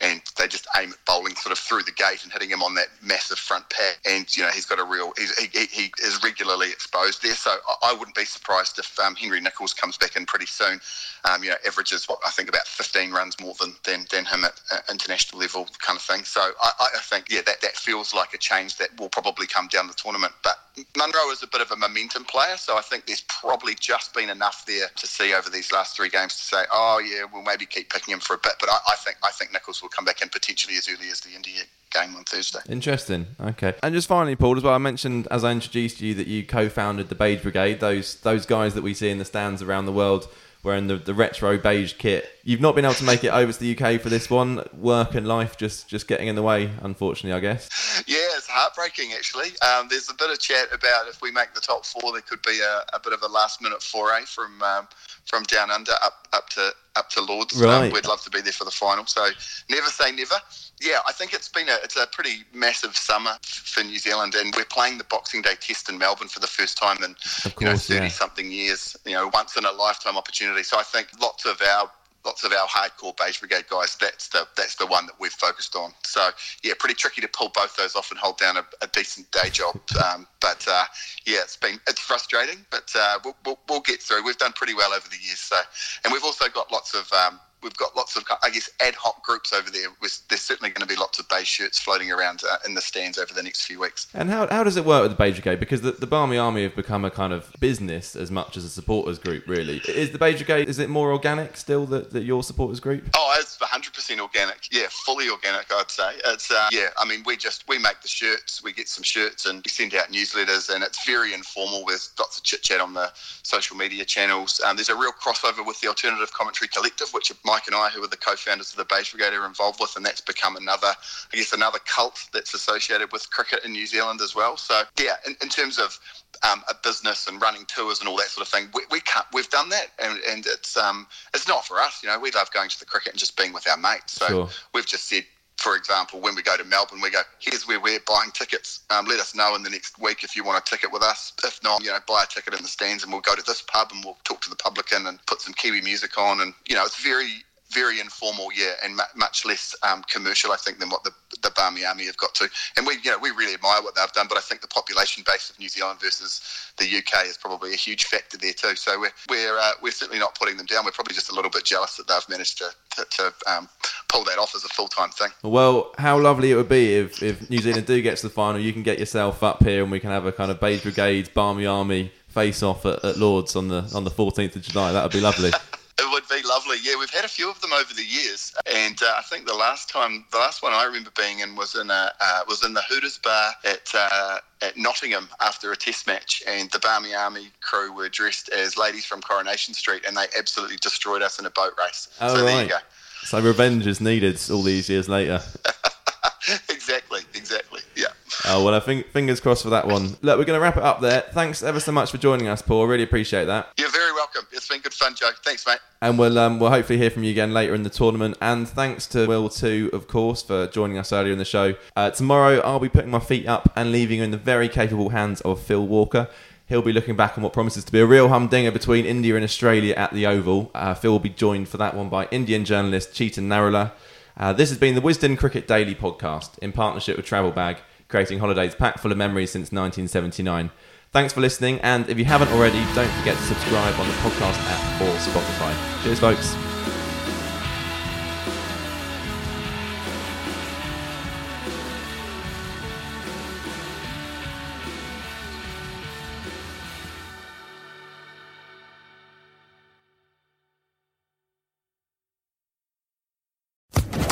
and 0.02 0.22
they 0.38 0.48
just 0.48 0.68
aim 0.78 0.90
at 0.90 1.06
bowling 1.06 1.36
sort 1.36 1.54
of 1.54 1.58
through 1.58 1.84
the 1.84 1.92
gate 1.92 2.24
and 2.24 2.32
hitting 2.32 2.50
him 2.50 2.62
on 2.62 2.76
that 2.76 2.88
massive 3.02 3.38
front 3.38 3.70
pad. 3.70 3.96
And 4.06 4.36
you 4.36 4.44
know 4.44 4.50
he's 4.50 4.66
got 4.66 4.80
a 4.80 4.84
real 4.84 5.14
he, 5.18 5.48
he, 5.54 5.66
he 5.68 5.94
is 6.04 6.22
regularly 6.24 6.70
exposed 6.70 7.24
there. 7.24 7.34
So 7.34 7.56
I, 7.82 7.94
wouldn't 7.94 8.16
be 8.16 8.26
surprised 8.26 8.78
if 8.78 9.00
um, 9.00 9.16
Henry 9.16 9.40
Nicholls 9.40 9.74
comes 9.74 9.98
back 9.98 10.18
in 10.18 10.26
pretty 10.26 10.48
soon. 10.48 10.82
Um, 11.24 11.44
you 11.44 11.50
know 11.50 11.56
averages 11.66 12.10
what 12.10 12.20
I 12.26 12.30
think 12.32 12.50
about 12.50 12.68
15 12.68 13.12
runs 13.12 13.40
more 13.40 13.54
than 13.60 13.74
than, 13.84 14.06
than 14.12 14.26
him 14.26 14.44
at 14.44 14.60
uh, 14.72 14.80
international 14.92 15.40
level 15.40 15.68
kind 15.80 15.98
of 15.98 16.04
thing. 16.04 16.24
So 16.26 16.42
I, 16.42 16.72
I 16.96 17.00
think 17.00 17.28
yeah 17.30 17.42
that 17.46 17.62
that 17.62 17.78
feels 17.78 18.14
like 18.14 18.34
a 18.34 18.38
change 18.38 18.76
that 18.78 18.90
will 19.00 19.10
probably 19.10 19.48
come 19.48 19.68
down 19.70 19.88
the 19.88 19.94
tournament. 19.94 20.34
But 20.44 20.58
Munro 20.98 21.32
is 21.32 21.42
a 21.42 21.48
bit 21.48 21.62
of 21.62 21.72
a 21.72 21.76
momentum 21.78 22.26
player, 22.26 22.58
so 22.58 22.78
I 22.78 22.82
think 22.82 23.06
there's 23.06 23.24
probably 23.30 23.76
just 23.76 24.14
been 24.14 24.30
enough 24.30 24.66
there 24.66 24.88
to 24.94 25.08
see 25.08 25.34
over 25.34 25.50
these 25.50 25.72
last 25.72 25.96
three 25.96 26.10
games 26.10 26.36
to 26.36 26.44
say, 26.44 26.64
oh 26.72 27.00
yeah, 27.00 27.24
we'll 27.32 27.44
maybe 27.44 27.66
keep 27.66 27.90
picking 27.90 28.14
him 28.14 28.20
for 28.20 28.34
a 28.34 28.40
bit. 28.40 28.54
But 28.60 28.70
I, 28.70 28.80
I 28.90 28.96
think 28.96 29.18
I 29.24 29.32
think 29.32 29.54
Nicholls 29.54 29.82
will 29.86 29.89
come 29.89 30.06
back 30.06 30.21
in 30.21 30.30
potentially 30.30 30.76
as 30.78 30.89
early 30.89 31.10
as 31.12 31.21
the 31.21 31.36
India 31.36 31.62
game 31.93 32.15
on 32.15 32.24
Thursday. 32.24 32.60
Interesting. 32.67 33.28
Okay. 33.39 33.74
And 33.84 33.93
just 33.93 34.08
finally, 34.08 34.36
Paul, 34.36 34.58
as 34.58 34.63
well, 34.63 34.74
I 34.74 34.80
mentioned 34.80 35.28
as 35.30 35.43
I 35.43 35.52
introduced 35.52 36.02
you 36.02 36.15
that 36.15 36.28
you 36.28 36.43
co-founded 36.43 37.10
the 37.10 37.15
Beige 37.15 37.43
Brigade. 37.43 37.80
Those 37.80 38.15
those 38.21 38.45
guys 38.45 38.74
that 38.74 38.82
we 38.82 38.93
see 38.93 39.10
in 39.10 39.19
the 39.19 39.26
stands 39.26 39.62
around 39.62 39.86
the 39.86 39.91
world 39.91 40.28
wearing 40.65 40.88
the, 40.88 40.97
the 40.97 41.13
retro 41.13 41.58
beige 41.58 41.93
kit. 41.93 42.28
You've 42.43 42.60
not 42.60 42.75
been 42.75 42.84
able 42.84 42.95
to 42.95 43.04
make 43.04 43.23
it 43.23 43.30
over 43.30 43.54
to 43.54 43.60
the 43.60 43.78
UK 43.78 44.01
for 44.01 44.10
this 44.10 44.30
one. 44.30 44.67
Work 44.73 45.15
and 45.15 45.28
life 45.28 45.58
just 45.58 45.88
just 45.88 46.08
getting 46.08 46.28
in 46.28 46.36
the 46.36 46.41
way, 46.41 46.71
unfortunately, 46.82 47.38
I 47.38 47.39
guess. 47.39 48.04
Yeah, 48.08 48.17
it's 48.36 48.47
heartbreaking 48.47 49.13
actually. 49.13 49.49
Um, 49.62 49.88
there's 49.89 50.10
a 50.10 50.13
bit 50.13 50.32
of 50.32 50.39
chat 50.39 50.67
about 50.73 51.08
if 51.08 51.21
we 51.21 51.32
make 51.32 51.54
the 51.54 51.62
top 51.62 51.86
four, 51.86 52.12
there 52.12 52.21
could 52.21 52.41
be 52.41 52.60
a, 52.60 52.84
a 52.95 52.99
bit 52.99 53.13
of 53.13 53.21
a 53.21 53.28
last 53.28 53.62
minute 53.62 53.82
foray 53.82 54.23
from 54.23 54.62
um, 54.62 54.88
from 55.25 55.43
down 55.43 55.71
under 55.71 55.93
up 56.04 56.28
up 56.34 56.49
to 56.49 56.71
up 56.95 57.10
to 57.12 57.21
Lords. 57.21 57.62
Um, 57.62 57.67
right. 57.67 57.88
Um, 57.88 57.93
we'd 57.93 58.08
love 58.08 58.21
to 58.23 58.30
be 58.30 58.41
there 58.41 58.54
for 58.54 58.65
the 58.65 58.71
final. 58.71 59.06
So 59.06 59.28
never 59.69 59.88
say 59.88 60.12
never. 60.12 60.36
Yeah, 60.82 61.00
I 61.08 61.14
think 61.14 61.34
it's 61.34 61.48
been 61.48 61.70
a 61.70 61.78
it's 61.84 61.96
a 61.96 62.06
pretty 62.08 62.44
massive 62.54 62.96
summer 62.96 63.32
for 63.42 63.84
New 63.84 63.98
Zealand, 63.98 64.36
and 64.36 64.54
we're 64.56 64.66
playing 64.66 64.98
the 64.98 65.06
Boxing 65.06 65.42
Day 65.42 65.56
Test 65.60 65.90
in 65.90 65.98
Melbourne 65.98 66.28
for 66.28 66.40
the 66.40 66.48
first 66.48 66.78
time 66.78 67.02
in 67.04 67.16
course, 67.16 67.54
you 67.60 67.66
know 67.66 67.78
thirty 67.78 68.06
yeah. 68.06 68.10
something 68.10 68.52
years. 68.52 68.98
You 69.06 69.14
know, 69.14 69.30
once 69.34 69.56
in 69.56 69.64
a 69.64 69.72
lifetime 69.72 70.18
opportunity. 70.18 70.64
So 70.64 70.78
I 70.78 70.84
think 70.84 71.08
lots 71.20 71.46
of 71.46 71.62
our 71.62 71.90
lots 72.26 72.44
of 72.44 72.52
our 72.52 72.68
hardcore 72.68 73.16
Beige 73.16 73.40
Brigade 73.40 73.66
guys, 73.70 73.96
that's 73.96 74.28
the 74.30 74.48
that's 74.58 74.76
the 74.76 74.88
one 74.88 75.06
that 75.06 75.16
we've 75.20 75.32
focused 75.32 75.76
on. 75.76 75.94
So 76.04 76.30
yeah, 76.64 76.74
pretty 76.78 76.96
tricky 76.96 77.22
to 77.22 77.28
pull 77.28 77.50
both 77.50 77.76
those 77.78 77.96
off 77.96 78.12
and 78.12 78.20
hold 78.20 78.38
down 78.38 78.58
a, 78.58 78.66
a 78.82 78.88
decent 78.88 79.32
day 79.32 79.50
job. 79.50 79.80
Um, 80.06 80.28
but 80.42 80.64
uh, 80.70 80.84
yeah, 81.26 81.40
it's 81.42 81.56
been 81.56 81.80
it's 81.88 82.02
frustrating, 82.02 82.66
but 82.70 82.92
uh, 82.96 83.18
we'll, 83.24 83.36
we'll, 83.46 83.60
we'll, 83.70 83.80
get 83.80 84.02
through. 84.02 84.24
We've 84.26 84.38
done 84.38 84.52
pretty 84.54 84.74
well 84.74 84.94
over 84.94 85.08
the 85.08 85.16
years. 85.16 85.40
So, 85.40 85.56
and 86.04 86.12
we've 86.12 86.24
also 86.24 86.50
got 86.50 86.72
lots 86.72 86.94
of 86.94 87.12
um, 87.14 87.40
we've 87.65 87.75
got 87.75 87.97
lots 87.97 88.15
of, 88.15 88.23
I 88.43 88.49
guess, 88.51 88.69
ad 88.80 88.93
hoc 88.95 89.23
groups 89.23 89.51
over 89.51 89.69
there. 89.69 89.88
There's 89.99 90.41
certainly 90.41 90.69
going 90.69 90.88
to 90.88 90.93
be 90.93 90.97
lots 90.97 91.19
of 91.19 91.28
beige 91.28 91.47
shirts 91.47 91.80
floating 91.80 92.12
around 92.12 92.43
uh, 92.49 92.58
in 92.65 92.75
the 92.75 92.82
stands 92.82 93.17
over 93.17 93.34
the 93.34 93.43
next 93.43 93.65
few 93.65 93.80
weeks. 93.80 94.08
And 94.13 94.30
how, 94.30 94.47
how 94.47 94.63
does 94.63 94.78
it 94.78 94.86
work 94.86 95.01
with 95.01 95.12
the 95.12 95.17
Beige 95.17 95.41
Brigade? 95.41 95.60
Because 95.60 95.82
the, 95.82 95.91
the 95.91 96.08
Barmy 96.08 96.38
Army 96.38 96.63
have 96.63 96.75
become 96.75 97.04
a 97.04 97.12
kind 97.12 97.34
of 97.34 97.51
business 97.60 98.15
as 98.15 98.30
much 98.30 98.56
as 98.56 98.63
a 98.63 98.69
supporters 98.69 99.17
group, 99.17 99.47
really. 99.47 99.82
Is 99.88 100.12
the 100.12 100.19
Beige 100.19 100.38
Brigade, 100.38 100.69
is 100.69 100.78
it 100.78 100.89
more 100.89 101.12
organic 101.12 101.58
still 101.58 101.86
that, 101.88 102.12
that 102.12 102.23
your 102.23 102.43
supporters 102.43 102.80
group? 102.80 103.10
Oh, 103.15 103.36
it's 103.39 103.58
100% 103.58 104.19
organic. 104.19 104.67
Yeah, 104.71 104.88
fully 104.89 105.30
organic, 105.30 105.65
I'd 105.73 105.89
say. 105.89 106.12
It's, 106.28 106.51
uh, 106.51 106.69
yeah, 106.71 106.89
I 106.99 107.06
mean, 107.06 107.23
we 107.25 107.36
just, 107.36 107.67
we 107.67 107.80
make 107.80 108.01
the 108.01 108.08
shirts, 108.08 108.63
we 108.63 108.73
get 108.73 108.88
some 108.88 109.04
shirts 109.04 109.47
and 109.47 109.63
we 109.65 109.69
send 109.69 109.95
out 109.95 110.12
newsletters 110.12 110.73
and 110.73 110.84
it's 110.84 111.04
very 111.06 111.34
informal 111.34 111.84
with 111.84 112.12
lots 112.19 112.38
of 112.38 112.43
chit 112.43 112.62
chat 112.62 112.80
on 112.80 112.93
the 112.93 113.12
social 113.15 113.75
media 113.75 114.06
channels. 114.06 114.62
Um, 114.65 114.75
there's 114.75 114.89
a 114.89 114.95
real 114.95 115.12
crossover 115.12 115.65
with 115.65 115.82
the 115.82 115.88
Alternative 115.88 116.32
Commentary 116.32 116.67
Collective, 116.67 117.10
which 117.12 117.32
Mike 117.56 117.68
and 117.68 117.76
I, 117.76 117.88
who 117.88 118.04
are 118.04 118.08
the 118.08 118.18
co 118.18 118.32
co-founders 118.32 118.72
of 118.72 118.76
the 118.76 118.84
Beige 118.84 119.12
Brigade 119.12 119.34
are 119.34 119.46
involved 119.46 119.80
with, 119.80 119.96
and 119.96 120.06
that's 120.06 120.20
become 120.20 120.58
another, 120.58 120.91
I 121.32 121.38
guess, 121.38 121.54
another 121.54 121.80
cult 121.86 122.28
that's 122.34 122.54
associated 122.54 123.13
with 123.13 123.30
cricket 123.32 123.63
in 123.63 123.72
New 123.72 123.86
Zealand 123.86 124.20
as 124.20 124.36
well. 124.36 124.58
So 124.58 124.82
yeah, 125.00 125.15
in, 125.26 125.38
in 125.41 125.48
terms 125.48 125.80
of 125.80 125.98
um, 126.44 126.63
a 126.70 126.74
business 126.84 127.28
and 127.28 127.41
running 127.41 127.63
tours 127.65 128.02
and 128.02 128.10
all 128.10 128.18
that 128.18 128.28
sort 128.28 128.46
of 128.46 128.52
thing, 128.52 128.68
we, 128.74 128.82
we 128.91 129.00
can't. 129.00 129.26
We've 129.32 129.50
done 129.50 129.70
that, 129.70 129.88
and, 130.00 130.20
and 130.30 130.46
it's 130.46 130.76
um, 130.76 131.08
it's 131.34 131.48
not 131.48 131.65
for 131.65 131.80
us. 131.80 132.04
You 132.04 132.10
know, 132.10 132.20
we 132.20 132.30
love 132.32 132.52
going 132.52 132.68
to 132.68 132.80
the 132.80 132.86
cricket 132.86 133.13
and 133.13 133.20
just 133.20 133.38
being 133.38 133.54
with 133.54 133.70
our 133.70 133.78
mates. 133.78 134.12
So 134.12 134.28
sure. 134.28 134.50
we've 134.74 134.86
just 134.86 135.08
said 135.08 135.24
for 135.65 135.75
example, 135.75 136.21
when 136.21 136.36
we 136.36 136.43
go 136.43 136.56
to 136.56 136.63
Melbourne, 136.63 137.01
we 137.01 137.10
go, 137.10 137.21
here's 137.39 137.67
where 137.67 137.80
we're 137.80 137.99
buying 138.08 138.30
tickets. 138.30 138.82
Um, 138.91 139.08
let 139.08 139.19
us 139.19 139.34
know 139.34 139.56
in 139.56 139.63
the 139.63 139.69
next 139.71 139.99
week 139.99 140.23
if 140.23 140.36
you 140.36 140.43
want 140.43 140.63
a 140.63 140.69
ticket 140.69 140.91
with 140.91 141.01
us. 141.01 141.34
If 141.43 141.60
not, 141.63 141.84
you 141.84 141.89
know, 141.89 141.97
buy 142.08 142.21
a 142.21 142.28
ticket 142.28 142.54
in 142.54 142.62
the 142.62 142.67
stands 142.67 143.01
and 143.04 143.12
we'll 143.12 143.21
go 143.21 143.34
to 143.34 143.41
this 143.41 143.63
pub 143.63 143.89
and 143.91 144.06
we'll 144.06 144.19
talk 144.23 144.41
to 144.41 144.49
the 144.51 144.56
publican 144.58 145.08
and 145.08 145.17
put 145.25 145.41
some 145.41 145.56
Kiwi 145.56 145.82
music 145.82 146.19
on. 146.19 146.41
And, 146.41 146.54
you 146.67 146.75
know, 146.75 146.86
it's 146.86 147.01
very 147.01 147.43
very 147.76 148.00
informal, 148.00 148.48
yeah, 148.56 148.74
and 148.84 149.00
much 149.16 149.46
less 149.46 149.76
um, 149.84 150.02
commercial, 150.04 150.52
I 150.52 150.58
think, 150.58 150.80
than 150.80 150.90
what 150.90 151.04
the 151.04 151.12
the 151.44 151.52
Barmy 151.52 151.86
Army 151.86 152.06
have 152.06 152.18
got 152.18 152.34
to. 152.36 152.50
And 152.78 152.88
we, 152.88 152.96
you 153.04 153.12
know, 153.12 153.18
we 153.20 153.30
really 153.32 153.54
admire 153.54 153.84
what 153.84 153.94
they've 153.96 154.12
done, 154.14 154.28
but 154.28 154.38
I 154.38 154.42
think 154.42 154.62
the 154.62 154.68
population 154.68 155.24
base 155.28 155.50
of 155.50 155.60
New 155.60 155.68
Zealand 155.68 156.00
versus 156.00 156.42
the 156.78 156.86
UK 156.86 157.26
is 157.26 157.38
probably 157.38 157.74
a 157.74 157.76
huge 157.76 158.06
factor 158.06 158.38
there 158.38 158.54
too. 158.54 158.76
So 158.76 159.00
we're 159.00 159.12
we're 159.30 159.58
uh, 159.58 159.72
we're 159.82 159.92
certainly 159.92 160.20
not 160.20 160.36
putting 160.36 160.58
them 160.58 160.66
down. 160.66 160.86
We're 160.86 160.92
probably 160.92 161.14
just 161.14 161.32
a 161.32 161.36
little 161.36 161.52
bit 161.52 161.66
jealous 161.66 161.98
that 161.98 162.08
they've 162.08 162.30
managed 162.30 162.58
to 162.60 162.70
to, 162.96 163.06
to 163.12 163.34
um, 163.48 163.70
pull 164.08 164.24
that 164.26 164.40
off 164.40 164.56
as 164.56 164.64
a 164.64 164.70
full 164.70 164.88
time 164.88 165.10
thing. 165.10 165.30
Well, 165.44 165.92
how 165.98 166.20
lovely 166.20 166.52
it 166.52 166.56
would 166.56 166.70
be 166.70 166.96
if 166.96 167.22
if 167.22 167.50
New 167.50 167.60
Zealand 167.60 167.86
do 167.86 168.02
get 168.02 168.18
to 168.18 168.28
the 168.28 168.34
final, 168.34 168.60
you 168.62 168.74
can 168.74 168.84
get 168.84 169.00
yourself 169.00 169.44
up 169.44 169.64
here 169.64 169.84
and 169.84 169.92
we 169.92 170.00
can 170.00 170.10
have 170.10 170.26
a 170.26 170.32
kind 170.32 170.52
of 170.52 170.60
Beige 170.60 170.84
Brigade, 170.84 171.34
Barmy 171.34 171.66
Army 171.66 172.12
face 172.30 172.64
off 172.64 172.86
at, 172.86 173.04
at 173.04 173.18
Lords 173.18 173.56
on 173.56 173.68
the 173.68 173.90
on 173.94 174.04
the 174.04 174.12
14th 174.12 174.56
of 174.56 174.62
July. 174.62 174.92
That 174.92 175.04
would 175.04 175.12
be 175.12 175.22
lovely. 175.22 175.52
It 175.98 176.12
would 176.12 176.28
be 176.28 176.46
lovely. 176.46 176.78
Yeah, 176.84 176.98
we've 177.00 177.10
had 177.10 177.24
a 177.24 177.30
few 177.30 177.50
of 177.50 177.62
them 177.62 177.72
over 177.72 177.94
the 177.94 178.04
years, 178.04 178.54
and 178.66 179.02
uh, 179.02 179.14
I 179.18 179.22
think 179.22 179.48
the 179.48 179.54
last 179.54 179.90
time, 179.90 180.26
the 180.30 180.38
last 180.38 180.62
one 180.62 180.74
I 180.74 180.84
remember 180.84 181.10
being 181.18 181.40
in 181.40 181.56
was 181.56 181.74
in 181.76 181.90
a 181.90 182.12
uh, 182.20 182.42
was 182.50 182.66
in 182.66 182.74
the 182.74 182.82
Hooters 182.82 183.18
bar 183.18 183.54
at 183.64 183.90
uh, 183.94 184.40
at 184.62 184.76
Nottingham 184.76 185.30
after 185.40 185.72
a 185.72 185.76
Test 185.78 186.06
match, 186.06 186.44
and 186.46 186.70
the 186.72 186.80
Barmy 186.80 187.16
Army 187.16 187.48
crew 187.62 187.94
were 187.94 188.10
dressed 188.10 188.50
as 188.50 188.78
ladies 188.78 189.06
from 189.06 189.22
Coronation 189.22 189.74
Street, 189.74 190.04
and 190.06 190.18
they 190.18 190.26
absolutely 190.38 190.76
destroyed 190.78 191.22
us 191.22 191.40
in 191.40 191.46
a 191.46 191.52
boat 191.52 191.72
race. 191.80 192.10
Oh, 192.20 192.28
so 192.28 192.44
right. 192.44 192.46
there 192.46 192.64
you 192.64 192.70
go. 192.70 192.78
So 193.24 193.40
revenge 193.40 193.88
is 193.88 194.02
needed 194.02 194.38
all 194.52 194.64
these 194.64 194.90
years 194.90 195.08
later. 195.08 195.42
exactly, 196.70 197.22
exactly. 197.34 197.82
Yeah. 197.96 198.08
Oh 198.46 198.66
well, 198.66 198.76
I 198.76 198.80
think 198.82 199.08
fingers 199.08 199.40
crossed 199.40 199.64
for 199.64 199.70
that 199.70 199.88
one. 199.88 200.18
Look, 200.22 200.38
we're 200.38 200.46
going 200.46 200.58
to 200.58 200.60
wrap 200.60 200.78
it 200.78 200.84
up 200.84 201.00
there. 201.00 201.22
Thanks 201.22 201.64
ever 201.64 201.80
so 201.80 201.92
much 201.92 202.12
for 202.12 202.18
joining 202.18 202.48
us, 202.48 202.62
Paul. 202.62 202.86
Really 202.86 203.04
appreciate 203.04 203.46
that. 203.46 203.70
You're 203.78 203.90
very 203.90 204.05
welcome. 204.26 204.48
It's 204.52 204.68
been 204.68 204.82
good 204.82 204.94
fun, 204.94 205.14
Joe. 205.16 205.30
Thanks, 205.44 205.68
mate. 205.68 205.78
And 206.02 206.18
we'll 206.18 206.40
um, 206.40 206.60
we'll 206.60 206.72
hopefully 206.72 206.98
hear 206.98 207.12
from 207.12 207.24
you 207.24 207.32
again 207.32 207.54
later 207.54 207.76
in 207.76 207.84
the 207.84 207.90
tournament. 207.90 208.38
And 208.42 208.68
thanks 208.68 209.06
to 209.08 209.28
Will 209.28 209.50
too, 209.50 209.90
of 209.94 210.08
course, 210.08 210.42
for 210.42 210.68
joining 210.68 210.98
us 210.98 211.14
earlier 211.14 211.32
in 211.32 211.38
the 211.38 211.46
show. 211.46 211.76
Uh, 211.96 212.10
tomorrow, 212.10 212.60
I'll 212.62 212.80
be 212.80 212.90
putting 212.90 213.12
my 213.12 213.20
feet 213.20 213.48
up 213.48 213.72
and 213.76 213.92
leaving 213.92 214.20
in 214.20 214.32
the 214.32 214.38
very 214.38 214.68
capable 214.68 215.10
hands 215.10 215.42
of 215.42 215.62
Phil 215.62 215.86
Walker. 215.86 216.28
He'll 216.68 216.82
be 216.82 216.94
looking 216.94 217.16
back 217.16 217.38
on 217.38 217.44
what 217.44 217.54
promises 217.54 217.84
to 217.84 217.92
be 217.92 218.00
a 218.00 218.06
real 218.08 218.30
humdinger 218.30 218.72
between 218.72 219.06
India 219.06 219.36
and 219.36 219.44
Australia 219.44 219.94
at 219.96 220.12
the 220.12 220.26
Oval. 220.26 220.72
Uh, 220.74 220.96
Phil 220.96 221.12
will 221.12 221.20
be 221.20 221.30
joined 221.30 221.70
for 221.70 221.78
that 221.78 221.96
one 221.96 222.10
by 222.10 222.28
Indian 222.32 222.66
journalist 222.66 223.12
Chetan 223.12 223.44
Narula. 223.44 223.92
Uh, 224.38 224.52
this 224.54 224.70
has 224.70 224.80
been 224.80 224.96
the 224.96 225.02
Wisden 225.02 225.38
Cricket 225.38 225.68
Daily 225.68 225.94
podcast 225.94 226.58
in 226.60 226.72
partnership 226.72 227.16
with 227.16 227.28
Travel 227.28 227.52
Bag, 227.52 227.78
creating 228.08 228.40
holidays 228.40 228.74
packed 228.74 229.00
full 229.00 229.12
of 229.12 229.18
memories 229.20 229.52
since 229.52 229.72
1979. 229.72 230.72
Thanks 231.15 231.32
for 231.32 231.39
listening, 231.39 231.80
and 231.80 232.10
if 232.10 232.19
you 232.19 232.25
haven't 232.25 232.49
already, 232.49 232.80
don't 232.93 233.10
forget 233.19 233.38
to 233.38 233.43
subscribe 233.43 233.97
on 233.97 234.06
the 234.06 234.13
podcast 234.15 234.60
app 234.67 235.01
or 235.01 235.08
Spotify. 235.19 236.04
Cheers, 236.04 236.19
folks. 236.19 236.58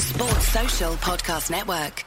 Sports 0.01 0.47
Social 0.49 0.93
Podcast 0.95 1.49
Network. 1.49 2.03